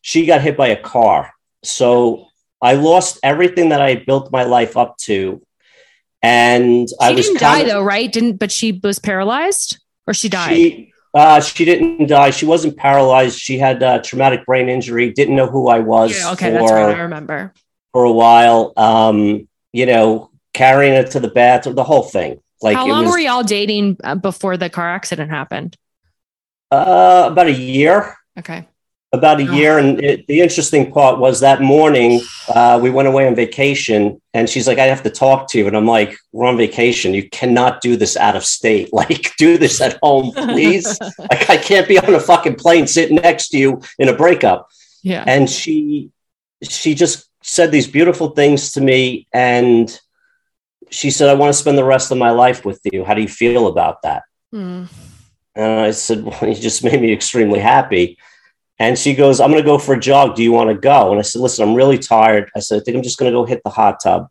she 0.03 0.27
got 0.27 0.43
hit 0.43 0.57
by 0.57 0.69
a 0.69 0.77
car. 0.77 1.33
So 1.63 2.29
I 2.63 2.75
lost 2.75 3.19
everything 3.23 3.71
that 3.71 3.81
I 3.81 3.89
had 3.89 4.07
built 4.07 4.31
my 4.31 4.45
life 4.45 4.77
up 4.77 4.97
to, 5.09 5.43
and 6.23 6.89
She 6.89 6.97
I 7.01 7.11
was 7.13 7.27
didn't 7.27 7.41
die 7.41 7.59
kinda- 7.61 7.73
though, 7.73 7.83
right? 7.83 8.13
Didn't 8.13 8.37
but 8.39 8.53
she 8.53 8.79
was 8.83 8.99
paralyzed 8.99 9.79
or 10.07 10.15
she 10.15 10.29
died. 10.29 10.55
She, 10.55 10.93
uh, 11.15 11.41
she 11.41 11.65
didn't 11.65 12.07
die. 12.09 12.31
She 12.31 12.47
wasn't 12.47 12.77
paralyzed. 12.77 13.39
She 13.39 13.59
had 13.59 13.83
uh, 13.83 14.01
traumatic 14.03 14.45
brain 14.47 14.69
injury. 14.69 15.13
Didn't 15.13 15.37
know 15.37 15.47
who 15.47 15.69
I 15.69 15.79
was 15.79 16.19
yeah, 16.19 16.33
okay, 16.33 16.47
for 16.47 16.53
that's 16.53 16.73
right. 16.73 16.97
I 16.97 17.01
remember. 17.03 17.53
for 17.93 18.05
a 18.05 18.13
while. 18.13 18.73
Um, 18.77 19.49
you 19.73 19.87
know, 19.87 20.31
carrying 20.53 20.95
it 20.95 21.13
to 21.13 21.21
the 21.21 21.29
bathroom, 21.29 21.75
the 21.75 21.85
whole 21.85 22.03
thing. 22.03 22.41
Like 22.63 22.77
How 22.77 22.87
it 22.87 22.89
long 22.89 23.05
was 23.05 23.13
were 23.13 23.19
y'all 23.19 23.43
dating 23.43 23.99
uh, 24.03 24.15
before 24.15 24.57
the 24.57 24.71
car 24.71 24.89
accident 24.89 25.31
happened? 25.31 25.77
uh, 26.71 27.29
about 27.31 27.47
a 27.47 27.53
year. 27.53 28.17
Okay. 28.39 28.67
About 29.15 29.41
a 29.41 29.45
year, 29.45 29.79
and 29.79 30.03
it, 30.03 30.27
the 30.27 30.41
interesting 30.41 30.93
part 30.93 31.19
was 31.19 31.41
that 31.41 31.61
morning 31.61 32.21
uh, 32.55 32.79
we 32.83 32.91
went 32.91 33.09
away 33.09 33.27
on 33.27 33.35
vacation, 33.35 34.21
and 34.35 34.49
she's 34.51 34.67
like, 34.69 34.79
"I 34.79 34.87
have 34.87 35.03
to 35.05 35.11
talk 35.11 35.49
to 35.51 35.59
you," 35.59 35.67
and 35.67 35.77
I'm 35.77 35.87
like, 35.87 36.17
"We're 36.33 36.47
on 36.47 36.57
vacation. 36.57 37.15
You 37.15 37.29
cannot 37.31 37.81
do 37.81 37.97
this 37.97 38.17
out 38.17 38.37
of 38.37 38.45
state. 38.45 38.91
Like, 39.01 39.35
do 39.37 39.57
this 39.59 39.81
at 39.81 39.99
home, 40.03 40.33
please. 40.33 40.87
like, 41.31 41.49
I 41.49 41.57
can't 41.57 41.89
be 41.89 41.99
on 41.99 42.15
a 42.15 42.21
fucking 42.21 42.57
plane 42.57 42.87
sitting 42.87 43.17
next 43.17 43.49
to 43.51 43.59
you 43.59 43.81
in 43.99 44.09
a 44.09 44.17
breakup." 44.17 44.69
yeah. 45.05 45.23
and 45.27 45.49
she 45.49 46.11
she 46.63 46.95
just 46.95 47.29
said 47.43 47.71
these 47.71 47.87
beautiful 47.87 48.31
things 48.31 48.73
to 48.73 48.81
me 48.81 49.27
and 49.33 50.01
she 50.91 51.11
said 51.11 51.29
i 51.29 51.35
want 51.35 51.51
to 51.53 51.59
spend 51.63 51.77
the 51.77 51.85
rest 51.85 52.11
of 52.11 52.17
my 52.17 52.31
life 52.31 52.65
with 52.65 52.81
you 52.91 53.05
how 53.05 53.13
do 53.15 53.21
you 53.23 53.29
feel 53.29 53.67
about 53.69 54.01
that 54.03 54.23
Mm. 54.53 54.89
and 55.55 55.81
i 55.89 55.91
said 55.91 56.25
well 56.25 56.39
you 56.49 56.55
just 56.55 56.83
made 56.85 57.01
me 57.03 57.13
extremely 57.13 57.61
happy 57.61 58.17
And 58.79 58.99
she 58.99 59.15
goes, 59.15 59.41
I'm 59.41 59.51
going 59.51 59.63
to 59.63 59.67
go 59.67 59.79
for 59.79 59.95
a 59.95 60.01
jog. 60.01 60.35
Do 60.35 60.43
you 60.43 60.53
want 60.53 60.71
to 60.71 60.77
go? 60.77 61.11
And 61.11 61.19
I 61.19 61.23
said, 61.23 61.41
Listen, 61.41 61.69
I'm 61.69 61.75
really 61.75 61.99
tired. 61.99 62.51
I 62.57 62.61
said, 62.61 62.81
I 62.81 62.85
think 62.85 62.97
I'm 62.97 63.03
just 63.03 63.19
going 63.19 63.31
to 63.31 63.37
go 63.37 63.45
hit 63.45 63.63
the 63.65 63.71
hot 63.71 63.99
tub. 64.03 64.29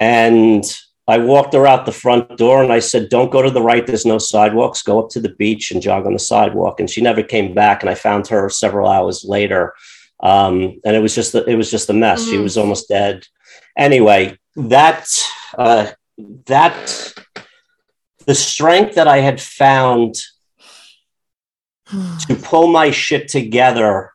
And 0.00 0.64
I 1.06 1.18
walked 1.18 1.54
her 1.54 1.66
out 1.66 1.86
the 1.86 1.92
front 1.92 2.36
door 2.36 2.62
and 2.62 2.72
I 2.72 2.80
said, 2.80 3.08
Don't 3.08 3.30
go 3.30 3.42
to 3.42 3.50
the 3.50 3.62
right. 3.62 3.86
There's 3.86 4.06
no 4.06 4.18
sidewalks. 4.18 4.82
Go 4.82 4.98
up 4.98 5.10
to 5.10 5.20
the 5.20 5.34
beach 5.34 5.70
and 5.70 5.82
jog 5.82 6.06
on 6.06 6.12
the 6.12 6.18
sidewalk. 6.18 6.80
And 6.80 6.90
she 6.90 7.00
never 7.00 7.22
came 7.22 7.54
back. 7.54 7.82
And 7.82 7.90
I 7.90 7.94
found 7.94 8.26
her 8.28 8.48
several 8.48 8.88
hours 8.88 9.24
later. 9.24 9.74
Um, 10.22 10.80
and 10.84 10.96
it 10.96 11.00
was 11.00 11.14
just 11.14 11.34
it 11.34 11.56
was 11.56 11.70
just 11.70 11.90
a 11.90 11.92
mess. 11.92 12.24
She 12.28 12.38
was 12.38 12.56
almost 12.56 12.88
dead. 12.88 13.26
Anyway, 13.76 14.38
that 14.56 15.08
uh, 15.58 15.90
that 16.46 17.14
the 18.26 18.34
strength 18.34 18.94
that 18.94 19.08
I 19.08 19.18
had 19.18 19.40
found 19.40 20.16
to 21.92 22.36
pull 22.42 22.68
my 22.68 22.90
shit 22.90 23.28
together 23.28 24.12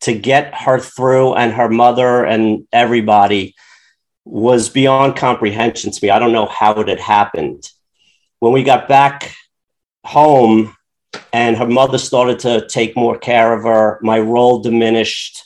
to 0.00 0.14
get 0.14 0.54
her 0.54 0.78
through 0.78 1.34
and 1.34 1.52
her 1.52 1.68
mother 1.68 2.24
and 2.24 2.66
everybody 2.72 3.54
was 4.24 4.68
beyond 4.68 5.16
comprehension 5.16 5.90
to 5.90 6.04
me. 6.04 6.10
I 6.10 6.18
don't 6.18 6.32
know 6.32 6.46
how 6.46 6.72
it 6.80 6.88
had 6.88 7.00
happened. 7.00 7.68
When 8.38 8.52
we 8.52 8.62
got 8.62 8.88
back 8.88 9.34
home 10.04 10.74
and 11.32 11.56
her 11.56 11.66
mother 11.66 11.98
started 11.98 12.40
to 12.40 12.66
take 12.68 12.96
more 12.96 13.18
care 13.18 13.52
of 13.52 13.64
her, 13.64 13.98
my 14.02 14.18
role 14.18 14.60
diminished. 14.62 15.44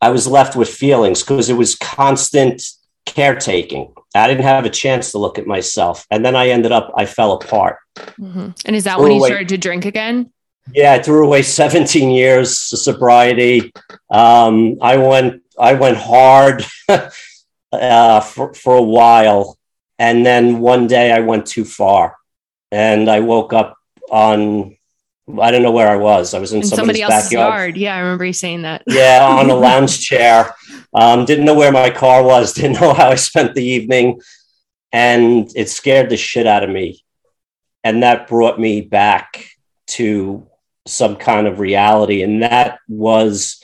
I 0.00 0.10
was 0.10 0.26
left 0.26 0.56
with 0.56 0.68
feelings 0.68 1.22
because 1.22 1.50
it 1.50 1.56
was 1.56 1.74
constant 1.74 2.62
caretaking. 3.08 3.92
I 4.14 4.28
didn't 4.28 4.44
have 4.44 4.64
a 4.64 4.70
chance 4.70 5.12
to 5.12 5.18
look 5.18 5.38
at 5.38 5.46
myself. 5.46 6.06
And 6.10 6.24
then 6.24 6.36
I 6.36 6.48
ended 6.50 6.72
up, 6.72 6.92
I 6.96 7.06
fell 7.06 7.32
apart. 7.32 7.76
Mhm. 7.96 8.54
And 8.64 8.76
is 8.76 8.84
that 8.84 8.94
Threw 8.96 9.02
when 9.04 9.12
you 9.12 9.18
away- 9.18 9.28
started 9.28 9.48
to 9.48 9.58
drink 9.58 9.84
again? 9.84 10.30
Yeah, 10.74 10.92
I 10.92 11.02
threw 11.02 11.24
away 11.24 11.42
17 11.60 12.10
years 12.10 12.70
of 12.72 12.78
sobriety. 12.78 13.72
Um, 14.10 14.76
I 14.82 14.96
went, 14.98 15.42
I 15.58 15.74
went 15.74 15.96
hard 15.96 16.64
uh, 17.72 18.20
for, 18.20 18.54
for 18.54 18.76
a 18.76 18.82
while. 18.82 19.58
And 19.98 20.24
then 20.24 20.60
one 20.60 20.86
day 20.86 21.10
I 21.10 21.20
went 21.20 21.46
too 21.46 21.64
far 21.64 22.16
and 22.70 23.10
I 23.10 23.20
woke 23.20 23.52
up 23.52 23.76
on, 24.10 24.76
I 25.40 25.50
don't 25.50 25.62
know 25.62 25.72
where 25.72 25.88
I 25.88 25.96
was. 25.96 26.34
I 26.34 26.38
was 26.38 26.52
in, 26.52 26.60
In 26.60 26.66
somebody's 26.66 27.00
somebody 27.00 27.02
else's 27.02 27.30
backyard. 27.30 27.58
yard. 27.60 27.76
Yeah, 27.76 27.96
I 27.96 27.98
remember 28.00 28.24
you 28.24 28.32
saying 28.32 28.62
that. 28.62 28.82
Yeah, 28.86 29.26
on 29.28 29.50
a 29.50 29.54
lounge 29.68 30.00
chair. 30.00 30.54
Um, 30.94 31.24
didn't 31.24 31.44
know 31.44 31.54
where 31.54 31.72
my 31.72 31.90
car 31.90 32.22
was, 32.22 32.52
didn't 32.54 32.80
know 32.80 32.94
how 32.94 33.08
I 33.10 33.14
spent 33.16 33.54
the 33.54 33.64
evening. 33.64 34.20
And 34.92 35.50
it 35.54 35.68
scared 35.68 36.08
the 36.10 36.16
shit 36.16 36.46
out 36.46 36.64
of 36.64 36.70
me. 36.70 37.04
And 37.84 38.02
that 38.02 38.26
brought 38.26 38.58
me 38.58 38.80
back 38.80 39.44
to 39.88 40.46
some 40.86 41.16
kind 41.16 41.46
of 41.46 41.58
reality. 41.60 42.22
And 42.22 42.42
that 42.42 42.78
was 42.88 43.62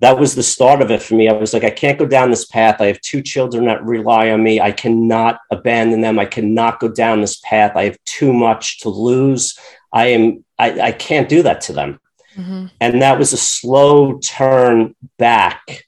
that 0.00 0.18
was 0.18 0.34
the 0.34 0.42
start 0.42 0.82
of 0.82 0.90
it 0.90 1.00
for 1.00 1.14
me. 1.14 1.28
I 1.28 1.32
was 1.32 1.54
like, 1.54 1.62
I 1.62 1.70
can't 1.70 1.98
go 1.98 2.06
down 2.06 2.30
this 2.30 2.44
path. 2.44 2.80
I 2.80 2.86
have 2.86 3.00
two 3.00 3.22
children 3.22 3.66
that 3.66 3.84
rely 3.84 4.30
on 4.30 4.42
me. 4.42 4.60
I 4.60 4.72
cannot 4.72 5.38
abandon 5.52 6.00
them. 6.00 6.18
I 6.18 6.24
cannot 6.24 6.80
go 6.80 6.88
down 6.88 7.20
this 7.20 7.38
path. 7.38 7.76
I 7.76 7.84
have 7.84 7.96
too 8.04 8.32
much 8.32 8.80
to 8.80 8.88
lose. 8.88 9.56
I 9.92 10.06
am 10.06 10.44
I, 10.58 10.80
I 10.80 10.92
can't 10.92 11.28
do 11.28 11.42
that 11.42 11.60
to 11.62 11.72
them 11.72 12.00
Mhm. 12.36 12.70
and 12.80 13.02
that 13.02 13.18
was 13.18 13.34
a 13.34 13.36
slow 13.36 14.18
turn 14.18 14.94
back 15.18 15.84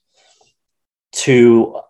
to 1.14 1.80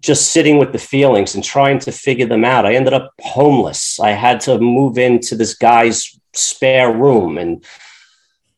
just 0.00 0.30
sitting 0.30 0.58
with 0.58 0.72
the 0.72 0.78
feelings 0.78 1.34
and 1.34 1.42
trying 1.42 1.78
to 1.78 1.90
figure 1.90 2.26
them 2.26 2.44
out 2.44 2.66
i 2.66 2.74
ended 2.74 2.92
up 2.92 3.12
homeless 3.20 3.98
i 4.00 4.10
had 4.10 4.40
to 4.40 4.58
move 4.58 4.98
into 4.98 5.34
this 5.34 5.54
guy's 5.54 6.18
spare 6.34 6.92
room 6.92 7.38
and 7.38 7.64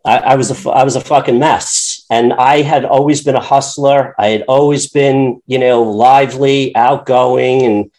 I, 0.02 0.16
I 0.18 0.34
was 0.36 0.50
a 0.50 0.70
I 0.70 0.82
was 0.82 0.96
a 0.96 1.00
fucking 1.02 1.38
mess, 1.38 2.06
and 2.08 2.32
I 2.32 2.62
had 2.62 2.86
always 2.86 3.22
been 3.22 3.36
a 3.36 3.40
hustler. 3.40 4.14
I 4.18 4.28
had 4.28 4.44
always 4.48 4.88
been, 4.88 5.42
you 5.46 5.58
know, 5.58 5.82
lively, 5.82 6.74
outgoing, 6.74 7.66
and 7.66 7.90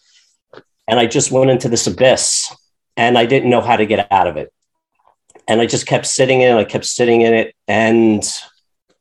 and 0.87 0.99
I 0.99 1.05
just 1.05 1.31
went 1.31 1.51
into 1.51 1.69
this 1.69 1.85
abyss, 1.85 2.55
and 2.97 3.19
I 3.19 3.27
didn't 3.27 3.51
know 3.51 3.61
how 3.61 3.75
to 3.75 3.85
get 3.85 4.11
out 4.11 4.25
of 4.25 4.35
it 4.35 4.51
and 5.47 5.59
I 5.59 5.65
just 5.65 5.85
kept 5.85 6.05
sitting 6.05 6.41
in 6.41 6.55
it. 6.55 6.59
I 6.59 6.63
kept 6.63 6.85
sitting 6.85 7.21
in 7.21 7.33
it. 7.33 7.55
And, 7.67 8.23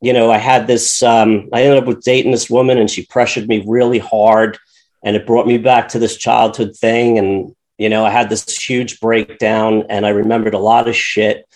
you 0.00 0.12
know, 0.12 0.30
I 0.30 0.38
had 0.38 0.66
this, 0.66 1.02
um, 1.02 1.48
I 1.52 1.62
ended 1.62 1.78
up 1.78 1.86
with 1.86 2.02
dating 2.02 2.32
this 2.32 2.48
woman 2.50 2.78
and 2.78 2.90
she 2.90 3.06
pressured 3.06 3.48
me 3.48 3.64
really 3.66 3.98
hard. 3.98 4.58
And 5.02 5.16
it 5.16 5.26
brought 5.26 5.46
me 5.46 5.58
back 5.58 5.88
to 5.88 5.98
this 5.98 6.16
childhood 6.16 6.76
thing. 6.76 7.18
And, 7.18 7.54
you 7.78 7.88
know, 7.88 8.04
I 8.04 8.10
had 8.10 8.28
this 8.28 8.44
huge 8.62 9.00
breakdown 9.00 9.84
and 9.88 10.04
I 10.04 10.10
remembered 10.10 10.54
a 10.54 10.58
lot 10.58 10.88
of 10.88 10.96
shit. 10.96 11.46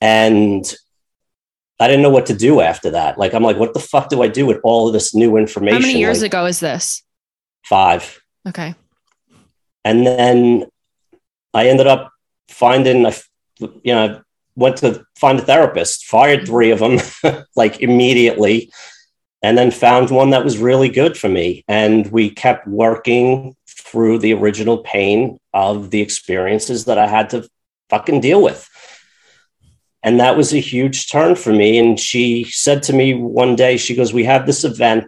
And 0.00 0.64
I 1.80 1.88
didn't 1.88 2.02
know 2.02 2.10
what 2.10 2.26
to 2.26 2.34
do 2.34 2.60
after 2.60 2.90
that. 2.90 3.18
Like, 3.18 3.32
I'm 3.34 3.42
like, 3.42 3.56
what 3.56 3.74
the 3.74 3.80
fuck 3.80 4.08
do 4.08 4.22
I 4.22 4.28
do 4.28 4.46
with 4.46 4.60
all 4.64 4.86
of 4.86 4.92
this 4.92 5.14
new 5.14 5.36
information? 5.36 5.80
How 5.80 5.86
many 5.86 5.98
years 5.98 6.22
Like, 6.22 6.30
ago 6.30 6.46
is 6.46 6.60
this? 6.60 7.02
Five. 7.64 8.20
Okay. 8.46 8.74
and 9.84 10.06
then 10.06 10.66
I 11.54 11.68
ended 11.68 11.86
up 11.86 12.10
finding, 12.48 13.06
you 13.60 13.94
know, 13.94 14.20
went 14.54 14.78
to 14.78 15.04
find 15.16 15.38
a 15.38 15.42
therapist, 15.42 16.06
fired 16.06 16.40
mm-hmm. 16.40 16.46
three 16.46 16.70
of 16.70 16.78
them 16.80 17.44
like 17.56 17.80
immediately, 17.80 18.72
and 19.42 19.58
then 19.58 19.70
found 19.70 20.10
one 20.10 20.30
that 20.30 20.44
was 20.44 20.58
really 20.58 20.88
good 20.88 21.16
for 21.16 21.28
me. 21.28 21.64
And 21.68 22.10
we 22.12 22.30
kept 22.30 22.66
working 22.66 23.56
through 23.66 24.18
the 24.18 24.34
original 24.34 24.78
pain 24.78 25.38
of 25.52 25.90
the 25.90 26.00
experiences 26.00 26.84
that 26.84 26.98
I 26.98 27.06
had 27.06 27.30
to 27.30 27.48
fucking 27.90 28.20
deal 28.20 28.42
with. 28.42 28.68
And 30.04 30.18
that 30.20 30.36
was 30.36 30.52
a 30.52 30.58
huge 30.58 31.10
turn 31.10 31.36
for 31.36 31.52
me. 31.52 31.78
And 31.78 31.98
she 31.98 32.44
said 32.44 32.82
to 32.84 32.92
me 32.92 33.14
one 33.14 33.54
day, 33.54 33.76
she 33.76 33.94
goes, 33.94 34.12
We 34.12 34.24
have 34.24 34.46
this 34.46 34.64
event 34.64 35.06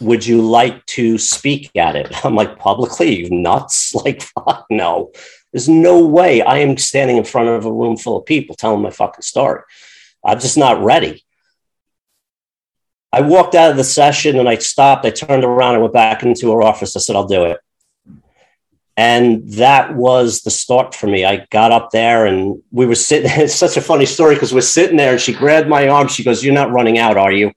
would 0.00 0.24
you 0.24 0.42
like 0.42 0.84
to 0.86 1.18
speak 1.18 1.70
at 1.76 1.96
it? 1.96 2.08
I'm 2.24 2.34
like, 2.34 2.58
publicly, 2.58 3.16
you 3.16 3.30
nuts? 3.30 3.94
Like, 4.04 4.22
fuck 4.22 4.66
no. 4.70 5.12
There's 5.52 5.68
no 5.68 6.06
way 6.06 6.42
I 6.42 6.58
am 6.58 6.76
standing 6.76 7.16
in 7.16 7.24
front 7.24 7.48
of 7.48 7.64
a 7.64 7.72
room 7.72 7.96
full 7.96 8.18
of 8.18 8.26
people 8.26 8.54
telling 8.54 8.82
my 8.82 8.90
fucking 8.90 9.22
story. 9.22 9.62
I'm 10.24 10.40
just 10.40 10.58
not 10.58 10.82
ready. 10.82 11.24
I 13.12 13.22
walked 13.22 13.54
out 13.54 13.70
of 13.70 13.76
the 13.76 13.84
session 13.84 14.38
and 14.38 14.48
I 14.48 14.56
stopped. 14.56 15.06
I 15.06 15.10
turned 15.10 15.44
around 15.44 15.74
and 15.74 15.82
went 15.82 15.94
back 15.94 16.22
into 16.22 16.52
her 16.52 16.62
office. 16.62 16.94
I 16.94 17.00
said, 17.00 17.16
I'll 17.16 17.26
do 17.26 17.44
it. 17.44 17.58
And 18.98 19.48
that 19.52 19.94
was 19.94 20.42
the 20.42 20.50
start 20.50 20.94
for 20.94 21.06
me. 21.06 21.24
I 21.24 21.46
got 21.50 21.70
up 21.70 21.90
there 21.92 22.26
and 22.26 22.60
we 22.72 22.84
were 22.84 22.96
sitting. 22.96 23.30
It's 23.36 23.54
such 23.54 23.76
a 23.76 23.80
funny 23.80 24.06
story 24.06 24.34
because 24.34 24.52
we're 24.52 24.60
sitting 24.60 24.96
there 24.96 25.12
and 25.12 25.20
she 25.20 25.32
grabbed 25.32 25.68
my 25.68 25.88
arm. 25.88 26.08
She 26.08 26.24
goes, 26.24 26.44
You're 26.44 26.52
not 26.52 26.72
running 26.72 26.98
out, 26.98 27.16
are 27.16 27.32
you? 27.32 27.52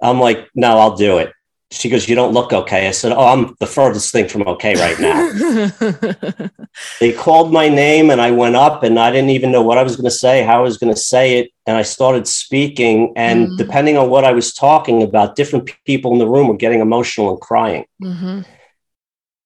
I'm 0.00 0.18
like, 0.18 0.48
No, 0.54 0.78
I'll 0.78 0.96
do 0.96 1.18
it. 1.18 1.32
She 1.72 1.88
goes, 1.88 2.08
You 2.08 2.14
don't 2.14 2.32
look 2.32 2.52
okay. 2.52 2.86
I 2.86 2.92
said, 2.92 3.12
Oh, 3.12 3.26
I'm 3.26 3.56
the 3.58 3.66
furthest 3.66 4.12
thing 4.12 4.28
from 4.28 4.42
okay 4.48 4.74
right 4.76 4.98
now. 5.00 6.48
they 7.00 7.12
called 7.12 7.52
my 7.52 7.68
name 7.68 8.10
and 8.10 8.20
I 8.20 8.30
went 8.30 8.56
up 8.56 8.82
and 8.82 8.98
I 8.98 9.10
didn't 9.10 9.30
even 9.30 9.50
know 9.50 9.62
what 9.62 9.78
I 9.78 9.82
was 9.82 9.96
going 9.96 10.04
to 10.04 10.10
say, 10.10 10.42
how 10.42 10.58
I 10.58 10.62
was 10.62 10.78
going 10.78 10.94
to 10.94 11.00
say 11.00 11.38
it. 11.38 11.50
And 11.66 11.76
I 11.76 11.82
started 11.82 12.26
speaking. 12.28 13.12
And 13.16 13.48
Mm. 13.50 13.56
depending 13.56 13.96
on 13.96 14.08
what 14.10 14.24
I 14.24 14.32
was 14.32 14.52
talking 14.54 15.02
about, 15.02 15.34
different 15.36 15.70
people 15.84 16.12
in 16.12 16.18
the 16.18 16.28
room 16.28 16.48
were 16.48 16.56
getting 16.56 16.80
emotional 16.80 17.30
and 17.30 17.40
crying. 17.40 17.84
Mhm. 18.02 18.44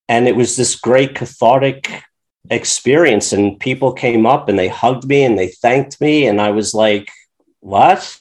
And 0.08 0.28
it 0.28 0.36
was 0.36 0.56
this 0.56 0.74
great 0.76 1.14
cathartic 1.14 2.02
experience. 2.50 3.32
And 3.32 3.58
people 3.58 3.92
came 3.92 4.26
up 4.26 4.48
and 4.48 4.58
they 4.58 4.68
hugged 4.68 5.06
me 5.06 5.22
and 5.24 5.38
they 5.38 5.48
thanked 5.48 6.00
me. 6.00 6.26
And 6.26 6.40
I 6.40 6.50
was 6.50 6.74
like, 6.74 7.08
What? 7.60 8.18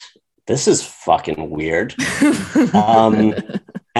This 0.48 0.68
is 0.68 0.84
fucking 0.84 1.50
weird. 1.50 1.94
Um, 2.74 3.34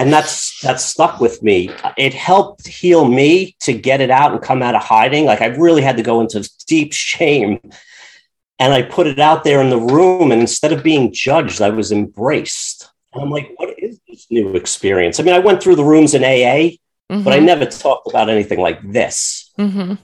and 0.00 0.10
that's 0.10 0.58
that's 0.60 0.84
stuck 0.84 1.20
with 1.20 1.42
me. 1.42 1.70
It 1.98 2.14
helped 2.14 2.66
heal 2.66 3.04
me 3.04 3.54
to 3.60 3.72
get 3.74 4.00
it 4.00 4.10
out 4.10 4.32
and 4.32 4.40
come 4.40 4.62
out 4.62 4.74
of 4.74 4.82
hiding. 4.82 5.26
Like 5.26 5.42
I 5.42 5.46
really 5.46 5.82
had 5.82 5.98
to 5.98 6.02
go 6.02 6.20
into 6.22 6.48
deep 6.66 6.92
shame, 6.94 7.60
and 8.58 8.72
I 8.72 8.80
put 8.82 9.06
it 9.06 9.18
out 9.18 9.44
there 9.44 9.60
in 9.60 9.68
the 9.68 9.78
room. 9.78 10.32
And 10.32 10.40
instead 10.40 10.72
of 10.72 10.82
being 10.82 11.12
judged, 11.12 11.60
I 11.60 11.68
was 11.68 11.92
embraced. 11.92 12.88
And 13.12 13.22
I'm 13.22 13.30
like, 13.30 13.50
what 13.56 13.78
is 13.78 14.00
this 14.08 14.26
new 14.30 14.54
experience? 14.54 15.20
I 15.20 15.22
mean, 15.22 15.34
I 15.34 15.38
went 15.38 15.62
through 15.62 15.76
the 15.76 15.84
rooms 15.84 16.14
in 16.14 16.24
AA, 16.24 16.78
but 17.08 17.32
I 17.34 17.38
Mhm. 17.40 17.44
never 17.44 17.66
talked 17.66 18.08
about 18.08 18.30
anything 18.30 18.60
like 18.60 18.80
this. 18.92 19.50
Mhm. 19.58 19.98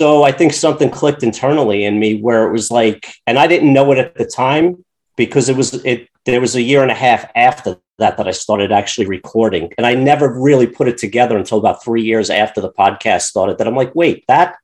So 0.00 0.22
I 0.22 0.32
think 0.32 0.52
something 0.52 0.90
clicked 0.90 1.22
internally 1.22 1.84
in 1.84 1.98
me 1.98 2.20
where 2.20 2.46
it 2.46 2.52
was 2.52 2.70
like, 2.70 3.06
and 3.26 3.38
I 3.38 3.46
didn't 3.48 3.72
know 3.72 3.90
it 3.92 3.98
at 3.98 4.14
the 4.14 4.26
time 4.26 4.84
because 5.16 5.48
it 5.48 5.56
was 5.56 5.74
it. 5.84 6.08
There 6.24 6.40
was 6.40 6.54
a 6.54 6.62
year 6.62 6.82
and 6.82 6.90
a 6.90 6.94
half 6.94 7.26
after 7.34 7.78
that 8.00 8.16
that 8.16 8.26
I 8.28 8.32
started 8.32 8.72
actually 8.72 9.06
recording, 9.06 9.72
and 9.78 9.86
I 9.86 9.94
never 9.94 10.28
really 10.28 10.66
put 10.66 10.88
it 10.88 10.98
together 10.98 11.38
until 11.38 11.58
about 11.58 11.82
three 11.84 12.02
years 12.02 12.28
after 12.28 12.60
the 12.60 12.72
podcast 12.72 13.22
started. 13.22 13.58
That 13.58 13.66
I'm 13.68 13.76
like, 13.76 13.94
wait, 13.94 14.24
that 14.28 14.56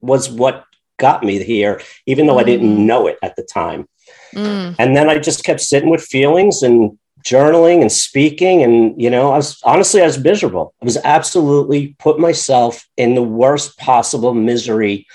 was 0.00 0.30
what 0.30 0.64
got 0.98 1.22
me 1.22 1.42
here, 1.42 1.80
even 2.06 2.26
though 2.26 2.38
I 2.38 2.44
didn't 2.44 2.76
Mhm. 2.76 2.86
know 2.86 3.06
it 3.06 3.18
at 3.22 3.36
the 3.36 3.42
time. 3.42 3.88
Mm. 4.34 4.76
And 4.78 4.96
then 4.96 5.08
I 5.10 5.18
just 5.18 5.44
kept 5.44 5.60
sitting 5.60 5.90
with 5.90 6.02
feelings 6.02 6.62
and 6.62 6.98
journaling 7.24 7.80
and 7.82 7.92
speaking. 7.92 8.62
And, 8.62 9.00
you 9.00 9.10
know, 9.10 9.30
I 9.30 9.36
was 9.36 9.58
honestly, 9.62 10.00
I 10.02 10.06
was 10.06 10.18
miserable. 10.18 10.72
I 10.80 10.84
was 10.84 10.96
absolutely 11.04 11.94
put 11.98 12.18
myself 12.18 12.86
in 12.96 13.14
the 13.14 13.22
worst 13.22 13.76
possible 13.78 14.32
misery 14.34 15.06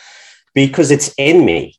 because 0.53 0.91
it's 0.91 1.13
in 1.17 1.45
me. 1.45 1.75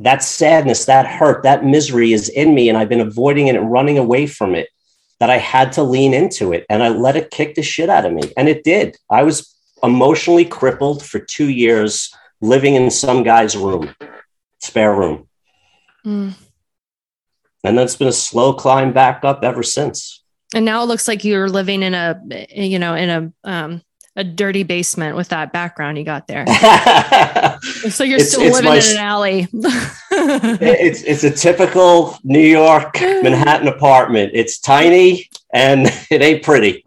that 0.00 0.22
sadness, 0.24 0.86
that 0.86 1.06
hurt, 1.06 1.44
that 1.44 1.64
misery 1.64 2.12
is 2.12 2.28
in 2.28 2.56
me, 2.56 2.68
and 2.68 2.76
I've 2.76 2.88
been 2.88 3.00
avoiding 3.00 3.46
it 3.46 3.54
and 3.54 3.70
running 3.70 3.98
away 3.98 4.26
from 4.26 4.56
it. 4.56 4.68
That 5.22 5.30
I 5.30 5.38
had 5.38 5.70
to 5.74 5.84
lean 5.84 6.14
into 6.14 6.52
it 6.52 6.66
and 6.68 6.82
I 6.82 6.88
let 6.88 7.14
it 7.14 7.30
kick 7.30 7.54
the 7.54 7.62
shit 7.62 7.88
out 7.88 8.04
of 8.04 8.12
me. 8.12 8.22
And 8.36 8.48
it 8.48 8.64
did. 8.64 8.96
I 9.08 9.22
was 9.22 9.54
emotionally 9.80 10.44
crippled 10.44 11.04
for 11.04 11.20
two 11.20 11.48
years 11.48 12.12
living 12.40 12.74
in 12.74 12.90
some 12.90 13.22
guy's 13.22 13.56
room, 13.56 13.94
spare 14.58 14.92
room. 14.92 15.28
Mm. 16.04 16.34
And 17.62 17.78
then 17.78 17.84
it's 17.84 17.94
been 17.94 18.08
a 18.08 18.12
slow 18.12 18.52
climb 18.52 18.92
back 18.92 19.22
up 19.22 19.44
ever 19.44 19.62
since. 19.62 20.24
And 20.56 20.64
now 20.64 20.82
it 20.82 20.86
looks 20.86 21.06
like 21.06 21.22
you're 21.22 21.48
living 21.48 21.84
in 21.84 21.94
a, 21.94 22.20
you 22.50 22.80
know, 22.80 22.94
in 22.94 23.08
a, 23.08 23.32
um, 23.48 23.80
a 24.16 24.22
dirty 24.24 24.62
basement 24.62 25.16
with 25.16 25.28
that 25.28 25.52
background 25.52 25.96
you 25.96 26.04
got 26.04 26.26
there. 26.28 26.44
so 27.90 28.04
you're 28.04 28.16
It's- 28.16 28.32
still 28.32 28.42
it's 28.42 28.54
living 28.56 28.70
my 28.70 28.76
in 28.76 28.90
an 28.92 28.96
alley. 28.98 29.48
it's 30.10 31.02
it's 31.02 31.24
a 31.24 31.30
typical 31.30 32.18
New 32.22 32.38
York 32.40 32.94
Manhattan 33.00 33.68
apartment. 33.68 34.32
It's 34.34 34.58
tiny 34.60 35.28
and 35.54 35.86
it 36.10 36.20
ain't 36.22 36.42
pretty. 36.42 36.84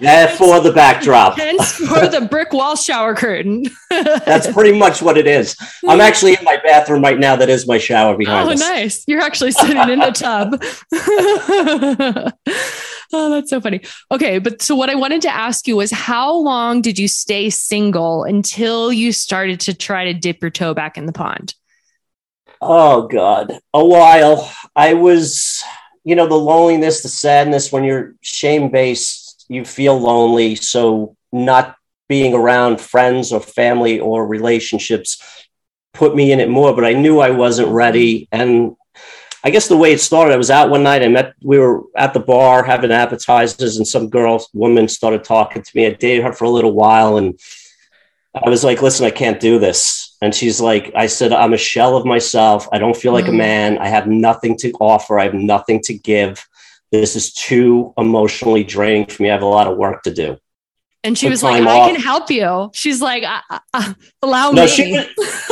Therefore, 0.00 0.60
the 0.60 0.72
backdrop. 0.72 1.38
Hence 1.38 1.72
for 1.76 2.06
the 2.08 2.26
brick 2.30 2.52
wall 2.52 2.76
shower 2.76 3.14
curtain. 3.14 3.64
That's 3.90 4.50
pretty 4.52 4.76
much 4.76 5.00
what 5.00 5.16
it 5.16 5.26
is. 5.26 5.56
I'm 5.88 6.00
actually 6.00 6.32
in 6.34 6.44
my 6.44 6.58
bathroom 6.62 7.02
right 7.02 7.18
now. 7.18 7.36
That 7.36 7.48
is 7.48 7.66
my 7.66 7.78
shower 7.78 8.16
behind 8.16 8.48
Oh, 8.48 8.52
us. 8.52 8.60
nice. 8.60 9.04
You're 9.06 9.22
actually 9.22 9.52
sitting 9.52 9.88
in 9.88 9.98
the 10.00 10.10
tub. 10.12 10.60
Oh, 13.12 13.30
that's 13.30 13.50
so 13.50 13.60
funny. 13.60 13.80
Okay. 14.10 14.38
But 14.38 14.62
so, 14.62 14.74
what 14.74 14.90
I 14.90 14.94
wanted 14.94 15.22
to 15.22 15.34
ask 15.34 15.66
you 15.66 15.76
was 15.76 15.90
how 15.90 16.32
long 16.32 16.80
did 16.82 16.98
you 16.98 17.08
stay 17.08 17.50
single 17.50 18.24
until 18.24 18.92
you 18.92 19.12
started 19.12 19.60
to 19.60 19.74
try 19.74 20.04
to 20.04 20.14
dip 20.14 20.40
your 20.42 20.50
toe 20.50 20.74
back 20.74 20.96
in 20.96 21.06
the 21.06 21.12
pond? 21.12 21.54
Oh 22.60 23.06
God, 23.08 23.58
a 23.74 23.84
while. 23.84 24.50
I 24.74 24.94
was, 24.94 25.62
you 26.02 26.16
know, 26.16 26.26
the 26.26 26.34
loneliness, 26.34 27.02
the 27.02 27.08
sadness. 27.08 27.70
When 27.70 27.84
you're 27.84 28.14
shame 28.22 28.70
based, 28.70 29.44
you 29.48 29.64
feel 29.64 29.98
lonely. 29.98 30.54
So 30.56 31.16
not 31.32 31.76
being 32.08 32.34
around 32.34 32.80
friends 32.80 33.32
or 33.32 33.40
family 33.40 34.00
or 34.00 34.26
relationships 34.26 35.22
put 35.92 36.14
me 36.14 36.32
in 36.32 36.40
it 36.40 36.48
more. 36.48 36.74
But 36.74 36.84
I 36.84 36.92
knew 36.92 37.20
I 37.20 37.30
wasn't 37.30 37.68
ready. 37.68 38.28
And 38.32 38.76
I 39.46 39.50
guess 39.50 39.68
the 39.68 39.76
way 39.76 39.92
it 39.92 40.00
started, 40.00 40.32
I 40.32 40.38
was 40.38 40.50
out 40.50 40.70
one 40.70 40.82
night. 40.82 41.02
I 41.02 41.08
met. 41.08 41.34
We 41.42 41.58
were 41.58 41.82
at 41.96 42.14
the 42.14 42.20
bar 42.20 42.64
having 42.64 42.90
appetizers, 42.90 43.76
and 43.76 43.86
some 43.86 44.08
girl, 44.08 44.44
woman, 44.54 44.88
started 44.88 45.22
talking 45.22 45.62
to 45.62 45.70
me. 45.74 45.86
I 45.86 45.90
dated 45.90 46.24
her 46.24 46.32
for 46.32 46.46
a 46.46 46.50
little 46.50 46.72
while, 46.72 47.18
and 47.18 47.38
I 48.34 48.48
was 48.48 48.64
like, 48.64 48.80
"Listen, 48.80 49.04
I 49.04 49.10
can't 49.10 49.38
do 49.38 49.58
this." 49.58 50.16
And 50.22 50.34
she's 50.34 50.58
like, 50.62 50.90
I 50.96 51.06
said, 51.06 51.34
I'm 51.34 51.52
a 51.52 51.58
shell 51.58 51.94
of 51.96 52.06
myself. 52.06 52.66
I 52.72 52.78
don't 52.78 52.96
feel 52.96 53.12
like 53.12 53.28
a 53.28 53.32
Mm. 53.32 53.36
man. 53.36 53.78
I 53.78 53.88
have 53.88 54.06
nothing 54.06 54.56
to 54.58 54.72
offer. 54.80 55.18
I 55.18 55.24
have 55.24 55.34
nothing 55.34 55.82
to 55.82 55.92
give. 55.92 56.46
This 56.90 57.14
is 57.14 57.30
too 57.34 57.92
emotionally 57.98 58.64
draining 58.64 59.06
for 59.06 59.22
me. 59.22 59.28
I 59.28 59.34
have 59.34 59.42
a 59.42 59.46
lot 59.46 59.66
of 59.66 59.76
work 59.76 60.02
to 60.04 60.14
do. 60.14 60.38
And 61.04 61.16
she 61.18 61.28
was 61.28 61.42
like, 61.42 61.58
time 61.62 61.68
I 61.68 61.86
can 61.90 62.00
help 62.00 62.30
you. 62.30 62.70
She's 62.72 63.02
like, 63.02 63.22
uh, 63.24 63.58
uh, 63.74 63.92
allow 64.22 64.50
No, 64.52 64.62
me. 64.62 64.68
she 64.68 64.92
was, 64.92 65.06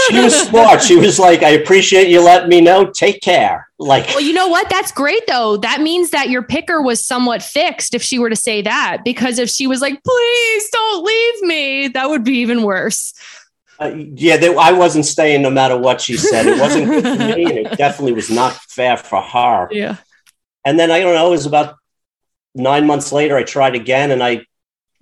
she 0.09 0.19
was 0.21 0.35
smart. 0.49 0.83
She 0.83 0.97
was 0.97 1.19
like, 1.19 1.43
I 1.43 1.51
appreciate 1.51 2.09
you 2.09 2.23
letting 2.23 2.49
me 2.49 2.63
know. 2.63 2.87
Take 2.91 3.21
care. 3.21 3.69
Like, 3.79 4.07
Well, 4.09 4.23
you 4.23 4.33
know 4.33 4.49
what? 4.49 4.71
That's 4.71 4.91
great 4.93 5.27
though. 5.27 5.59
That 5.59 5.83
means 5.83 6.09
that 6.11 6.31
your 6.31 6.43
picker 6.43 6.81
was 6.81 7.05
somewhat 7.05 7.43
fixed 7.43 7.93
if 7.95 8.03
she 8.03 8.19
were 8.19 8.31
to 8.31 8.37
say 8.37 8.63
that. 8.63 9.03
Because 9.05 9.39
if 9.39 9.51
she 9.51 9.67
was 9.67 9.83
like, 9.83 10.03
please 10.03 10.71
don't 10.71 11.05
leave 11.05 11.43
me, 11.43 11.89
that 11.89 12.09
would 12.09 12.25
be 12.25 12.39
even 12.39 12.63
worse. 12.63 13.13
uh, 13.79 13.93
yeah, 13.95 14.39
they, 14.39 14.57
I 14.57 14.73
wasn't 14.73 15.05
staying 15.05 15.43
no 15.43 15.51
matter 15.51 15.77
what 15.77 16.01
she 16.01 16.17
said. 16.17 16.47
It 16.47 16.59
wasn't 16.59 16.87
good 16.87 17.05
for 17.05 17.17
me, 17.37 17.45
and 17.45 17.59
it 17.67 17.77
definitely 17.77 18.13
was 18.13 18.31
not 18.31 18.55
fair 18.55 18.97
for 18.97 19.21
her. 19.21 19.69
Yeah. 19.71 19.97
and 20.65 20.79
then 20.79 20.91
I 20.91 21.01
don't 21.01 21.15
know, 21.15 21.27
it 21.27 21.31
was 21.31 21.45
about 21.47 21.75
nine 22.55 22.87
months 22.87 23.13
later, 23.13 23.37
I 23.37 23.43
tried 23.43 23.75
again, 23.75 24.11
and 24.13 24.23
I 24.23 24.47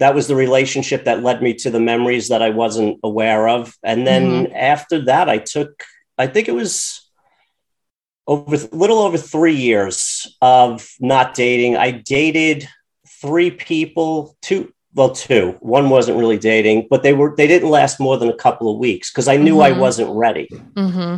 that 0.01 0.15
was 0.15 0.27
the 0.27 0.35
relationship 0.35 1.05
that 1.05 1.23
led 1.23 1.43
me 1.43 1.55
to 1.55 1.71
the 1.71 1.79
memories 1.79 2.29
that 2.29 2.43
I 2.43 2.51
wasn't 2.51 2.99
aware 3.05 3.49
of. 3.49 3.77
And 3.83 4.07
then 4.07 4.51
after 4.53 5.05
that, 5.05 5.29
I 5.29 5.39
took, 5.39 5.85
I 6.19 6.27
think 6.27 6.49
it 6.49 6.55
was 6.55 7.07
over 8.27 8.57
a 8.57 8.77
little 8.77 8.99
over 9.01 9.19
three 9.19 9.55
years 9.55 10.37
of 10.41 10.89
not 11.01 11.35
dating. 11.35 11.77
I 11.77 11.91
dated 11.91 12.67
three 13.21 13.51
people, 13.51 14.37
two, 14.41 14.73
well, 14.95 15.11
two. 15.11 15.57
One 15.61 15.91
wasn't 15.91 16.19
really 16.19 16.39
dating, 16.39 16.89
but 16.91 17.03
they 17.03 17.13
were 17.13 17.35
they 17.37 17.47
didn't 17.47 17.69
last 17.71 18.01
more 18.01 18.17
than 18.17 18.29
a 18.31 18.37
couple 18.37 18.73
of 18.73 18.79
weeks 18.79 19.11
because 19.11 19.29
I 19.29 19.37
knew 19.37 19.61
I 19.61 19.73
Mhm. 19.73 19.79
wasn't 19.79 20.11
ready. 20.17 20.49
Mm-hmm. 20.75 21.17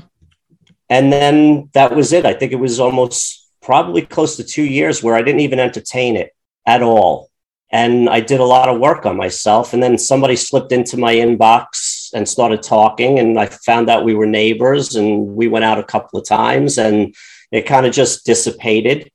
And 0.91 1.13
then 1.13 1.71
that 1.73 1.95
was 1.95 2.13
it. 2.13 2.27
I 2.27 2.35
think 2.35 2.53
it 2.53 2.57
was 2.61 2.79
almost 2.81 3.49
probably 3.63 4.03
close 4.03 4.37
to 4.37 4.45
two 4.45 4.65
years 4.65 5.03
where 5.03 5.15
I 5.15 5.23
didn't 5.23 5.41
even 5.41 5.61
entertain 5.61 6.17
it 6.17 6.33
at 6.67 6.83
all. 6.83 7.31
And 7.73 8.09
I 8.11 8.21
did 8.21 8.39
a 8.41 8.45
lot 8.45 8.69
of 8.69 8.79
work 8.79 9.07
on 9.07 9.17
myself. 9.17 9.73
And 9.73 9.83
then 9.83 9.97
somebody 9.97 10.37
slipped 10.37 10.73
into 10.73 10.99
my 10.99 11.15
inbox 11.15 12.11
and 12.13 12.29
started 12.29 12.63
talking. 12.63 13.19
And 13.19 13.39
I 13.39 13.47
found 13.47 13.89
out 13.89 14.05
we 14.05 14.15
were 14.15 14.27
neighbors 14.27 14.95
and 14.95 15.29
we 15.35 15.49
went 15.49 15.65
out 15.65 15.79
a 15.79 15.83
couple 15.85 16.19
of 16.21 16.27
times 16.27 16.77
and 16.77 17.15
it 17.51 17.63
kind 17.63 17.87
of 17.87 17.93
just 17.95 18.27
dissipated. 18.27 19.11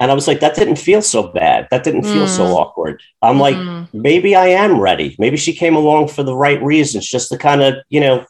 And 0.00 0.10
I 0.10 0.14
was 0.14 0.28
like, 0.28 0.40
that 0.40 0.54
didn't 0.54 0.76
feel 0.76 1.00
so 1.02 1.28
bad. 1.32 1.66
That 1.70 1.82
didn't 1.82 2.04
feel 2.04 2.28
so 2.28 2.44
Mm. 2.44 2.54
awkward. 2.54 3.02
I'm 3.20 3.40
like, 3.40 3.56
Mhm. 3.56 3.88
maybe 3.92 4.36
I 4.36 4.48
am 4.48 4.78
ready. 4.80 5.16
Maybe 5.18 5.36
she 5.36 5.52
came 5.52 5.74
along 5.74 6.08
for 6.08 6.22
the 6.22 6.36
right 6.36 6.62
reasons, 6.62 7.08
just 7.08 7.30
to 7.30 7.38
kind 7.38 7.62
of, 7.62 7.74
you 7.88 8.00
know, 8.00 8.24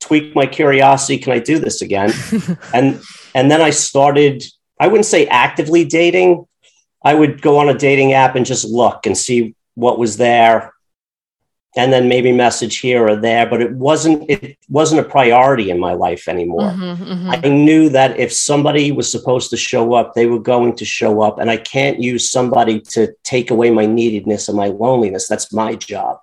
tweak 0.00 0.34
my 0.34 0.46
curiosity. 0.46 1.18
Can 1.18 1.32
I 1.34 1.38
do 1.38 1.58
this 1.58 1.82
again? 1.82 2.12
and 2.74 3.00
and 3.34 3.50
then 3.50 3.60
I 3.60 3.70
started. 3.70 4.42
I 4.80 4.88
wouldn't 4.88 5.06
say 5.06 5.26
actively 5.26 5.84
dating. 5.84 6.46
I 7.02 7.14
would 7.14 7.40
go 7.42 7.58
on 7.58 7.68
a 7.68 7.74
dating 7.78 8.12
app 8.12 8.34
and 8.36 8.44
just 8.46 8.64
look 8.64 9.06
and 9.06 9.16
see 9.16 9.54
what 9.74 9.98
was 9.98 10.16
there, 10.16 10.72
and 11.76 11.92
then 11.92 12.08
maybe 12.08 12.32
message 12.32 12.78
here 12.78 13.06
or 13.06 13.14
there. 13.16 13.46
But 13.48 13.62
it 13.62 13.72
wasn't. 13.72 14.28
It 14.28 14.58
wasn't 14.68 15.00
a 15.02 15.08
priority 15.08 15.70
in 15.70 15.78
my 15.78 15.92
life 15.92 16.26
anymore. 16.28 16.72
Mhm, 16.72 16.96
mhm. 16.98 17.44
I 17.44 17.48
knew 17.48 17.88
that 17.90 18.18
if 18.18 18.32
somebody 18.32 18.90
was 18.90 19.10
supposed 19.10 19.50
to 19.50 19.56
show 19.56 19.94
up, 19.94 20.14
they 20.14 20.26
were 20.26 20.40
going 20.40 20.74
to 20.76 20.84
show 20.84 21.22
up. 21.22 21.38
And 21.38 21.50
I 21.50 21.56
can't 21.56 22.00
use 22.00 22.30
somebody 22.30 22.80
to 22.94 23.14
take 23.22 23.50
away 23.50 23.70
my 23.70 23.86
neededness 23.86 24.48
and 24.48 24.56
my 24.56 24.68
loneliness. 24.68 25.28
That's 25.28 25.52
my 25.52 25.74
job. 25.74 26.18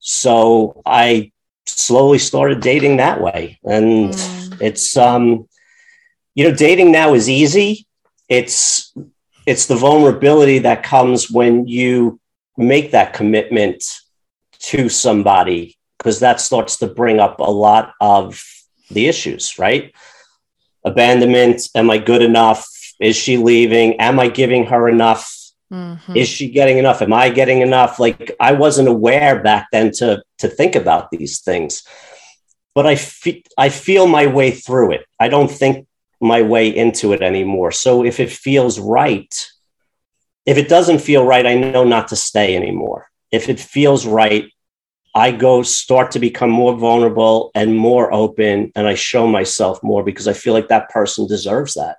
So 0.00 0.80
I 0.86 1.32
slowly 1.66 2.18
started 2.18 2.60
dating 2.60 2.96
that 2.96 3.20
way. 3.20 3.58
And 3.64 4.12
Mm. 4.14 4.60
it's 4.60 4.96
um 4.96 5.48
you 6.34 6.44
know, 6.48 6.54
dating 6.54 6.92
now 6.92 7.14
is 7.14 7.28
easy. 7.28 7.84
It's 8.28 8.94
it's 9.48 9.64
the 9.64 9.76
vulnerability 9.76 10.58
that 10.58 10.82
comes 10.82 11.30
when 11.30 11.66
you 11.66 12.20
make 12.58 12.90
that 12.90 13.14
commitment 13.14 13.82
to 14.58 14.90
somebody 14.90 15.78
because 15.96 16.20
that 16.20 16.38
starts 16.38 16.76
to 16.76 16.86
bring 16.86 17.18
up 17.18 17.40
a 17.40 17.50
lot 17.50 17.94
of 17.98 18.44
the 18.90 19.06
issues, 19.06 19.58
right? 19.58 19.94
Abandonment, 20.84 21.62
am 21.74 21.88
I 21.88 21.96
good 21.96 22.20
enough? 22.20 22.68
Is 23.00 23.16
she 23.16 23.38
leaving? 23.38 23.98
Am 24.00 24.20
I 24.20 24.28
giving 24.28 24.66
her 24.66 24.86
enough? 24.86 25.34
Mhm. 25.72 26.14
Is 26.14 26.28
she 26.28 26.50
getting 26.50 26.76
enough? 26.76 27.00
Am 27.00 27.14
I 27.14 27.30
getting 27.30 27.62
enough? 27.62 27.98
Like 27.98 28.36
I 28.38 28.52
wasn't 28.52 28.88
aware 28.88 29.42
back 29.42 29.68
then 29.72 29.90
to 29.92 30.22
to 30.40 30.48
think 30.48 30.76
about 30.76 31.10
these 31.10 31.40
things. 31.40 31.84
But 32.74 32.86
I 32.86 32.96
fe- 32.96 33.44
I 33.56 33.70
feel 33.70 34.06
my 34.06 34.26
way 34.26 34.50
through 34.50 34.92
it. 34.92 35.06
I 35.18 35.28
don't 35.28 35.50
think 35.50 35.87
my 36.20 36.42
way 36.42 36.68
into 36.68 37.12
it 37.12 37.22
anymore. 37.22 37.72
So 37.72 38.04
if 38.04 38.20
it 38.20 38.30
feels 38.30 38.78
right, 38.78 39.32
if 40.46 40.56
it 40.56 40.68
doesn't 40.68 41.00
feel 41.00 41.24
right, 41.24 41.46
I 41.46 41.54
know 41.54 41.84
not 41.84 42.08
to 42.08 42.16
stay 42.16 42.56
anymore. 42.56 43.08
If 43.30 43.48
it 43.48 43.60
feels 43.60 44.06
right, 44.06 44.50
I 45.14 45.32
go 45.32 45.62
start 45.62 46.12
to 46.12 46.18
become 46.18 46.50
more 46.50 46.76
vulnerable 46.76 47.50
and 47.54 47.76
more 47.76 48.12
open 48.12 48.72
and 48.74 48.86
I 48.86 48.94
show 48.94 49.26
myself 49.26 49.82
more 49.82 50.02
because 50.02 50.28
I 50.28 50.32
feel 50.32 50.54
like 50.54 50.68
that 50.68 50.90
person 50.90 51.26
deserves 51.26 51.74
that. 51.74 51.96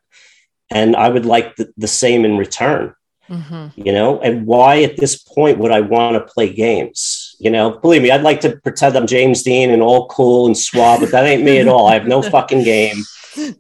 And 0.72 0.96
I 0.96 1.10
would 1.10 1.26
like 1.26 1.56
the, 1.56 1.72
the 1.78 1.88
same 1.88 2.26
in 2.26 2.38
return 2.38 2.94
Mhm. 3.30 3.74
you 3.76 3.92
know 3.92 4.20
and 4.22 4.48
why 4.48 4.82
at 4.82 4.98
this 4.98 5.16
point 5.22 5.60
would 5.60 5.72
i 5.72 5.82
want 5.82 6.16
to 6.16 6.34
play 6.34 6.52
games 6.52 7.36
you 7.40 7.52
know 7.52 7.78
believe 7.78 8.02
me 8.02 8.10
i'd 8.10 8.24
like 8.24 8.42
to 8.42 8.58
pretend 8.64 8.96
i'm 8.96 9.06
james 9.06 9.44
dean 9.44 9.70
and 9.70 9.84
all 9.84 10.08
cool 10.08 10.48
and 10.48 10.58
suave 10.58 11.00
but 11.00 11.12
that 11.12 11.26
ain't 11.28 11.44
me 11.44 11.60
at 11.60 11.68
all 11.68 11.86
i 11.86 11.94
have 11.94 12.08
no 12.08 12.24
fucking 12.36 12.64
game 12.64 13.04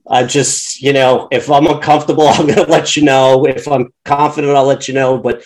i 0.10 0.24
just 0.24 0.82
you 0.82 0.94
know 0.94 1.28
if 1.32 1.50
i'm 1.50 1.68
uncomfortable 1.68 2.28
i'm 2.28 2.48
gonna 2.48 2.64
let 2.64 2.96
you 2.96 3.04
know 3.04 3.46
if 3.46 3.68
i'm 3.68 3.92
confident 4.06 4.56
i'll 4.56 4.66
let 4.66 4.88
you 4.88 4.94
know 4.94 5.18
but 5.18 5.44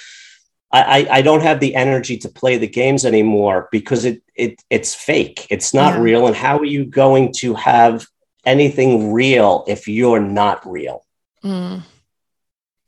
I, 0.71 0.81
I, 0.81 1.17
I 1.17 1.21
don't 1.21 1.41
have 1.41 1.59
the 1.59 1.75
energy 1.75 2.17
to 2.17 2.29
play 2.29 2.57
the 2.57 2.67
games 2.67 3.05
anymore 3.05 3.69
because 3.71 4.05
it, 4.05 4.23
it 4.35 4.59
it's 4.71 4.95
fake. 4.95 5.45
It's 5.51 5.71
not 5.71 5.93
Yeah. 5.93 6.01
real. 6.01 6.25
And 6.25 6.35
how 6.35 6.57
are 6.57 6.65
you 6.65 6.83
going 6.85 7.31
to 7.33 7.53
have 7.53 8.07
anything 8.43 9.13
real 9.13 9.65
if 9.67 9.87
you're 9.87 10.19
not 10.19 10.65
real? 10.65 11.05
Mm. 11.43 11.83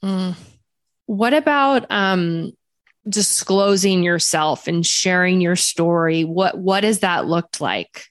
Mm. 0.04 0.36
What 1.06 1.36
about 1.36 1.86
um, 1.92 2.54
disclosing 3.08 4.02
yourself 4.02 4.68
and 4.68 4.84
sharing 4.84 5.40
your 5.40 5.56
story? 5.56 6.24
What 6.24 6.58
what 6.58 6.84
has 6.84 7.00
that 7.02 7.28
looked 7.28 7.62
like? 7.62 8.06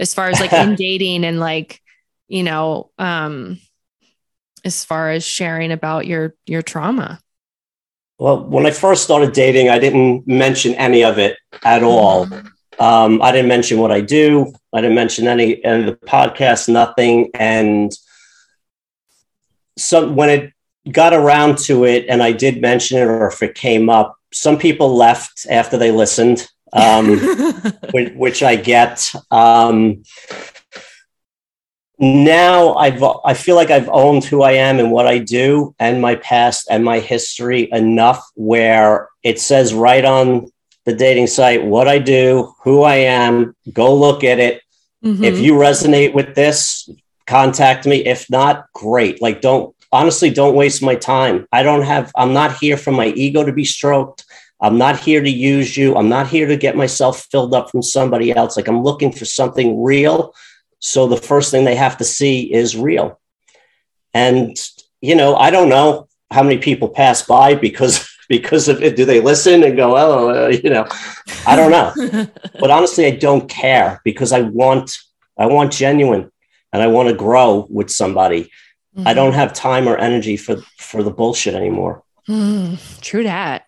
as 0.00 0.14
far 0.14 0.28
as 0.28 0.40
like 0.40 0.52
in 0.64 0.74
dating 0.74 1.24
and 1.24 1.38
like, 1.38 1.82
you 2.28 2.42
know, 2.42 2.90
um, 2.98 3.60
as 4.64 4.84
far 4.84 5.10
as 5.10 5.24
sharing 5.24 5.72
about 5.72 6.06
your 6.06 6.34
your 6.46 6.62
trauma? 6.62 7.20
Well, 8.18 8.44
when 8.44 8.66
I 8.66 8.70
first 8.70 9.04
started 9.04 9.32
dating, 9.32 9.68
I 9.68 9.78
didn't 9.78 10.26
mention 10.26 10.74
any 10.74 11.04
of 11.04 11.18
it 11.18 11.36
at 11.64 11.82
all. 11.82 12.26
Um, 12.78 13.20
I 13.22 13.32
didn't 13.32 13.48
mention 13.48 13.78
what 13.78 13.92
I 13.92 14.00
do. 14.00 14.52
I 14.72 14.80
didn't 14.80 14.96
mention 14.96 15.26
any, 15.26 15.62
any 15.64 15.80
of 15.80 15.86
the 15.86 16.06
podcast, 16.06 16.68
nothing. 16.68 17.30
And 17.34 17.92
so 19.76 20.10
when 20.10 20.30
it 20.30 20.52
got 20.90 21.12
around 21.12 21.58
to 21.58 21.84
it, 21.84 22.06
and 22.08 22.22
I 22.22 22.32
did 22.32 22.60
mention 22.60 22.98
it, 22.98 23.04
or 23.04 23.28
if 23.28 23.42
it 23.42 23.54
came 23.54 23.90
up, 23.90 24.16
some 24.32 24.58
people 24.58 24.94
left 24.94 25.46
after 25.50 25.76
they 25.76 25.90
listened, 25.90 26.46
um, 26.72 27.18
which, 27.90 28.12
which 28.14 28.42
I 28.42 28.56
get. 28.56 29.12
Um, 29.30 30.02
now 31.98 32.74
I've 32.74 33.02
I 33.24 33.34
feel 33.34 33.56
like 33.56 33.70
I've 33.70 33.88
owned 33.88 34.24
who 34.24 34.42
I 34.42 34.52
am 34.52 34.78
and 34.78 34.90
what 34.90 35.06
I 35.06 35.18
do 35.18 35.74
and 35.78 36.00
my 36.00 36.16
past 36.16 36.68
and 36.70 36.84
my 36.84 37.00
history 37.00 37.70
enough 37.72 38.22
where 38.34 39.08
it 39.22 39.40
says 39.40 39.72
right 39.72 40.04
on 40.04 40.50
the 40.84 40.94
dating 40.94 41.26
site 41.26 41.64
what 41.64 41.88
I 41.88 41.98
do, 41.98 42.54
who 42.62 42.82
I 42.82 42.96
am, 42.96 43.56
go 43.72 43.94
look 43.94 44.24
at 44.24 44.38
it. 44.38 44.62
Mm-hmm. 45.02 45.24
If 45.24 45.38
you 45.38 45.54
resonate 45.54 46.12
with 46.12 46.34
this, 46.34 46.88
contact 47.26 47.86
me. 47.86 48.04
If 48.04 48.28
not, 48.28 48.66
great. 48.74 49.22
Like 49.22 49.40
don't 49.40 49.74
honestly 49.90 50.28
don't 50.28 50.54
waste 50.54 50.82
my 50.82 50.96
time. 50.96 51.46
I 51.50 51.62
don't 51.62 51.82
have 51.82 52.12
I'm 52.14 52.34
not 52.34 52.58
here 52.58 52.76
for 52.76 52.92
my 52.92 53.06
ego 53.08 53.42
to 53.42 53.52
be 53.52 53.64
stroked. 53.64 54.24
I'm 54.60 54.76
not 54.76 54.98
here 54.98 55.22
to 55.22 55.30
use 55.30 55.76
you. 55.76 55.96
I'm 55.96 56.08
not 56.08 56.28
here 56.28 56.46
to 56.46 56.56
get 56.56 56.76
myself 56.76 57.26
filled 57.30 57.54
up 57.54 57.70
from 57.70 57.82
somebody 57.82 58.34
else. 58.34 58.56
Like 58.56 58.68
I'm 58.68 58.82
looking 58.82 59.12
for 59.12 59.24
something 59.24 59.82
real 59.82 60.34
so 60.78 61.06
the 61.06 61.16
first 61.16 61.50
thing 61.50 61.64
they 61.64 61.76
have 61.76 61.96
to 61.98 62.04
see 62.04 62.52
is 62.52 62.76
real. 62.76 63.20
And, 64.14 64.56
you 65.00 65.14
know, 65.14 65.36
I 65.36 65.50
don't 65.50 65.68
know 65.68 66.08
how 66.30 66.42
many 66.42 66.58
people 66.58 66.88
pass 66.88 67.22
by 67.22 67.54
because 67.54 68.08
because 68.28 68.68
of 68.68 68.82
it. 68.82 68.96
Do 68.96 69.04
they 69.04 69.20
listen 69.20 69.62
and 69.62 69.76
go, 69.76 69.96
oh, 69.96 70.46
uh, 70.46 70.48
you 70.48 70.70
know, 70.70 70.86
I 71.46 71.56
don't 71.56 71.70
know. 71.70 72.26
but 72.60 72.70
honestly, 72.70 73.06
I 73.06 73.12
don't 73.12 73.48
care 73.48 74.00
because 74.04 74.32
I 74.32 74.40
want 74.40 74.96
I 75.38 75.46
want 75.46 75.72
genuine 75.72 76.30
and 76.72 76.82
I 76.82 76.86
want 76.86 77.08
to 77.08 77.14
grow 77.14 77.66
with 77.70 77.90
somebody. 77.90 78.50
Mm-hmm. 78.96 79.06
I 79.06 79.14
don't 79.14 79.34
have 79.34 79.52
time 79.52 79.88
or 79.88 79.96
energy 79.96 80.36
for 80.36 80.56
for 80.78 81.02
the 81.02 81.10
bullshit 81.10 81.54
anymore. 81.54 82.02
Mm, 82.28 83.00
true 83.00 83.22
that. 83.22 83.64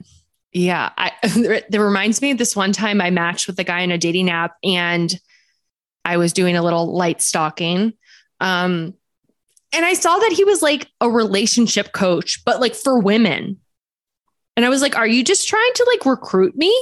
Yeah, 0.53 0.91
I, 0.97 1.13
that 1.23 1.81
reminds 1.81 2.23
me 2.23 2.31
of 2.31 2.39
this 2.39 2.57
one 2.57 2.73
time 2.73 3.01
I 3.01 3.11
matched 3.11 3.47
with 3.47 3.59
a 3.59 3.65
guy 3.65 3.81
in 3.81 3.93
a 3.93 3.99
dating 3.99 4.31
app 4.31 4.57
and 4.65 5.15
I 6.09 6.17
was 6.17 6.33
doing 6.33 6.57
a 6.57 6.63
little 6.63 6.97
light 6.97 7.21
stalking. 7.21 7.93
Um, 8.41 8.95
and 9.75 9.85
I 9.85 9.93
saw 9.93 10.19
that 10.19 10.33
he 10.33 10.45
was 10.45 10.63
like 10.63 10.89
a 11.03 11.11
relationship 11.11 11.93
coach, 11.93 12.43
but 12.47 12.61
like 12.61 12.75
for 12.75 12.99
women. 12.99 13.59
And 14.57 14.65
I 14.65 14.71
was 14.71 14.81
like, 14.81 14.97
are 14.97 15.07
you 15.07 15.23
just 15.23 15.47
trying 15.47 15.71
to 15.75 15.87
like 15.93 16.07
recruit 16.07 16.57
me? 16.57 16.75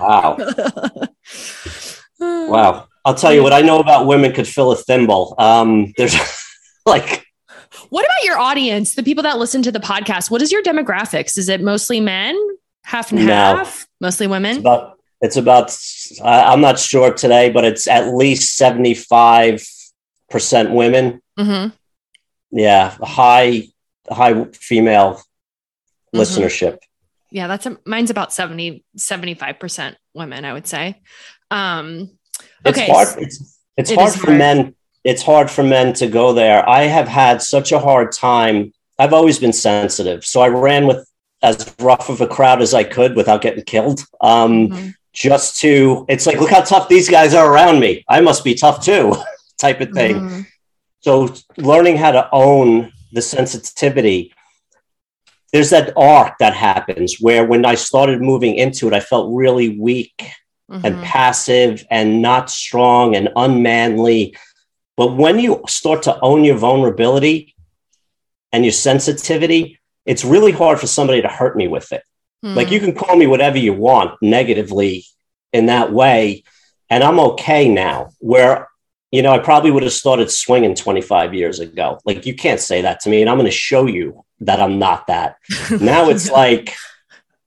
Wow. 0.00 0.36
wow. 2.18 2.88
I'll 3.04 3.14
tell 3.14 3.32
you 3.32 3.42
what 3.42 3.52
I 3.52 3.60
know 3.60 3.78
about 3.78 4.06
women 4.06 4.32
could 4.32 4.48
fill 4.48 4.72
a 4.72 4.76
thimble. 4.76 5.36
Um, 5.38 5.92
there's 5.96 6.16
like 6.86 7.24
what 7.88 8.04
about 8.04 8.24
your 8.24 8.38
audience, 8.38 8.96
the 8.96 9.02
people 9.02 9.22
that 9.22 9.38
listen 9.38 9.62
to 9.62 9.70
the 9.70 9.78
podcast? 9.78 10.30
What 10.30 10.42
is 10.42 10.50
your 10.50 10.62
demographics? 10.62 11.38
Is 11.38 11.48
it 11.48 11.60
mostly 11.60 12.00
men, 12.00 12.36
half 12.84 13.12
and 13.12 13.26
no. 13.26 13.32
half, 13.32 13.86
mostly 14.00 14.26
women? 14.26 14.52
It's 14.56 14.60
about 14.60 14.98
it's 15.22 15.36
about 15.36 15.74
i'm 16.22 16.60
not 16.60 16.78
sure 16.78 17.14
today 17.14 17.48
but 17.48 17.64
it's 17.64 17.88
at 17.88 18.14
least 18.14 18.60
75% 18.60 20.74
women 20.74 21.22
mm-hmm. 21.38 21.74
yeah 22.50 22.94
high 23.00 23.62
high 24.10 24.44
female 24.52 25.14
mm-hmm. 25.14 26.18
listenership 26.18 26.76
yeah 27.30 27.46
that's 27.46 27.64
a, 27.64 27.78
mine's 27.86 28.10
about 28.10 28.34
70 28.34 28.84
75% 28.98 29.96
women 30.12 30.44
i 30.44 30.52
would 30.52 30.66
say 30.66 31.00
um 31.50 32.10
okay. 32.66 32.82
it's 32.82 32.90
hard 32.90 33.08
it's, 33.22 33.58
it's 33.76 33.90
it 33.90 33.98
hard 33.98 34.12
for 34.12 34.26
hard. 34.26 34.38
men 34.38 34.74
it's 35.04 35.22
hard 35.22 35.50
for 35.50 35.62
men 35.62 35.94
to 35.94 36.06
go 36.08 36.34
there 36.34 36.68
i 36.68 36.82
have 36.82 37.08
had 37.08 37.40
such 37.40 37.72
a 37.72 37.78
hard 37.78 38.12
time 38.12 38.72
i've 38.98 39.12
always 39.12 39.38
been 39.38 39.52
sensitive 39.52 40.24
so 40.24 40.40
i 40.40 40.48
ran 40.48 40.86
with 40.86 41.06
as 41.42 41.74
rough 41.80 42.08
of 42.08 42.20
a 42.20 42.26
crowd 42.26 42.60
as 42.60 42.74
i 42.74 42.84
could 42.84 43.16
without 43.16 43.40
getting 43.40 43.64
killed 43.64 44.04
um 44.20 44.68
mm-hmm 44.68 44.90
just 45.12 45.60
to 45.60 46.04
it's 46.08 46.26
like 46.26 46.40
look 46.40 46.50
how 46.50 46.62
tough 46.62 46.88
these 46.88 47.08
guys 47.08 47.34
are 47.34 47.52
around 47.52 47.78
me 47.80 48.04
i 48.08 48.20
must 48.20 48.44
be 48.44 48.54
tough 48.54 48.84
too 48.84 49.14
type 49.58 49.80
of 49.80 49.90
thing 49.90 50.16
mm-hmm. 50.16 50.40
so 51.00 51.32
learning 51.58 51.96
how 51.96 52.10
to 52.10 52.28
own 52.32 52.90
the 53.12 53.22
sensitivity 53.22 54.32
there's 55.52 55.70
that 55.70 55.92
arc 55.96 56.38
that 56.38 56.54
happens 56.54 57.16
where 57.20 57.44
when 57.44 57.64
i 57.66 57.74
started 57.74 58.22
moving 58.22 58.54
into 58.54 58.86
it 58.88 58.94
i 58.94 59.00
felt 59.00 59.34
really 59.34 59.78
weak 59.78 60.14
mm-hmm. 60.70 60.84
and 60.84 61.02
passive 61.02 61.84
and 61.90 62.22
not 62.22 62.48
strong 62.48 63.14
and 63.14 63.28
unmanly 63.36 64.34
but 64.96 65.16
when 65.16 65.38
you 65.38 65.62
start 65.68 66.02
to 66.02 66.18
own 66.20 66.42
your 66.42 66.56
vulnerability 66.56 67.54
and 68.50 68.64
your 68.64 68.72
sensitivity 68.72 69.78
it's 70.06 70.24
really 70.24 70.52
hard 70.52 70.80
for 70.80 70.86
somebody 70.86 71.20
to 71.20 71.28
hurt 71.28 71.54
me 71.54 71.68
with 71.68 71.92
it 71.92 72.02
Mm. 72.44 72.56
Like 72.56 72.70
you 72.70 72.80
can 72.80 72.94
call 72.94 73.16
me 73.16 73.26
whatever 73.26 73.58
you 73.58 73.72
want 73.72 74.20
negatively 74.20 75.04
in 75.52 75.66
that 75.66 75.92
way. 75.92 76.44
And 76.90 77.02
I'm 77.02 77.20
okay 77.20 77.68
now, 77.68 78.10
where, 78.18 78.68
you 79.10 79.22
know, 79.22 79.32
I 79.32 79.38
probably 79.38 79.70
would 79.70 79.82
have 79.82 79.92
started 79.92 80.30
swinging 80.30 80.74
25 80.74 81.34
years 81.34 81.60
ago. 81.60 82.00
Like 82.04 82.26
you 82.26 82.34
can't 82.34 82.60
say 82.60 82.82
that 82.82 83.00
to 83.00 83.10
me. 83.10 83.20
And 83.20 83.30
I'm 83.30 83.36
going 83.36 83.46
to 83.46 83.50
show 83.50 83.86
you 83.86 84.24
that 84.40 84.60
I'm 84.60 84.78
not 84.78 85.06
that. 85.06 85.36
now 85.80 86.08
it's 86.08 86.30
like, 86.30 86.74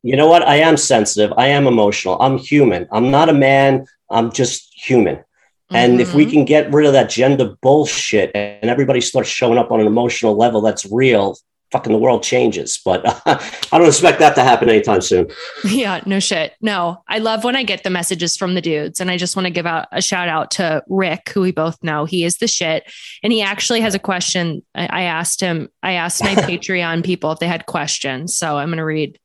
you 0.01 0.15
know 0.15 0.27
what? 0.27 0.47
I 0.47 0.57
am 0.57 0.77
sensitive. 0.77 1.33
I 1.37 1.47
am 1.47 1.67
emotional. 1.67 2.21
I'm 2.21 2.37
human. 2.37 2.87
I'm 2.91 3.11
not 3.11 3.29
a 3.29 3.33
man. 3.33 3.85
I'm 4.09 4.31
just 4.31 4.71
human. 4.73 5.23
And 5.71 5.93
mm-hmm. 5.93 6.01
if 6.01 6.13
we 6.13 6.23
mm-hmm. 6.23 6.31
can 6.31 6.45
get 6.45 6.71
rid 6.71 6.85
of 6.85 6.93
that 6.93 7.09
gender 7.09 7.55
bullshit 7.61 8.31
and 8.35 8.69
everybody 8.69 9.01
starts 9.01 9.29
showing 9.29 9.57
up 9.57 9.71
on 9.71 9.79
an 9.79 9.87
emotional 9.87 10.35
level 10.35 10.61
that's 10.61 10.85
real, 10.91 11.37
fucking 11.71 11.91
the 11.91 11.99
world 11.99 12.23
changes. 12.23 12.79
But 12.83 13.05
uh, 13.05 13.19
I 13.71 13.77
don't 13.77 13.87
expect 13.87 14.19
that 14.19 14.35
to 14.35 14.43
happen 14.43 14.69
anytime 14.69 15.01
soon. 15.01 15.27
Yeah, 15.63 16.01
no 16.05 16.19
shit. 16.19 16.53
No, 16.61 17.03
I 17.07 17.19
love 17.19 17.43
when 17.43 17.55
I 17.55 17.63
get 17.63 17.83
the 17.83 17.89
messages 17.89 18.37
from 18.37 18.55
the 18.55 18.61
dudes. 18.61 19.01
And 19.01 19.11
I 19.11 19.17
just 19.17 19.35
want 19.35 19.45
to 19.45 19.51
give 19.51 19.65
out 19.65 19.87
a 19.91 20.01
shout 20.01 20.29
out 20.29 20.51
to 20.51 20.83
Rick, 20.87 21.29
who 21.29 21.41
we 21.41 21.51
both 21.51 21.81
know. 21.83 22.05
He 22.05 22.23
is 22.23 22.37
the 22.37 22.47
shit. 22.47 22.83
And 23.23 23.33
he 23.33 23.41
actually 23.41 23.81
has 23.81 23.95
a 23.95 23.99
question. 23.99 24.63
I, 24.73 24.87
I 24.87 25.01
asked 25.03 25.41
him, 25.41 25.69
I 25.83 25.93
asked 25.93 26.23
my 26.23 26.35
Patreon 26.35 27.03
people 27.03 27.31
if 27.31 27.39
they 27.39 27.47
had 27.47 27.65
questions. 27.65 28.37
So 28.37 28.57
I'm 28.57 28.69
going 28.69 28.77
to 28.77 28.85
read. 28.85 29.19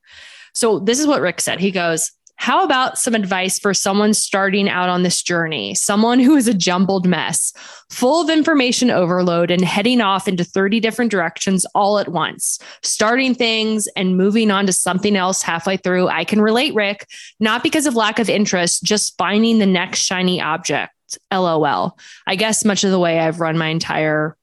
So 0.54 0.80
this 0.80 0.98
is 0.98 1.06
what 1.06 1.20
Rick 1.20 1.40
said. 1.40 1.60
He 1.60 1.70
goes, 1.70 2.10
how 2.40 2.64
about 2.64 2.96
some 2.96 3.14
advice 3.14 3.58
for 3.58 3.74
someone 3.74 4.14
starting 4.14 4.66
out 4.66 4.88
on 4.88 5.02
this 5.02 5.22
journey? 5.22 5.74
Someone 5.74 6.18
who 6.18 6.36
is 6.36 6.48
a 6.48 6.54
jumbled 6.54 7.06
mess, 7.06 7.52
full 7.90 8.22
of 8.22 8.30
information 8.30 8.90
overload 8.90 9.50
and 9.50 9.62
heading 9.62 10.00
off 10.00 10.26
into 10.26 10.42
30 10.42 10.80
different 10.80 11.10
directions 11.10 11.66
all 11.74 11.98
at 11.98 12.08
once, 12.08 12.58
starting 12.82 13.34
things 13.34 13.88
and 13.88 14.16
moving 14.16 14.50
on 14.50 14.64
to 14.64 14.72
something 14.72 15.16
else 15.16 15.42
halfway 15.42 15.76
through. 15.76 16.08
I 16.08 16.24
can 16.24 16.40
relate, 16.40 16.74
Rick, 16.74 17.06
not 17.40 17.62
because 17.62 17.84
of 17.84 17.94
lack 17.94 18.18
of 18.18 18.30
interest, 18.30 18.84
just 18.84 19.18
finding 19.18 19.58
the 19.58 19.66
next 19.66 19.98
shiny 19.98 20.40
object. 20.40 20.94
LOL. 21.30 21.98
I 22.26 22.36
guess 22.36 22.64
much 22.64 22.84
of 22.84 22.90
the 22.90 22.98
way 22.98 23.18
I've 23.18 23.40
run 23.40 23.58
my 23.58 23.68
entire, 23.68 24.34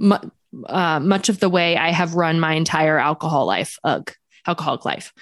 uh, 0.00 1.00
much 1.00 1.28
of 1.28 1.40
the 1.40 1.48
way 1.48 1.76
I 1.76 1.90
have 1.90 2.14
run 2.14 2.38
my 2.38 2.54
entire 2.54 2.96
alcohol 2.96 3.44
life, 3.44 3.76
ugh, 3.82 4.12
alcoholic 4.46 4.84
life. 4.84 5.12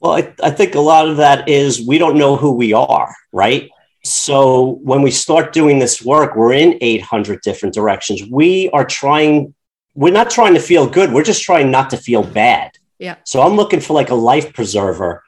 Well, 0.00 0.12
I, 0.12 0.34
I 0.42 0.50
think 0.50 0.74
a 0.74 0.80
lot 0.80 1.08
of 1.08 1.16
that 1.16 1.48
is 1.48 1.86
we 1.86 1.98
don't 1.98 2.18
know 2.18 2.36
who 2.36 2.52
we 2.52 2.72
are, 2.72 3.14
right? 3.32 3.70
So 4.04 4.78
when 4.82 5.02
we 5.02 5.10
start 5.10 5.52
doing 5.52 5.78
this 5.78 6.04
work, 6.04 6.36
we're 6.36 6.52
in 6.52 6.78
800 6.80 7.40
different 7.40 7.74
directions. 7.74 8.22
We 8.30 8.70
are 8.70 8.84
trying, 8.84 9.54
we're 9.94 10.12
not 10.12 10.30
trying 10.30 10.54
to 10.54 10.60
feel 10.60 10.86
good. 10.86 11.12
We're 11.12 11.24
just 11.24 11.42
trying 11.42 11.70
not 11.70 11.90
to 11.90 11.96
feel 11.96 12.22
bad. 12.22 12.72
Yeah. 12.98 13.16
So 13.24 13.42
I'm 13.42 13.56
looking 13.56 13.80
for 13.80 13.94
like 13.94 14.10
a 14.10 14.14
life 14.14 14.52
preserver 14.52 15.22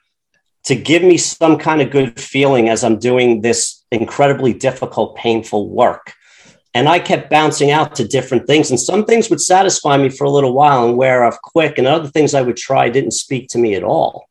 to 0.64 0.74
give 0.74 1.02
me 1.02 1.16
some 1.16 1.58
kind 1.58 1.80
of 1.80 1.90
good 1.90 2.20
feeling 2.20 2.68
as 2.68 2.84
I'm 2.84 2.98
doing 2.98 3.40
this 3.40 3.84
incredibly 3.90 4.52
difficult, 4.52 5.16
painful 5.16 5.68
work. 5.70 6.12
And 6.74 6.88
I 6.88 6.98
kept 6.98 7.30
bouncing 7.30 7.70
out 7.70 7.94
to 7.96 8.06
different 8.06 8.46
things. 8.46 8.70
And 8.70 8.78
some 8.78 9.04
things 9.04 9.30
would 9.30 9.40
satisfy 9.40 9.96
me 9.96 10.10
for 10.10 10.24
a 10.24 10.30
little 10.30 10.52
while 10.52 10.86
and 10.86 10.96
wear 10.96 11.24
off 11.24 11.40
quick. 11.42 11.78
And 11.78 11.86
other 11.86 12.08
things 12.08 12.34
I 12.34 12.42
would 12.42 12.56
try 12.56 12.90
didn't 12.90 13.12
speak 13.12 13.48
to 13.48 13.58
me 13.58 13.74
at 13.74 13.82
all. 13.82 14.27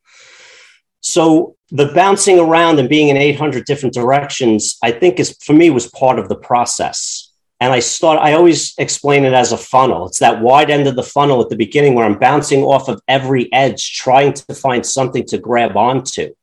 So 1.07 1.55
the 1.69 1.85
bouncing 1.93 2.37
around 2.37 2.79
and 2.79 2.89
being 2.89 3.07
in 3.07 3.15
800 3.15 3.63
different 3.63 3.95
directions, 3.95 4.77
I 4.83 4.91
think 4.91 5.21
is 5.21 5.37
for 5.41 5.53
me 5.53 5.69
was 5.69 5.87
part 5.87 6.19
of 6.19 6.27
the 6.27 6.35
process. 6.35 7.31
And 7.61 7.71
I 7.71 7.79
start, 7.79 8.19
I 8.19 8.33
always 8.33 8.73
explain 8.77 9.23
it 9.23 9.31
as 9.31 9.53
a 9.53 9.57
funnel. 9.57 10.05
It's 10.07 10.19
that 10.19 10.41
wide 10.41 10.69
end 10.69 10.85
of 10.85 10.97
the 10.97 11.03
funnel 11.03 11.41
at 11.41 11.49
the 11.49 11.55
beginning 11.55 11.95
where 11.95 12.05
I'm 12.05 12.19
bouncing 12.19 12.61
off 12.63 12.89
of 12.89 13.01
every 13.07 13.51
edge, 13.53 13.95
trying 13.95 14.33
to 14.33 14.53
find 14.53 14.85
something 14.85 15.25
to 15.27 15.37
grab 15.37 15.77
onto. 15.77 16.35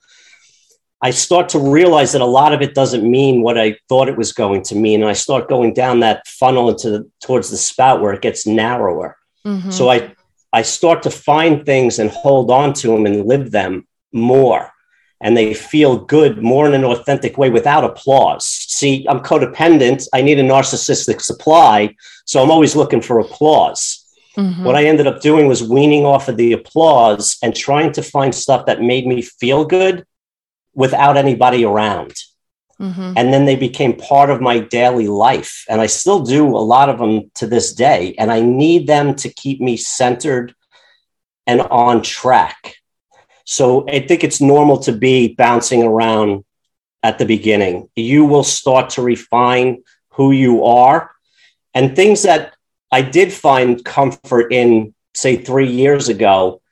I 1.03 1.11
start 1.11 1.51
to 1.51 1.59
realize 1.59 2.13
that 2.13 2.23
a 2.23 2.37
lot 2.41 2.55
of 2.55 2.63
it 2.63 2.75
doesn't 2.75 3.09
mean 3.09 3.43
what 3.43 3.59
I 3.59 3.77
thought 3.91 4.09
it 4.09 4.17
was 4.17 4.33
going 4.33 4.63
to 4.63 4.75
mean. 4.75 5.03
And 5.03 5.11
I 5.11 5.13
start 5.13 5.47
going 5.47 5.75
down 5.75 6.01
that 6.01 6.27
funnel 6.27 6.71
into 6.71 6.89
the, 6.91 7.11
towards 7.23 7.51
the 7.51 7.59
spout 7.59 8.01
where 8.01 8.15
it 8.15 8.23
gets 8.23 8.47
narrower. 8.47 9.19
Mhm. 9.47 9.71
So 9.71 9.91
I 9.91 10.13
I 10.55 10.63
start 10.63 11.03
to 11.03 11.11
find 11.11 11.67
things 11.67 11.99
and 11.99 12.11
hold 12.11 12.51
on 12.51 12.73
to 12.75 12.87
them 12.89 13.07
and 13.07 13.27
live 13.27 13.51
them 13.51 13.87
more. 14.15 14.71
And 15.21 15.37
they 15.37 15.55
feel 15.55 15.99
good 15.99 16.43
more 16.43 16.67
in 16.67 16.75
an 16.75 16.85
authentic 16.85 17.39
way 17.39 17.51
without 17.51 17.85
applause. 17.85 18.45
See, 18.45 19.07
I'm 19.09 19.21
codependent. 19.21 20.07
I 20.13 20.23
need 20.23 20.39
a 20.39 20.43
narcissistic 20.43 21.21
supply. 21.21 21.95
So 22.25 22.43
I'm 22.43 22.51
always 22.51 22.77
looking 22.77 23.01
for 23.01 23.21
applause. 23.21 24.05
Mhm. 24.37 24.65
What 24.65 24.75
I 24.75 24.85
ended 24.85 25.07
up 25.07 25.21
doing 25.21 25.47
was 25.47 25.63
weaning 25.63 26.05
off 26.05 26.29
of 26.29 26.37
the 26.37 26.53
applause 26.53 27.37
and 27.43 27.55
trying 27.55 27.93
to 27.93 28.03
find 28.03 28.35
stuff 28.35 28.67
that 28.67 28.83
made 28.83 29.07
me 29.07 29.23
feel 29.23 29.65
good 29.65 30.05
without 30.75 31.17
anybody 31.17 31.65
around. 31.65 32.13
Mhm. 32.81 33.15
And 33.17 33.33
then 33.33 33.45
they 33.45 33.55
became 33.55 33.95
part 33.95 34.31
of 34.31 34.41
my 34.41 34.59
daily 34.59 35.07
life. 35.07 35.65
And 35.69 35.81
I 35.81 35.87
still 35.87 36.21
do 36.21 36.49
a 36.49 36.59
lot 36.59 36.89
of 36.89 36.99
them 36.99 37.31
to 37.37 37.47
this 37.47 37.73
day. 37.73 38.15
And 38.19 38.33
I 38.33 38.41
need 38.41 38.89
them 38.89 39.15
to 39.17 39.29
keep 39.29 39.61
me 39.61 39.77
centered 39.77 40.55
and 41.47 41.61
on 41.61 42.03
track. 42.03 42.75
So 43.45 43.87
I 43.89 44.01
think 44.01 44.25
it's 44.25 44.41
normal 44.41 44.79
to 44.81 44.93
be 44.93 45.35
bouncing 45.35 45.83
around 45.83 46.45
at 47.03 47.19
the 47.19 47.27
beginning. 47.27 47.89
You 47.95 48.25
will 48.25 48.45
start 48.45 48.91
to 48.91 49.03
refine 49.03 49.83
who 50.11 50.33
you 50.33 50.65
are 50.65 51.11
and 51.75 51.95
things 51.95 52.23
that 52.23 52.55
I 52.91 53.03
did 53.03 53.33
find 53.33 53.85
comfort 53.85 54.53
in, 54.53 54.95
say, 55.15 55.37
three 55.37 55.71
years 55.71 56.09
ago. 56.09 56.63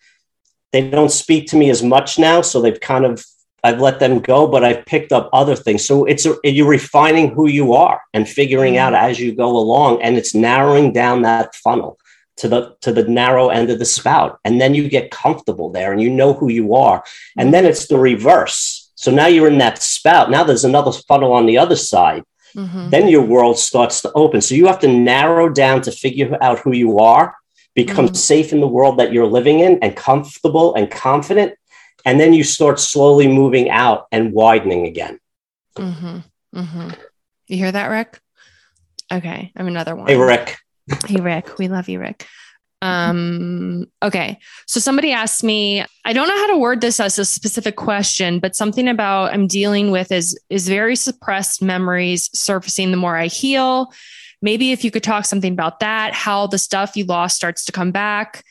They 0.73 0.89
don't 0.89 1.11
speak 1.11 1.49
to 1.49 1.57
me 1.57 1.69
as 1.69 1.83
much 1.83 2.19
now. 2.19 2.41
So 2.41 2.63
they've 2.63 2.81
kind 2.81 3.05
of 3.05 3.25
I've 3.65 3.81
let 3.81 4.01
them 4.01 4.19
go, 4.19 4.49
but 4.49 4.65
I've 4.65 4.85
picked 4.87 5.13
up 5.13 5.31
other 5.33 5.55
things. 5.55 5.85
So 5.85 6.05
it's 6.05 6.27
a, 6.27 6.37
you're 6.43 6.69
refining 6.69 7.31
who 7.31 7.47
you 7.47 7.75
are 7.75 8.01
and 8.13 8.29
figuring 8.29 8.75
mm. 8.75 8.79
out 8.79 8.93
as 8.93 9.21
you 9.21 9.35
go 9.37 9.57
along, 9.57 10.03
and 10.03 10.17
it's 10.17 10.35
narrowing 10.35 10.93
down 10.93 11.23
that 11.23 11.55
funnel 11.55 11.97
to 12.39 12.49
the 12.49 12.77
to 12.81 12.93
the 12.93 13.05
narrow 13.05 13.49
end 13.49 13.71
of 13.71 13.79
the 13.79 13.85
spout, 13.85 14.39
and 14.45 14.61
then 14.61 14.75
you 14.75 14.89
get 14.89 15.11
comfortable 15.11 15.71
there, 15.71 15.93
and 15.93 16.01
you 16.01 16.11
know 16.11 16.33
who 16.33 16.49
you 16.49 16.75
are, 16.75 17.05
and 17.37 17.53
then 17.53 17.65
it's 17.65 17.87
the 17.87 17.99
reverse. 17.99 18.91
So 18.95 19.11
now 19.11 19.27
you're 19.27 19.49
in 19.49 19.59
that 19.59 19.83
spout. 19.83 20.31
Now 20.31 20.45
there's 20.45 20.65
another 20.65 20.93
funnel 20.93 21.33
on 21.33 21.47
the 21.47 21.59
other 21.59 21.77
side. 21.77 22.23
Mhm. 22.57 22.91
Then 22.91 23.09
your 23.09 23.23
world 23.23 23.59
starts 23.59 24.03
to 24.03 24.13
open. 24.13 24.41
So 24.41 24.55
you 24.55 24.67
have 24.67 24.79
to 24.81 24.89
narrow 24.89 25.49
down 25.49 25.83
to 25.83 25.91
figure 25.91 26.37
out 26.41 26.61
who 26.61 26.73
you 26.73 26.99
are, 26.99 27.35
become 27.75 28.09
Mhm. 28.09 28.17
safe 28.17 28.53
in 28.53 28.61
the 28.61 28.69
world 28.69 28.99
that 28.99 29.13
you're 29.13 29.27
living 29.27 29.61
in, 29.61 29.79
and 29.83 29.97
comfortable 29.97 30.75
and 30.75 30.91
confident 30.91 31.55
and 32.05 32.19
then 32.19 32.33
you 32.35 32.43
start 32.45 32.81
slowly 32.81 33.29
moving 33.29 33.71
out 33.71 34.07
and 34.11 34.33
widening 34.33 34.87
again. 34.87 35.21
Mm-hmm. 35.77 36.19
Mm-hmm. 36.55 36.91
You 37.47 37.57
hear 37.57 37.73
that, 37.73 37.87
Rick? 37.87 38.21
Okay, 39.13 39.53
I'm 39.57 39.69
another 39.69 39.95
one. 39.95 40.09
Hey, 40.09 40.17
Rick. 40.17 40.59
Hey, 41.07 41.21
Rick. 41.21 41.59
We 41.59 41.69
love 41.69 41.89
you, 41.89 42.01
Rick. 42.01 42.27
Um, 42.83 43.87
okay. 44.03 44.39
So 44.67 44.81
somebody 44.81 45.13
asked 45.13 45.45
me, 45.45 45.85
I 46.05 46.13
don't 46.13 46.27
know 46.27 46.37
how 46.37 46.49
to 46.49 46.59
word 46.59 46.81
this 46.81 46.99
as 46.99 47.17
a 47.17 47.25
specific 47.25 47.77
question, 47.77 48.41
but 48.41 48.57
something 48.57 48.89
about 48.89 49.33
I'm 49.33 49.47
dealing 49.47 49.93
with 49.93 50.11
is 50.11 50.39
is 50.51 50.69
very 50.69 50.97
suppressed 50.97 51.63
memories 51.63 52.29
surfacing 52.37 52.91
the 52.91 52.97
more 52.97 53.17
I 53.17 53.29
heal. 53.29 53.93
Maybe 54.43 54.73
if 54.73 54.83
you 54.83 54.91
could 54.91 55.05
talk 55.05 55.25
something 55.27 55.53
about 55.53 55.79
that, 55.79 56.13
how 56.13 56.49
the 56.49 56.59
stuff 56.59 56.97
you 56.97 57.05
lost 57.05 57.37
starts 57.37 57.65
to 57.67 57.73
come 57.73 57.93
back. 57.93 58.43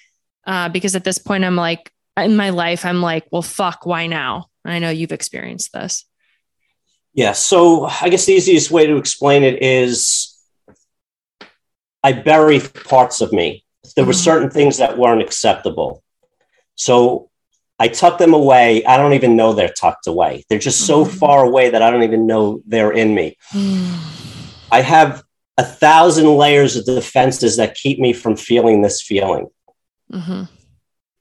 Uh, 0.47 0.69
because 0.69 0.95
at 0.95 1.03
this 1.03 1.17
point, 1.17 1.43
I'm 1.43 1.57
like, 1.57 1.91
in 2.17 2.37
my 2.37 2.49
life, 2.51 2.85
I'm 2.85 3.01
like, 3.01 3.25
well, 3.31 3.41
fuck, 3.41 3.85
why 3.85 4.07
now? 4.07 4.45
I 4.63 4.79
know 4.79 4.89
you've 4.89 5.11
experienced 5.11 5.73
this. 5.73 6.05
Yeah. 7.13 7.33
So 7.33 7.85
I 7.85 8.07
guess 8.07 8.25
the 8.25 8.33
easiest 8.33 8.71
way 8.71 8.87
to 8.87 8.95
explain 8.95 9.43
it 9.43 9.61
is 9.61 10.30
I 12.03 12.13
bury 12.13 12.59
parts 12.59 13.21
of 13.21 13.31
me. 13.31 13.63
There 13.95 14.05
were 14.05 14.13
Mhm. 14.13 14.23
certain 14.23 14.49
things 14.49 14.77
that 14.77 14.97
weren't 14.97 15.21
acceptable. 15.21 16.03
So 16.75 17.29
I 17.79 17.87
tuck 17.87 18.17
them 18.17 18.33
away. 18.33 18.83
I 18.85 18.97
don't 18.97 19.13
even 19.13 19.35
know 19.35 19.53
they're 19.53 19.69
tucked 19.69 20.07
away. 20.07 20.43
They're 20.49 20.59
just 20.59 20.85
so 20.85 21.03
Mhm. 21.03 21.11
far 21.19 21.43
away 21.45 21.69
that 21.71 21.81
I 21.81 21.89
don't 21.91 22.03
even 22.03 22.27
know 22.27 22.61
they're 22.67 22.91
in 22.91 23.13
me. 23.15 23.37
I 24.71 24.81
have 24.81 25.23
a 25.57 25.63
thousand 25.63 26.37
layers 26.37 26.75
of 26.75 26.85
defenses 26.85 27.57
that 27.57 27.75
keep 27.75 27.99
me 27.99 28.13
from 28.13 28.35
feeling 28.35 28.81
this 28.81 29.01
feeling. 29.01 29.47
Mhm. 30.11 30.47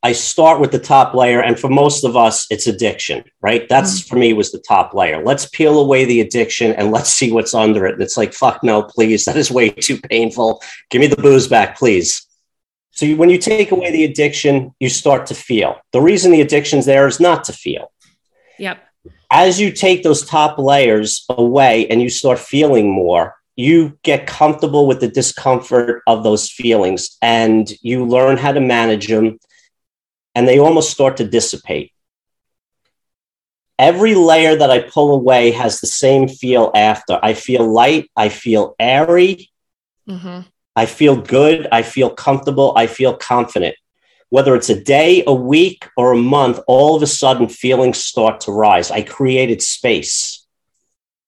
I 0.03 0.13
start 0.13 0.61
with 0.61 0.73
the 0.73 0.79
top 0.79 1.15
layer, 1.15 1.43
and 1.43 1.61
for 1.61 1.69
most 1.69 2.05
of 2.05 2.17
us, 2.17 2.47
it's 2.51 2.67
addiction, 2.67 3.23
right? 3.43 3.69
That's 3.69 4.01
mm-hmm. 4.01 4.09
for 4.09 4.17
me 4.17 4.33
was 4.33 4.51
the 4.51 4.59
top 4.59 4.95
layer. 4.95 5.23
Let's 5.23 5.47
peel 5.47 5.79
away 5.79 6.07
the 6.07 6.23
addiction 6.23 6.73
and 6.73 6.91
let's 6.91 7.11
see 7.11 7.31
what's 7.31 7.53
under 7.53 7.87
it. 7.87 7.95
And 7.95 8.03
it's 8.03 8.17
like, 8.17 8.33
fuck 8.33 8.63
no, 8.63 8.83
please. 8.83 9.27
That 9.27 9.37
is 9.37 9.51
way 9.51 9.69
too 9.69 9.99
painful. 9.99 10.63
Give 10.89 11.01
me 11.01 11.07
the 11.07 11.17
booze 11.17 11.49
back, 11.49 11.79
please. 11.79 12.27
So 12.93 13.05
you- 13.05 13.17
when 13.19 13.29
you 13.29 13.39
take 13.39 13.73
away 13.73 13.91
the 13.91 14.05
addiction, 14.05 14.75
you 14.81 14.89
start 14.89 15.27
to 15.27 15.35
feel. 15.35 15.77
The 15.93 16.01
reason 16.01 16.33
the 16.33 16.41
addiction's 16.41 16.87
there 16.87 17.07
is 17.07 17.21
not 17.21 17.45
to 17.45 17.53
feel. 17.53 17.93
Yep. 18.59 18.79
As 19.31 19.61
you 19.61 19.71
take 19.71 20.03
those 20.03 20.25
top 20.25 20.59
layers 20.59 21.25
away 21.29 21.87
and 21.89 22.01
you 22.01 22.09
start 22.09 22.39
feeling 22.39 22.91
more, 22.91 23.37
you 23.55 23.99
get 24.03 24.27
comfortable 24.27 24.87
with 24.87 25.01
the 25.01 25.09
discomfort 25.09 26.03
of 26.07 26.25
those 26.25 26.49
feelings 26.49 27.19
and 27.21 27.71
you 27.83 28.07
learn 28.07 28.39
how 28.39 28.53
to 28.53 28.61
manage 28.61 29.09
them 29.09 29.39
and 30.35 30.47
they 30.47 30.59
almost 30.59 30.91
start 30.91 31.17
to 31.19 31.25
dissipate. 31.29 31.93
Every 33.79 34.15
layer 34.15 34.57
that 34.57 34.71
I 34.71 34.81
pull 34.81 35.15
away 35.15 35.53
has 35.53 35.81
the 35.81 35.87
same 35.87 36.29
feel 36.29 36.71
after. 36.75 37.19
I 37.23 37.33
feel 37.35 37.67
light, 37.67 38.11
I 38.15 38.29
feel 38.29 38.75
airy, 38.79 39.51
Mhm. 40.07 40.47
I 40.77 40.87
feel 40.87 41.17
good, 41.17 41.67
I 41.73 41.83
feel 41.83 42.11
comfortable, 42.11 42.73
I 42.77 42.87
feel 42.87 43.15
confident. 43.15 43.77
Whether 44.29 44.55
it's 44.55 44.69
a 44.69 44.81
day, 44.81 45.25
a 45.27 45.33
week, 45.33 45.89
or 45.97 46.13
a 46.13 46.17
month, 46.17 46.61
all 46.67 46.95
of 46.95 47.03
a 47.03 47.07
sudden 47.07 47.49
feelings 47.49 48.03
start 48.03 48.41
to 48.43 48.53
rise. 48.53 48.91
I 48.91 49.03
created 49.03 49.61
space 49.63 50.47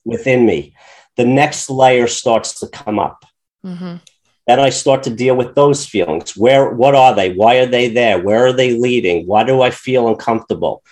within 0.05 0.47
me. 0.47 0.75
The 1.17 1.25
next 1.25 1.69
layer 1.69 2.07
starts 2.07 2.61
to 2.61 2.69
come 2.69 2.99
up. 2.99 3.25
Mhm. 3.65 4.01
Then 4.47 4.59
I 4.59 4.71
start 4.71 5.05
to 5.05 5.11
deal 5.11 5.37
with 5.37 5.55
those 5.55 5.87
feelings. 5.87 6.37
Where, 6.37 6.71
what 6.71 6.95
are 6.95 7.15
they? 7.15 7.33
Why 7.33 7.57
are 7.57 7.67
they 7.67 7.89
there? 7.89 8.19
Where 8.21 8.47
are 8.47 8.53
they 8.53 8.77
leading? 8.77 9.27
Why 9.27 9.45
do 9.45 9.63
I 9.63 9.71
feel 9.71 10.09
uncomfortable? 10.09 10.83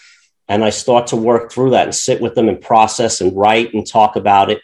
And 0.48 0.64
I 0.64 0.70
start 0.70 1.08
to 1.08 1.16
work 1.16 1.50
through 1.50 1.70
that 1.70 1.84
and 1.84 1.94
sit 1.94 2.20
with 2.20 2.34
them 2.34 2.48
and 2.48 2.60
process 2.60 3.20
and 3.20 3.36
write 3.36 3.74
and 3.74 3.86
talk 3.86 4.16
about 4.16 4.50
it 4.50 4.60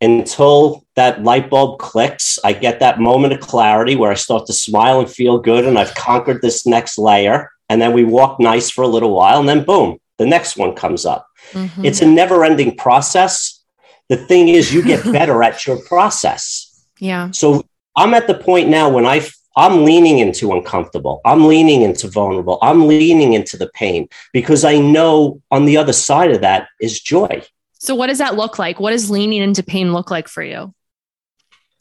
until 0.00 0.84
that 0.96 1.22
light 1.22 1.50
bulb 1.50 1.78
clicks. 1.78 2.38
I 2.44 2.52
get 2.52 2.80
that 2.80 3.00
moment 3.00 3.32
of 3.32 3.40
clarity 3.40 3.96
where 3.96 4.10
I 4.10 4.14
start 4.14 4.46
to 4.46 4.52
smile 4.52 5.00
and 5.00 5.10
feel 5.10 5.38
good, 5.38 5.66
and 5.66 5.78
I've 5.78 5.94
conquered 5.94 6.42
this 6.42 6.66
next 6.66 6.98
layer. 6.98 7.50
And 7.68 7.80
then 7.80 7.92
we 7.92 8.04
walk 8.04 8.40
nice 8.40 8.70
for 8.70 8.82
a 8.82 8.88
little 8.88 9.14
while, 9.14 9.38
and 9.40 9.48
then 9.48 9.64
boom, 9.64 9.98
the 10.18 10.26
next 10.26 10.56
one 10.56 10.74
comes 10.74 11.06
up. 11.06 11.26
Mhm. 11.52 11.84
It's 11.84 12.02
a 12.02 12.06
never 12.06 12.44
ending 12.44 12.76
process. 12.76 13.60
The 14.08 14.16
thing 14.16 14.48
is, 14.48 14.72
you 14.72 14.82
get 14.82 15.04
better 15.12 15.42
at 15.42 15.66
your 15.66 15.78
process. 15.82 16.66
yeah. 16.98 17.30
So 17.30 17.62
I'm 17.96 18.14
at 18.14 18.26
the 18.26 18.34
point 18.34 18.68
now 18.68 18.88
when 18.88 19.06
I 19.06 19.26
I'm 19.56 19.84
leaning 19.84 20.20
into 20.20 20.52
uncomfortable. 20.52 21.20
I'm 21.24 21.46
leaning 21.48 21.82
into 21.82 22.08
vulnerable. 22.08 22.58
I'm 22.62 22.86
leaning 22.86 23.32
into 23.32 23.56
the 23.56 23.68
pain 23.74 24.08
because 24.32 24.64
I 24.64 24.78
know 24.78 25.42
on 25.50 25.64
the 25.64 25.76
other 25.76 25.92
side 25.92 26.30
of 26.30 26.40
that 26.40 26.68
is 26.80 27.00
joy. 27.00 27.42
So 27.74 27.94
what 27.94 28.06
does 28.06 28.18
that 28.18 28.36
look 28.36 28.58
like? 28.58 28.78
What 28.78 28.90
does 28.90 29.10
leaning 29.10 29.42
into 29.42 29.62
pain 29.62 29.92
look 29.92 30.10
like 30.10 30.28
for 30.28 30.42
you? 30.42 30.72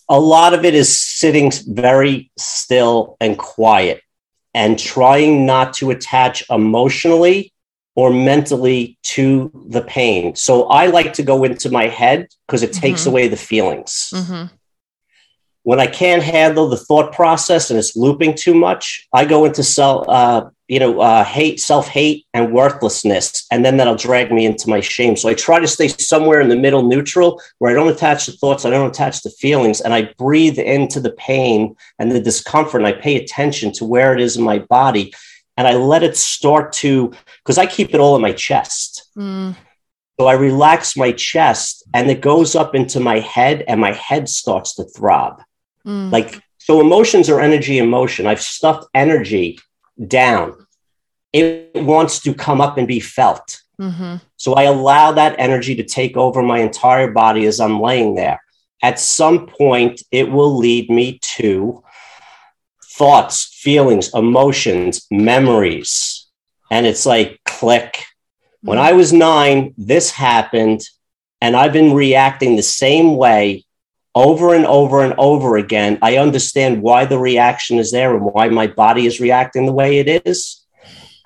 A 0.09 0.19
lot 0.19 0.55
of 0.55 0.65
it 0.65 0.73
is 0.73 0.99
sitting 0.99 1.51
very 1.67 2.31
still 2.37 3.15
and 3.21 3.37
quiet 3.37 4.01
and 4.55 4.79
trying 4.79 5.45
not 5.45 5.73
to 5.75 5.91
attach 5.91 6.43
emotionally 6.49 7.53
or 7.95 8.11
mentally 8.11 8.97
to 9.03 9.51
the 9.69 9.81
pain. 9.81 10.35
So 10.35 10.63
I 10.63 10.87
like 10.87 11.13
to 11.13 11.23
go 11.23 11.43
into 11.43 11.69
my 11.69 11.87
head 11.87 12.27
because 12.47 12.63
it 12.63 12.73
takes 12.73 13.03
Mhm. 13.03 13.07
away 13.07 13.27
the 13.27 13.37
feelings. 13.37 14.11
Mm-hmm. 14.15 14.45
When 15.69 15.79
I 15.79 15.85
can't 15.85 16.23
handle 16.23 16.67
the 16.67 16.77
thought 16.77 17.13
process 17.13 17.69
and 17.69 17.77
it's 17.77 17.95
looping 17.95 18.33
too 18.33 18.55
much, 18.55 19.07
I 19.13 19.23
go 19.23 19.45
into 19.45 19.61
self, 19.61 20.09
uh, 20.09 20.49
you 20.67 20.79
know, 20.79 20.99
uh, 20.99 21.23
hate, 21.23 21.59
self 21.59 21.87
hate, 21.87 22.25
and 22.33 22.51
worthlessness, 22.51 23.45
and 23.51 23.63
then 23.63 23.77
that'll 23.77 23.93
drag 23.93 24.31
me 24.31 24.47
into 24.47 24.67
my 24.67 24.79
shame. 24.79 25.15
So 25.15 25.29
I 25.29 25.35
try 25.35 25.59
to 25.59 25.67
stay 25.67 25.87
somewhere 25.87 26.41
in 26.41 26.49
the 26.49 26.55
middle, 26.55 26.81
neutral, 26.81 27.39
where 27.59 27.69
I 27.69 27.75
don't 27.75 27.93
attach 27.93 28.25
the 28.25 28.31
thoughts, 28.31 28.65
I 28.65 28.71
don't 28.71 28.89
attach 28.89 29.21
the 29.21 29.29
feelings, 29.29 29.79
and 29.79 29.93
I 29.93 30.11
breathe 30.17 30.57
into 30.57 30.99
the 30.99 31.11
pain 31.11 31.75
and 31.99 32.11
the 32.11 32.19
discomfort, 32.19 32.81
and 32.81 32.87
I 32.87 32.93
pay 32.93 33.17
attention 33.17 33.71
to 33.73 33.85
where 33.85 34.11
it 34.11 34.19
is 34.19 34.37
in 34.37 34.43
my 34.43 34.57
body, 34.57 35.13
and 35.55 35.67
I 35.67 35.75
let 35.75 36.01
it 36.01 36.17
start 36.17 36.73
to, 36.81 37.13
because 37.45 37.59
I 37.59 37.67
keep 37.67 37.93
it 37.93 37.99
all 37.99 38.15
in 38.15 38.23
my 38.23 38.33
chest. 38.33 39.07
Mm. 39.15 39.55
So 40.19 40.25
I 40.25 40.33
relax 40.33 40.97
my 40.97 41.11
chest, 41.11 41.83
and 41.93 42.09
it 42.09 42.21
goes 42.21 42.55
up 42.55 42.73
into 42.73 42.99
my 42.99 43.19
head, 43.19 43.65
and 43.67 43.79
my 43.79 43.93
head 43.93 44.29
starts 44.29 44.73
to 44.77 44.85
throb 44.85 45.43
Mm. 45.89 46.11
like 46.11 46.41
so 46.57 46.79
emotions 46.79 47.29
are 47.29 47.41
energy 47.41 47.79
in 47.79 47.89
motion 47.89 48.27
i've 48.27 48.41
stuffed 48.41 48.87
energy 48.93 49.59
down 50.07 50.55
it 51.33 51.71
wants 51.75 52.21
to 52.21 52.33
come 52.33 52.61
up 52.61 52.77
and 52.77 52.87
be 52.87 52.99
felt 52.99 53.61
Mm-hmm. 53.79 54.17
So 54.35 54.53
I 54.53 54.63
allow 54.63 55.13
that 55.13 55.35
energy 55.39 55.75
to 55.75 55.83
take 55.83 56.17
over 56.17 56.43
my 56.43 56.59
entire 56.59 57.11
body 57.11 57.45
as 57.45 57.59
I'm 57.59 57.79
laying 57.79 58.15
there. 58.15 58.41
At 58.83 58.99
some 58.99 59.47
point, 59.47 60.03
it 60.11 60.29
will 60.29 60.57
lead 60.57 60.89
me 60.89 61.19
to 61.37 61.83
thoughts, 62.83 63.57
feelings, 63.61 64.13
emotions, 64.13 65.07
memories. 65.09 66.27
And 66.69 66.85
it's 66.85 67.05
like 67.05 67.39
click. 67.45 68.03
When 68.61 68.77
I 68.77 68.91
was 68.91 69.13
nine, 69.13 69.73
this 69.77 70.11
happened, 70.11 70.81
and 71.41 71.55
I've 71.55 71.71
been 71.71 71.93
reacting 71.93 72.55
the 72.55 72.63
same 72.63 73.15
way 73.15 73.63
over 74.15 74.53
and 74.53 74.65
over 74.65 75.03
and 75.03 75.13
over 75.17 75.57
again. 75.57 75.97
I 76.01 76.17
understand 76.17 76.81
why 76.81 77.05
the 77.05 77.19
reaction 77.19 77.77
is 77.77 77.91
there 77.91 78.15
and 78.15 78.25
why 78.25 78.49
my 78.49 78.67
body 78.67 79.05
is 79.05 79.19
reacting 79.19 79.65
the 79.65 79.71
way 79.73 79.99
it 79.99 80.25
is. 80.25 80.65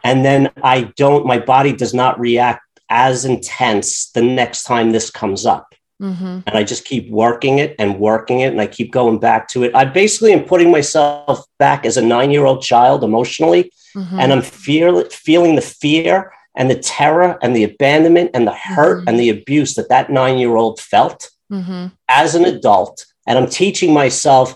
And 0.04 0.26
then 0.26 0.52
I 0.62 0.92
don't, 0.98 1.26
my 1.26 1.40
body 1.40 1.74
does 1.74 1.94
not 1.94 2.20
react 2.20 2.62
as 2.90 3.26
intense 3.26 4.12
the 4.12 4.22
next 4.22 4.64
time 4.64 4.92
this 4.92 5.10
comes 5.10 5.46
up. 5.46 5.74
Mm-hmm. 6.02 6.40
And 6.46 6.58
I 6.58 6.64
just 6.64 6.84
keep 6.84 7.10
working 7.10 7.60
it 7.60 7.76
and 7.80 8.00
working 8.00 8.42
it. 8.42 8.52
And 8.52 8.60
I 8.60 8.68
keep 8.68 8.92
going 8.92 9.20
back 9.20 9.48
to 9.50 9.64
it. 9.64 9.74
I 9.74 9.86
basically 9.86 10.34
am 10.34 10.44
putting 10.44 10.70
myself 10.70 11.46
back 11.58 11.86
as 11.86 11.96
a 11.96 12.02
nine 12.02 12.32
year 12.32 12.46
old 12.46 12.62
child 12.62 13.04
emotionally. 13.04 13.72
Mm-hmm. 13.96 14.20
And 14.20 14.34
I'm 14.34 14.42
fear, 14.42 15.06
feeling 15.06 15.56
the 15.56 15.62
fear 15.62 16.34
and 16.56 16.70
the 16.70 16.76
terror 16.76 17.38
and 17.42 17.56
the 17.56 17.64
abandonment 17.64 18.32
and 18.34 18.46
the 18.46 18.54
hurt 18.54 19.04
Mhm. 19.04 19.08
and 19.08 19.20
the 19.20 19.30
abuse 19.30 19.76
that 19.76 19.90
that 19.90 20.10
nine 20.10 20.38
year 20.38 20.56
old 20.56 20.80
felt 20.80 21.30
Mm-hmm. 21.54 21.88
as 22.10 22.34
an 22.34 22.46
adult. 22.46 23.06
And 23.28 23.38
I'm 23.38 23.48
teaching 23.48 23.94
myself 23.94 24.56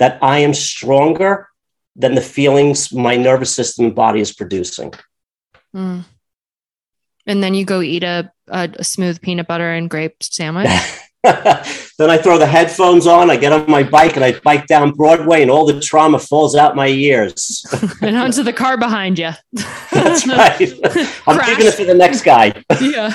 that 0.00 0.18
I 0.20 0.38
am 0.38 0.52
stronger 0.52 1.48
than 1.94 2.16
the 2.16 2.20
feelings 2.20 2.92
my 2.92 3.16
nervous 3.16 3.54
system 3.54 3.84
and 3.86 3.94
body 3.94 4.20
is 4.20 4.32
producing. 4.32 4.92
Mm. 5.74 6.04
And 7.26 7.42
then 7.42 7.54
you 7.54 7.64
go 7.64 7.80
eat 7.80 8.02
a, 8.02 8.32
a, 8.48 8.68
a 8.80 8.84
smooth 8.84 9.20
peanut 9.22 9.46
butter 9.46 9.70
and 9.70 9.88
grape 9.88 10.22
sandwich. 10.22 10.68
then 11.98 12.10
I 12.10 12.18
throw 12.18 12.36
the 12.36 12.46
headphones 12.46 13.06
on, 13.06 13.30
I 13.30 13.36
get 13.36 13.50
on 13.50 13.70
my 13.70 13.82
bike 13.82 14.16
and 14.16 14.24
I 14.24 14.38
bike 14.40 14.66
down 14.66 14.90
Broadway 14.90 15.40
and 15.40 15.50
all 15.50 15.64
the 15.64 15.80
trauma 15.80 16.18
falls 16.18 16.54
out 16.54 16.76
my 16.76 16.88
ears. 16.88 17.64
and 18.02 18.14
onto 18.14 18.42
the 18.42 18.52
car 18.52 18.76
behind 18.76 19.18
you. 19.18 19.30
That's 19.90 20.26
right. 20.26 20.60
I'm 21.26 21.36
Crash. 21.36 21.48
taking 21.48 21.66
it 21.66 21.74
for 21.74 21.84
the 21.84 21.94
next 21.94 22.22
guy. 22.22 22.48
yeah. 22.78 23.14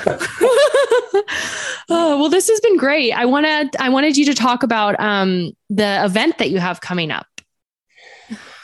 oh, 1.89 2.20
well, 2.20 2.30
this 2.30 2.49
has 2.49 2.60
been 2.62 2.78
great. 2.78 3.12
I 3.14 3.26
wanted 3.26 3.76
I 3.80 3.89
wanted 3.89 4.18
you 4.18 4.26
to 4.26 4.34
talk 4.34 4.64
about 4.64 4.99
um, 4.99 5.51
the 5.70 6.03
event 6.03 6.39
that 6.39 6.49
you 6.49 6.57
have 6.57 6.82
coming 6.82 7.12
up. 7.12 7.28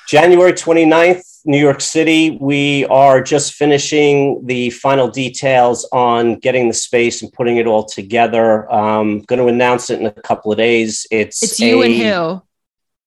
January 0.08 0.54
29th, 0.54 1.35
New 1.46 1.60
York 1.60 1.80
City. 1.82 2.38
We 2.42 2.86
are 2.86 3.22
just 3.22 3.54
finishing 3.54 4.46
the 4.46 4.72
final 4.72 5.08
details 5.08 5.88
on 5.92 6.36
getting 6.40 6.68
the 6.68 6.74
space 6.74 7.22
and 7.22 7.32
putting 7.32 7.58
it 7.58 7.68
all 7.68 7.86
together. 7.86 8.72
Um, 8.74 9.22
going 9.22 9.40
to 9.40 9.48
announce 9.48 9.90
it 9.90 10.00
in 10.00 10.08
a 10.08 10.12
couple 10.12 10.52
of 10.52 10.58
days. 10.58 11.06
It's 11.12 11.44
It's 11.44 11.60
you 11.60 11.82
and 11.84 11.94
who? 11.94 12.42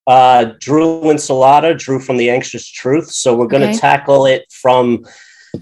Uh, 0.06 0.52
Drew 0.60 1.00
Linsalata, 1.02 1.76
Drew 1.76 1.98
from 2.00 2.16
the 2.16 2.30
Anxious 2.30 2.66
Truth. 2.66 3.10
So 3.10 3.36
we're 3.36 3.46
going 3.48 3.62
to 3.62 3.68
Okay. 3.68 3.78
tackle 3.78 4.26
it 4.26 4.44
from 4.50 5.04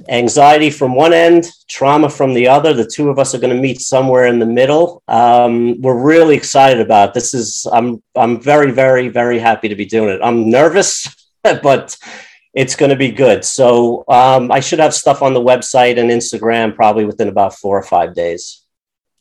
anxiety 0.09 0.69
from 0.71 0.95
one 0.95 1.13
end, 1.13 1.49
trauma 1.69 2.09
from 2.11 2.35
the 2.35 2.47
other. 2.47 2.73
The 2.75 2.87
two 2.87 3.09
of 3.09 3.19
us 3.19 3.35
are 3.35 3.39
going 3.39 3.55
to 3.55 3.61
meet 3.61 3.81
somewhere 3.81 4.27
in 4.27 4.39
the 4.39 4.47
middle. 4.47 5.03
Um, 5.09 5.81
we're 5.81 6.01
really 6.01 6.37
excited 6.37 6.81
about 6.81 7.09
it. 7.11 7.15
this. 7.15 7.33
Is 7.35 7.67
I'm 7.73 8.03
I'm 8.15 8.41
very 8.41 8.71
very 8.71 9.09
very 9.09 9.39
happy 9.39 9.69
to 9.69 9.75
be 9.77 9.87
doing 9.87 10.11
it. 10.11 10.21
I'm 10.23 10.51
nervous, 10.51 11.09
but 11.43 11.97
it's 12.57 12.75
going 12.75 12.89
to 12.91 12.97
be 12.97 13.11
good. 13.11 13.45
So 13.45 14.03
um, 14.09 14.51
I 14.51 14.61
should 14.61 14.79
have 14.81 14.95
stuff 14.95 15.21
on 15.23 15.35
the 15.35 15.41
website 15.41 16.01
and 16.01 16.11
Instagram 16.11 16.75
probably 16.75 17.05
within 17.05 17.29
about 17.29 17.55
four 17.55 17.79
or 17.79 17.83
five 17.83 18.15
days. 18.15 18.63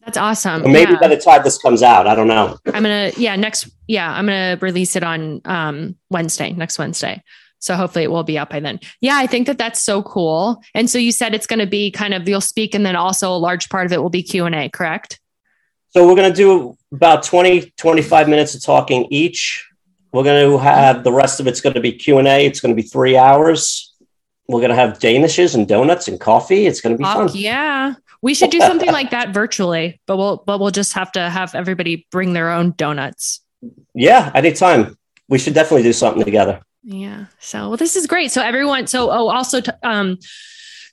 That's 0.05 0.17
awesome. 0.17 0.63
Or 0.63 0.69
maybe 0.69 0.93
Yeah. 0.93 0.99
by 1.01 1.09
the 1.09 1.17
time 1.17 1.41
this 1.43 1.57
comes 1.57 1.83
out, 1.83 2.07
I 2.07 2.15
don't 2.15 2.27
know. 2.27 2.57
I'm 2.67 2.83
gonna 2.83 3.11
yeah 3.17 3.36
next 3.36 3.69
yeah 3.88 4.09
I'm 4.09 4.27
gonna 4.27 4.57
release 4.61 4.95
it 4.95 5.03
on 5.03 5.41
um 5.45 5.95
Wednesday 6.09 6.53
next 6.53 6.79
Wednesday. 6.79 7.21
So 7.59 7.75
hopefully 7.75 8.03
it 8.03 8.11
will 8.11 8.23
be 8.23 8.38
out 8.38 8.49
by 8.51 8.59
then. 8.59 8.79
Yeah, 9.01 9.15
I 9.17 9.25
think 9.25 9.47
that 9.47 9.57
that's 9.57 9.81
so 9.81 10.03
cool. 10.03 10.61
And 10.75 10.88
so 10.89 10.97
you 10.99 11.11
said 11.11 11.33
it's 11.33 11.47
going 11.47 11.59
to 11.59 11.65
be 11.65 11.89
kind 11.89 12.13
of 12.13 12.29
you'll 12.29 12.39
speak, 12.41 12.75
and 12.75 12.86
then 12.86 12.95
also 12.95 13.33
a 13.33 13.39
large 13.39 13.69
part 13.69 13.88
of 13.88 13.91
it 13.91 14.01
will 14.03 14.11
be 14.11 14.21
Q 14.21 14.45
and 14.45 14.53
A, 14.53 14.69
correct? 14.69 15.19
So 15.89 16.07
we're 16.07 16.15
going 16.15 16.29
to 16.31 16.36
do 16.36 16.77
about 16.93 17.23
20, 17.23 17.73
25 17.77 18.29
minutes 18.29 18.53
of 18.53 18.63
talking 18.63 19.07
each. 19.09 19.67
We're 20.16 20.24
going 20.24 20.49
to 20.49 20.57
have 20.59 21.03
the 21.03 21.11
rest 21.11 21.41
of 21.41 21.47
it's 21.47 21.59
going 21.59 21.74
to 21.74 21.82
be 21.82 21.91
Q&A. 21.91 22.45
It's 22.45 22.61
going 22.61 22.74
to 22.74 22.82
be 22.82 22.88
three 22.88 23.18
hours. 23.18 23.93
We're 24.47 24.61
going 24.61 24.70
to 24.70 24.76
have 24.76 24.97
Danishes 24.97 25.55
and 25.55 25.68
donuts 25.68 26.07
and 26.07 26.18
coffee. 26.22 26.68
It's 26.68 26.80
going 26.80 26.93
to 26.93 26.97
be 26.97 27.03
Fuck 27.03 27.32
fun. 27.32 27.32
yeah. 27.34 27.95
We 28.22 28.34
should 28.34 28.49
do 28.49 28.61
something 28.61 28.93
like 28.93 29.11
that 29.11 29.34
virtually, 29.34 29.99
but 30.07 30.16
we'll 30.16 30.38
but 30.38 30.61
we'll 30.61 30.72
just 30.72 30.93
have 30.93 31.11
to 31.11 31.30
have 31.30 31.53
everybody 31.53 32.07
bring 32.11 32.32
their 32.32 32.49
own 32.49 32.74
donuts. 32.78 33.41
Yeah, 33.93 34.32
anytime. 34.34 34.97
We 35.28 35.38
should 35.38 35.53
definitely 35.53 35.84
do 35.84 35.91
something 35.91 36.24
together. 36.24 36.61
Yeah. 36.82 37.26
So 37.39 37.68
well, 37.68 37.78
this 37.78 37.97
is 37.97 38.07
great. 38.07 38.32
So 38.32 38.41
everyone. 38.41 38.88
So 38.88 39.11
oh, 39.11 39.28
also 39.28 39.59
t- 39.59 39.72
um. 39.84 40.18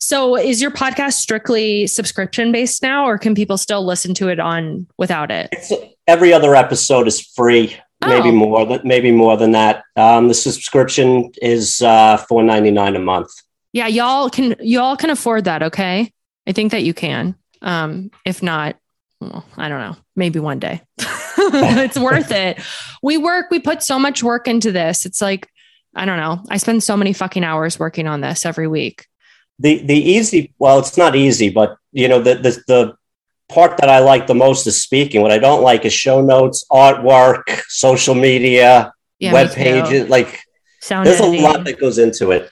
So 0.01 0.37
is 0.37 0.61
your 0.61 0.73
podcast 0.73 1.13
strictly 1.13 1.87
subscription 1.87 2.51
based 2.51 2.83
now, 2.83 3.07
or 3.07 3.19
can 3.19 3.37
people 3.37 3.57
still 3.57 3.87
listen 3.87 4.15
to 4.15 4.29
it 4.29 4.41
on 4.41 4.89
without 4.99 5.31
it? 5.31 5.49
It's, 5.53 5.73
every 6.09 6.35
other 6.35 6.57
episode 6.57 7.07
is 7.07 7.21
free. 7.21 7.77
Maybe 8.07 8.29
Oh. 8.29 8.33
more 8.33 8.67
than 8.67 8.81
maybe 8.85 9.11
more 9.13 9.37
than 9.37 9.53
that. 9.53 9.85
Um, 9.97 10.29
the 10.29 10.35
subscription 10.35 11.31
is 11.41 11.83
uh, 11.83 12.17
four 12.29 12.43
ninety 12.43 12.71
nine 12.71 12.97
a 12.97 13.01
month. 13.01 13.31
Yeah, 13.73 13.87
y'all 13.87 14.29
can 14.31 14.57
y'all 14.61 14.97
can 14.97 15.11
afford 15.11 15.45
that, 15.45 15.63
okay? 15.63 16.13
I 16.47 16.53
think 16.53 16.73
that 16.73 16.83
you 16.83 16.95
can. 16.95 17.37
Um, 17.63 18.11
if 18.27 18.43
not, 18.43 18.77
well, 19.21 19.45
I 19.57 19.69
don't 19.69 19.81
know. 19.81 19.97
Maybe 20.17 20.39
one 20.41 20.59
day. 20.59 20.83
it's 20.99 21.99
worth 21.99 22.31
it. 22.45 22.61
We 23.03 23.19
work, 23.19 23.47
we 23.51 23.59
put 23.61 23.83
so 23.83 23.99
much 23.99 24.23
work 24.23 24.49
into 24.49 24.73
this. 24.73 25.07
It's 25.07 25.21
like, 25.23 25.49
I 25.95 26.05
don't 26.05 26.19
know. 26.19 26.43
I 26.51 26.57
spend 26.57 26.83
so 26.83 26.97
many 26.97 27.13
fucking 27.13 27.45
hours 27.45 27.79
working 27.79 28.07
on 28.09 28.21
this 28.21 28.45
every 28.45 28.67
week. 28.69 29.07
the 29.59 29.79
the 29.85 29.95
easy 29.95 30.53
well 30.59 30.79
it's 30.81 30.97
not 30.97 31.15
easy 31.15 31.51
but 31.51 31.77
you 31.93 32.09
know 32.09 32.21
the, 32.21 32.35
the 32.35 32.51
the 32.67 32.97
part 33.53 33.77
that 33.79 33.89
i 33.89 33.99
like 33.99 34.27
the 34.27 34.35
most 34.35 34.67
is 34.67 34.81
speaking 34.83 35.21
what 35.23 35.33
i 35.33 35.39
don't 35.39 35.63
like 35.63 35.85
is 35.85 35.93
show 35.93 36.21
notes 36.21 36.65
artwork 36.71 37.43
social 37.69 38.15
media 38.15 38.93
Yeah. 39.19 39.33
web 39.33 39.49
me 39.51 39.55
pages 39.65 40.09
like 40.09 40.41
Sound 40.81 41.07
there's 41.07 41.21
a 41.21 41.27
lot 41.27 41.65
that 41.65 41.79
goes 41.79 41.99
into 41.99 42.31
it 42.33 42.51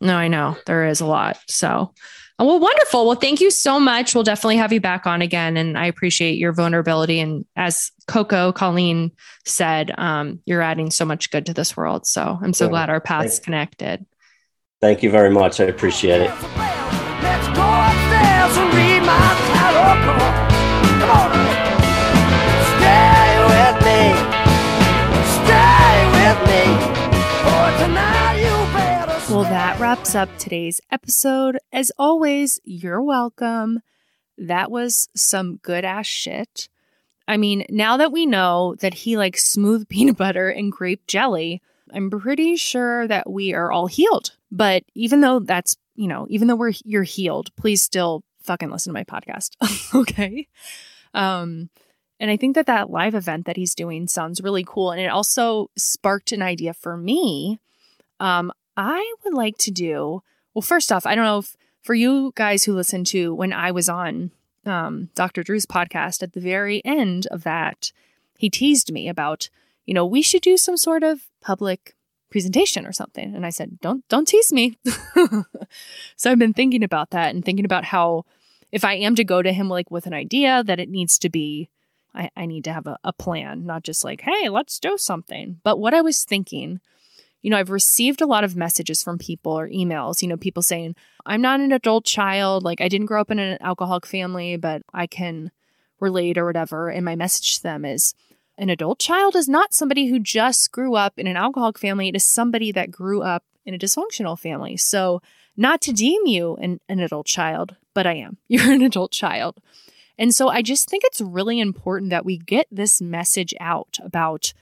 No, 0.00 0.14
I 0.14 0.28
know 0.28 0.56
there 0.66 0.86
is 0.86 1.00
a 1.00 1.06
lot. 1.06 1.38
So, 1.48 1.94
oh, 2.38 2.44
well, 2.46 2.60
wonderful. 2.60 3.06
Well, 3.06 3.16
thank 3.16 3.40
you 3.40 3.50
so 3.50 3.80
much. 3.80 4.14
We'll 4.14 4.24
definitely 4.24 4.58
have 4.58 4.70
you 4.74 4.80
back 4.80 5.06
on 5.06 5.22
again. 5.22 5.56
And 5.56 5.78
I 5.78 5.86
appreciate 5.86 6.36
your 6.36 6.52
vulnerability. 6.52 7.18
And 7.18 7.46
as 7.56 7.90
Coco, 8.06 8.52
Colleen 8.52 9.10
said, 9.46 9.90
um, 9.98 10.40
you're 10.44 10.60
adding 10.60 10.90
so 10.90 11.06
much 11.06 11.30
good 11.30 11.46
to 11.46 11.54
this 11.54 11.76
world. 11.78 12.06
So 12.06 12.38
I'm 12.42 12.52
so 12.52 12.66
Yeah. 12.66 12.70
glad 12.70 12.90
our 12.90 13.00
paths 13.00 13.36
Thank- 13.38 13.44
connected. 13.44 14.06
thank 14.82 15.02
you 15.02 15.10
very 15.10 15.30
much 15.30 15.58
i 15.58 15.64
appreciate 15.64 16.20
it 16.20 16.30
Well, 29.36 29.44
that 29.44 29.78
wraps 29.78 30.14
up 30.14 30.28
today's 30.38 30.80
episode. 30.90 31.58
As 31.72 31.92
always, 31.98 32.58
you're 32.64 33.02
welcome. 33.02 33.80
That 34.38 34.70
was 34.70 35.08
some 35.14 35.56
good 35.56 35.84
ass 35.84 36.06
shit. 36.06 36.68
I 37.28 37.36
mean, 37.36 37.66
now 37.68 37.96
that 37.96 38.12
we 38.12 38.24
know 38.24 38.76
that 38.80 38.94
he 38.94 39.16
likes 39.16 39.44
smooth 39.44 39.88
peanut 39.90 40.16
butter 40.16 40.48
and 40.48 40.72
grape 40.72 41.06
jelly, 41.06 41.60
I'm 41.92 42.08
pretty 42.08 42.56
sure 42.56 43.06
that 43.08 43.28
we 43.28 43.52
are 43.52 43.70
all 43.70 43.88
healed. 43.88 44.32
But 44.50 44.84
even 44.94 45.20
though 45.20 45.40
that's, 45.40 45.76
you 45.94 46.08
know, 46.08 46.26
even 46.30 46.48
though 46.48 46.56
we're 46.56 46.72
you're 46.84 47.02
healed, 47.02 47.54
please 47.56 47.82
still 47.82 48.24
fucking 48.46 48.70
listen 48.70 48.92
to 48.92 48.98
my 48.98 49.04
podcast. 49.04 49.50
okay? 49.94 50.48
Um 51.14 51.70
and 52.18 52.30
I 52.30 52.38
think 52.38 52.54
that 52.54 52.66
that 52.66 52.88
live 52.88 53.14
event 53.14 53.44
that 53.44 53.56
he's 53.56 53.74
doing 53.74 54.08
sounds 54.08 54.40
really 54.40 54.64
cool 54.66 54.90
and 54.90 55.00
it 55.00 55.08
also 55.08 55.70
sparked 55.76 56.32
an 56.32 56.42
idea 56.42 56.72
for 56.72 56.96
me. 56.96 57.60
Um 58.20 58.52
I 58.76 59.14
would 59.24 59.34
like 59.34 59.56
to 59.58 59.70
do, 59.70 60.22
well, 60.54 60.62
first 60.62 60.92
off, 60.92 61.06
I 61.06 61.14
don't 61.14 61.24
know 61.24 61.38
if 61.38 61.56
for 61.82 61.94
you 61.94 62.32
guys 62.34 62.64
who 62.64 62.74
listened 62.74 63.06
to 63.08 63.34
when 63.34 63.52
I 63.52 63.70
was 63.70 63.88
on 63.88 64.32
um, 64.66 65.08
Dr. 65.14 65.42
Drew's 65.42 65.66
podcast, 65.66 66.22
at 66.22 66.32
the 66.32 66.40
very 66.40 66.84
end 66.84 67.26
of 67.30 67.44
that, 67.44 67.92
he 68.36 68.50
teased 68.50 68.92
me 68.92 69.08
about, 69.08 69.48
you 69.86 69.94
know, 69.94 70.04
we 70.04 70.20
should 70.20 70.42
do 70.42 70.56
some 70.56 70.76
sort 70.76 71.02
of 71.02 71.28
public 71.40 71.94
presentation 72.30 72.86
or 72.86 72.92
something. 72.92 73.34
And 73.34 73.46
I 73.46 73.50
said, 73.50 73.80
don't, 73.80 74.06
don't 74.08 74.26
tease 74.26 74.52
me. 74.52 74.78
so 76.16 76.30
I've 76.30 76.38
been 76.38 76.52
thinking 76.52 76.82
about 76.82 77.10
that 77.10 77.34
and 77.34 77.44
thinking 77.44 77.64
about 77.64 77.84
how 77.84 78.24
if 78.72 78.84
I 78.84 78.94
am 78.94 79.14
to 79.16 79.24
go 79.24 79.42
to 79.42 79.52
him 79.52 79.68
like 79.68 79.90
with 79.90 80.06
an 80.06 80.14
idea 80.14 80.62
that 80.64 80.80
it 80.80 80.88
needs 80.88 81.18
to 81.20 81.28
be, 81.28 81.68
I, 82.14 82.30
I 82.36 82.46
need 82.46 82.64
to 82.64 82.72
have 82.72 82.86
a, 82.86 82.98
a 83.04 83.12
plan, 83.12 83.64
not 83.64 83.84
just 83.84 84.04
like, 84.04 84.22
hey, 84.22 84.48
let's 84.48 84.78
do 84.78 84.96
something. 84.98 85.60
But 85.62 85.78
what 85.78 85.94
I 85.94 86.00
was 86.00 86.24
thinking, 86.24 86.80
you 87.42 87.50
know, 87.50 87.58
I've 87.58 87.70
received 87.70 88.20
a 88.20 88.26
lot 88.26 88.44
of 88.44 88.56
messages 88.56 89.02
from 89.02 89.18
people 89.18 89.52
or 89.52 89.68
emails, 89.68 90.20
you 90.20 90.28
know, 90.28 90.36
people 90.36 90.62
saying, 90.62 90.96
I'm 91.24 91.40
not 91.40 91.60
an 91.60 91.72
adult 91.72 92.04
child. 92.04 92.64
Like, 92.64 92.80
I 92.80 92.88
didn't 92.88 93.06
grow 93.06 93.20
up 93.20 93.30
in 93.30 93.38
an 93.38 93.58
alcoholic 93.60 94.06
family, 94.06 94.56
but 94.56 94.82
I 94.92 95.06
can 95.06 95.52
relate 96.00 96.38
or 96.38 96.44
whatever. 96.44 96.88
And 96.88 97.04
my 97.04 97.14
message 97.14 97.56
to 97.56 97.62
them 97.62 97.84
is, 97.84 98.14
an 98.58 98.70
adult 98.70 98.98
child 98.98 99.36
is 99.36 99.48
not 99.48 99.74
somebody 99.74 100.06
who 100.06 100.18
just 100.18 100.72
grew 100.72 100.94
up 100.94 101.18
in 101.18 101.26
an 101.26 101.36
alcoholic 101.36 101.78
family. 101.78 102.08
It 102.08 102.16
is 102.16 102.24
somebody 102.24 102.72
that 102.72 102.90
grew 102.90 103.22
up 103.22 103.44
in 103.64 103.74
a 103.74 103.78
dysfunctional 103.78 104.38
family. 104.38 104.76
So, 104.76 105.20
not 105.56 105.80
to 105.82 105.92
deem 105.92 106.26
you 106.26 106.56
an, 106.56 106.80
an 106.88 107.00
adult 107.00 107.26
child, 107.26 107.76
but 107.94 108.06
I 108.06 108.14
am. 108.14 108.36
You're 108.48 108.72
an 108.72 108.82
adult 108.82 109.10
child. 109.10 109.58
And 110.18 110.34
so 110.34 110.48
I 110.48 110.62
just 110.62 110.88
think 110.88 111.02
it's 111.04 111.20
really 111.20 111.60
important 111.60 112.10
that 112.10 112.24
we 112.24 112.38
get 112.38 112.66
this 112.70 113.00
message 113.00 113.54
out 113.60 113.98
about 114.02 114.52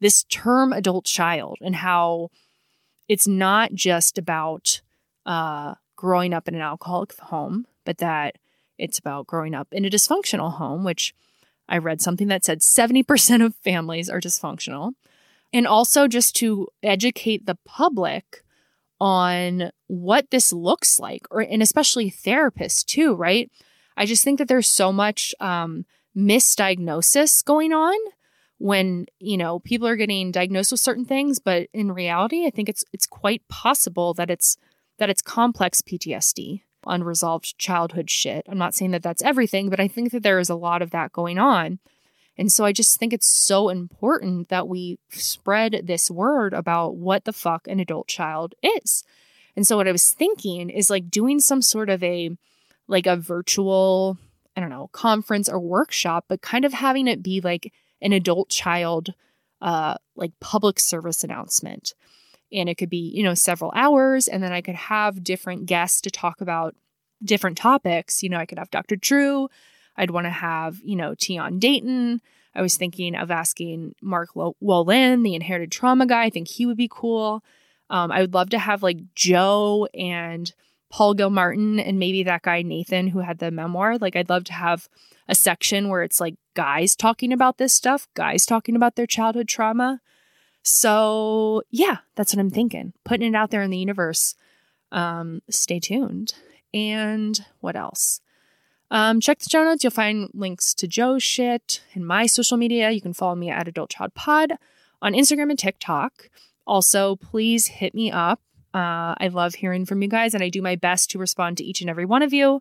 this 0.00 0.24
term 0.24 0.72
adult 0.72 1.04
child 1.04 1.58
and 1.60 1.76
how 1.76 2.30
it's 3.08 3.26
not 3.26 3.72
just 3.72 4.18
about 4.18 4.80
uh, 5.24 5.74
growing 5.96 6.34
up 6.34 6.46
in 6.46 6.54
an 6.54 6.60
alcoholic 6.60 7.14
home, 7.18 7.66
but 7.84 7.98
that 7.98 8.36
it's 8.78 8.98
about 8.98 9.26
growing 9.26 9.54
up 9.54 9.68
in 9.72 9.84
a 9.84 9.90
dysfunctional 9.90 10.54
home, 10.54 10.84
which 10.84 11.14
I 11.68 11.78
read 11.78 12.00
something 12.00 12.28
that 12.28 12.44
said 12.44 12.60
70% 12.60 13.44
of 13.44 13.54
families 13.56 14.08
are 14.08 14.20
dysfunctional. 14.20 14.92
And 15.52 15.66
also 15.66 16.08
just 16.08 16.36
to 16.36 16.68
educate 16.82 17.46
the 17.46 17.58
public 17.64 18.42
on 19.00 19.70
what 19.86 20.30
this 20.30 20.52
looks 20.52 20.98
like, 20.98 21.26
or 21.30 21.40
and 21.40 21.62
especially 21.62 22.10
therapists 22.10 22.84
too, 22.84 23.14
right? 23.14 23.50
I 23.96 24.06
just 24.06 24.24
think 24.24 24.38
that 24.38 24.48
there's 24.48 24.68
so 24.68 24.92
much 24.92 25.34
um, 25.40 25.86
misdiagnosis 26.16 27.44
going 27.44 27.72
on 27.72 27.96
when 28.58 29.06
you 29.20 29.36
know 29.36 29.60
people 29.60 29.86
are 29.86 29.96
getting 29.96 30.32
diagnosed 30.32 30.72
with 30.72 30.80
certain 30.80 31.04
things 31.04 31.38
but 31.38 31.68
in 31.72 31.92
reality 31.92 32.44
i 32.44 32.50
think 32.50 32.68
it's 32.68 32.84
it's 32.92 33.06
quite 33.06 33.46
possible 33.48 34.12
that 34.14 34.30
it's 34.30 34.58
that 34.98 35.08
it's 35.08 35.22
complex 35.22 35.80
ptsd 35.80 36.62
unresolved 36.88 37.58
childhood 37.58 38.10
shit. 38.10 38.46
I'm 38.48 38.58
not 38.58 38.74
saying 38.74 38.90
that 38.92 39.02
that's 39.02 39.22
everything 39.22 39.70
but 39.70 39.80
i 39.80 39.88
think 39.88 40.12
that 40.12 40.22
there 40.22 40.38
is 40.38 40.50
a 40.50 40.54
lot 40.54 40.82
of 40.82 40.90
that 40.90 41.12
going 41.12 41.38
on. 41.38 41.78
And 42.36 42.50
so 42.52 42.64
i 42.64 42.72
just 42.72 42.98
think 42.98 43.12
it's 43.12 43.28
so 43.28 43.68
important 43.68 44.48
that 44.48 44.68
we 44.68 44.98
spread 45.10 45.82
this 45.84 46.10
word 46.10 46.52
about 46.54 46.96
what 46.96 47.24
the 47.24 47.32
fuck 47.32 47.66
an 47.68 47.80
adult 47.80 48.08
child 48.08 48.54
is. 48.62 49.04
And 49.56 49.66
so 49.66 49.76
what 49.76 49.88
i 49.88 49.92
was 49.92 50.12
thinking 50.12 50.70
is 50.70 50.90
like 50.90 51.10
doing 51.10 51.40
some 51.40 51.62
sort 51.62 51.90
of 51.90 52.02
a 52.02 52.30
like 52.86 53.06
a 53.06 53.16
virtual 53.16 54.18
i 54.56 54.60
don't 54.60 54.70
know 54.70 54.88
conference 54.92 55.48
or 55.48 55.60
workshop 55.60 56.24
but 56.28 56.42
kind 56.42 56.64
of 56.64 56.72
having 56.72 57.06
it 57.06 57.22
be 57.22 57.40
like 57.40 57.72
an 58.00 58.12
adult 58.12 58.48
child 58.48 59.14
uh 59.60 59.96
like 60.16 60.32
public 60.40 60.78
service 60.80 61.22
announcement 61.24 61.94
and 62.52 62.68
it 62.68 62.76
could 62.76 62.90
be 62.90 63.12
you 63.14 63.22
know 63.22 63.34
several 63.34 63.72
hours 63.74 64.28
and 64.28 64.42
then 64.42 64.52
i 64.52 64.60
could 64.60 64.74
have 64.74 65.22
different 65.22 65.66
guests 65.66 66.00
to 66.00 66.10
talk 66.10 66.40
about 66.40 66.74
different 67.22 67.56
topics. 67.58 68.22
You 68.22 68.28
know 68.28 68.38
i 68.38 68.46
could 68.46 68.58
have 68.58 68.70
dr 68.70 68.94
drew. 68.96 69.48
I'd 69.96 70.10
want 70.10 70.26
to 70.26 70.30
have 70.30 70.78
you 70.84 70.96
know 70.96 71.14
tian 71.14 71.58
dayton. 71.58 72.20
I 72.54 72.62
was 72.62 72.76
thinking 72.76 73.14
of 73.14 73.30
asking 73.30 73.94
mark 74.02 74.30
wolynn 74.34 75.22
the 75.22 75.34
inherited 75.34 75.70
trauma 75.70 76.06
guy. 76.06 76.24
I 76.24 76.30
think 76.30 76.48
he 76.48 76.66
would 76.66 76.76
be 76.76 76.88
cool. 76.90 77.42
Um, 77.90 78.12
i 78.12 78.20
would 78.20 78.34
love 78.34 78.50
to 78.50 78.58
have 78.58 78.82
like 78.82 78.98
joe 79.14 79.88
and 79.94 80.52
paul 80.90 81.14
gilmartin 81.14 81.78
and 81.78 81.98
maybe 81.98 82.22
that 82.22 82.42
guy 82.42 82.62
nathan 82.62 83.08
who 83.08 83.20
had 83.20 83.38
the 83.38 83.50
memoir. 83.50 83.98
Like 83.98 84.16
i'd 84.16 84.30
love 84.30 84.44
to 84.44 84.52
have 84.52 84.88
a 85.28 85.34
section 85.34 85.88
where 85.88 86.02
it's 86.02 86.20
like 86.20 86.36
guys 86.54 86.96
talking 86.96 87.32
about 87.32 87.58
this 87.58 87.74
stuff, 87.74 88.08
guys 88.14 88.44
talking 88.46 88.74
about 88.74 88.96
their 88.96 89.06
childhood 89.06 89.46
trauma. 89.46 90.00
So, 90.70 91.62
yeah, 91.70 91.98
that's 92.14 92.34
what 92.34 92.40
I'm 92.40 92.50
thinking. 92.50 92.92
Putting 93.02 93.32
it 93.32 93.34
out 93.34 93.50
there 93.50 93.62
in 93.62 93.70
the 93.70 93.78
universe. 93.78 94.34
Um, 94.92 95.40
stay 95.48 95.80
tuned. 95.80 96.34
And 96.74 97.40
what 97.60 97.74
else? 97.74 98.20
Um, 98.90 99.18
check 99.18 99.38
the 99.38 99.48
show 99.48 99.64
notes. 99.64 99.82
You'll 99.82 99.92
find 99.92 100.28
links 100.34 100.74
to 100.74 100.86
Joe's 100.86 101.22
shit 101.22 101.80
and 101.94 102.06
my 102.06 102.26
social 102.26 102.58
media. 102.58 102.90
You 102.90 103.00
can 103.00 103.14
follow 103.14 103.34
me 103.34 103.48
at 103.48 103.66
Adult 103.66 103.88
Child 103.88 104.12
Pod 104.12 104.52
on 105.00 105.14
Instagram 105.14 105.48
and 105.48 105.58
TikTok. 105.58 106.28
Also, 106.66 107.16
please 107.16 107.68
hit 107.68 107.94
me 107.94 108.12
up. 108.12 108.42
Uh, 108.74 109.16
I 109.18 109.28
love 109.32 109.54
hearing 109.54 109.86
from 109.86 110.02
you 110.02 110.08
guys, 110.08 110.34
and 110.34 110.44
I 110.44 110.50
do 110.50 110.60
my 110.60 110.76
best 110.76 111.10
to 111.12 111.18
respond 111.18 111.56
to 111.56 111.64
each 111.64 111.80
and 111.80 111.88
every 111.88 112.04
one 112.04 112.22
of 112.22 112.34
you. 112.34 112.60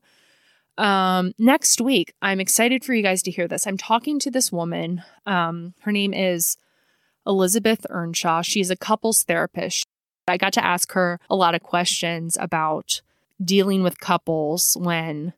Um, 0.77 1.33
next 1.37 1.81
week, 1.81 2.13
I'm 2.21 2.39
excited 2.39 2.85
for 2.85 2.93
you 2.93 3.03
guys 3.03 3.21
to 3.23 3.31
hear 3.31 3.49
this. 3.49 3.67
I'm 3.67 3.77
talking 3.77 4.17
to 4.19 4.31
this 4.31 4.49
woman. 4.49 5.03
Um, 5.25 5.73
her 5.81 5.91
name 5.91 6.13
is 6.13 6.55
Elizabeth 7.27 7.85
Earnshaw. 7.89 8.41
She's 8.41 8.71
a 8.71 8.75
couples 8.77 9.23
therapist. 9.23 9.85
I 10.27 10.37
got 10.37 10.53
to 10.53 10.65
ask 10.65 10.91
her 10.93 11.19
a 11.29 11.35
lot 11.35 11.55
of 11.55 11.63
questions 11.63 12.37
about 12.39 13.01
dealing 13.43 13.83
with 13.83 13.99
couples 13.99 14.75
when 14.79 15.33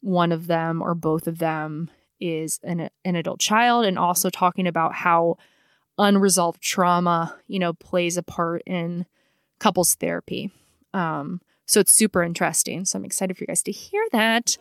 one 0.00 0.32
of 0.32 0.46
them 0.46 0.82
or 0.82 0.94
both 0.94 1.26
of 1.26 1.38
them 1.38 1.90
is 2.20 2.58
an, 2.62 2.88
an 3.04 3.16
adult 3.16 3.40
child 3.40 3.84
and 3.84 3.98
also 3.98 4.30
talking 4.30 4.66
about 4.66 4.94
how 4.94 5.36
unresolved 5.98 6.62
trauma, 6.62 7.36
you 7.46 7.58
know, 7.58 7.72
plays 7.72 8.16
a 8.16 8.22
part 8.22 8.62
in 8.66 9.06
couples 9.58 9.94
therapy. 9.94 10.50
Um, 10.94 11.40
so 11.66 11.80
it's 11.80 11.92
super 11.92 12.22
interesting. 12.22 12.84
So 12.84 12.98
I'm 12.98 13.04
excited 13.04 13.36
for 13.36 13.44
you 13.44 13.48
guys 13.48 13.62
to 13.64 13.72
hear 13.72 14.04
that. 14.12 14.56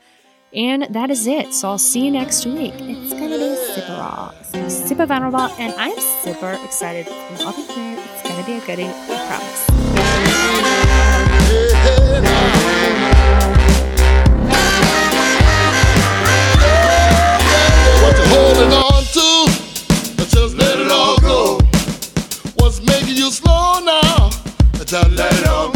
And 0.55 0.83
that 0.91 1.11
is 1.11 1.27
it. 1.27 1.53
So 1.53 1.67
I'll 1.67 1.77
see 1.77 2.05
you 2.05 2.11
next 2.11 2.45
week. 2.45 2.73
It's 2.77 3.13
gonna 3.13 3.37
be 3.37 3.55
super 3.75 3.91
raw, 3.91 4.31
super 4.69 5.05
vulnerable, 5.05 5.49
and 5.59 5.73
I'm 5.77 5.99
super 6.23 6.57
excited 6.63 7.07
for 7.07 7.45
all 7.45 7.53
be 7.53 7.63
here. 7.63 7.99
It's 7.99 8.23
gonna 8.23 8.45
be 8.45 8.53
a 8.53 8.61
goodie, 8.61 8.87
I 8.87 8.91
promise. 9.27 9.65
What 18.01 18.17
you 18.17 18.25
holding 18.31 18.71
on 18.71 19.03
to? 19.03 19.27
Just 20.25 20.55
let 20.55 20.79
it 20.79 20.89
all 20.89 21.17
go. 21.19 21.59
What's 22.55 22.81
making 22.81 23.17
you 23.17 23.29
slow 23.29 23.81
now? 23.83 24.29
Just 24.85 25.11
let 25.11 25.33
it 25.33 25.47
all 25.47 25.74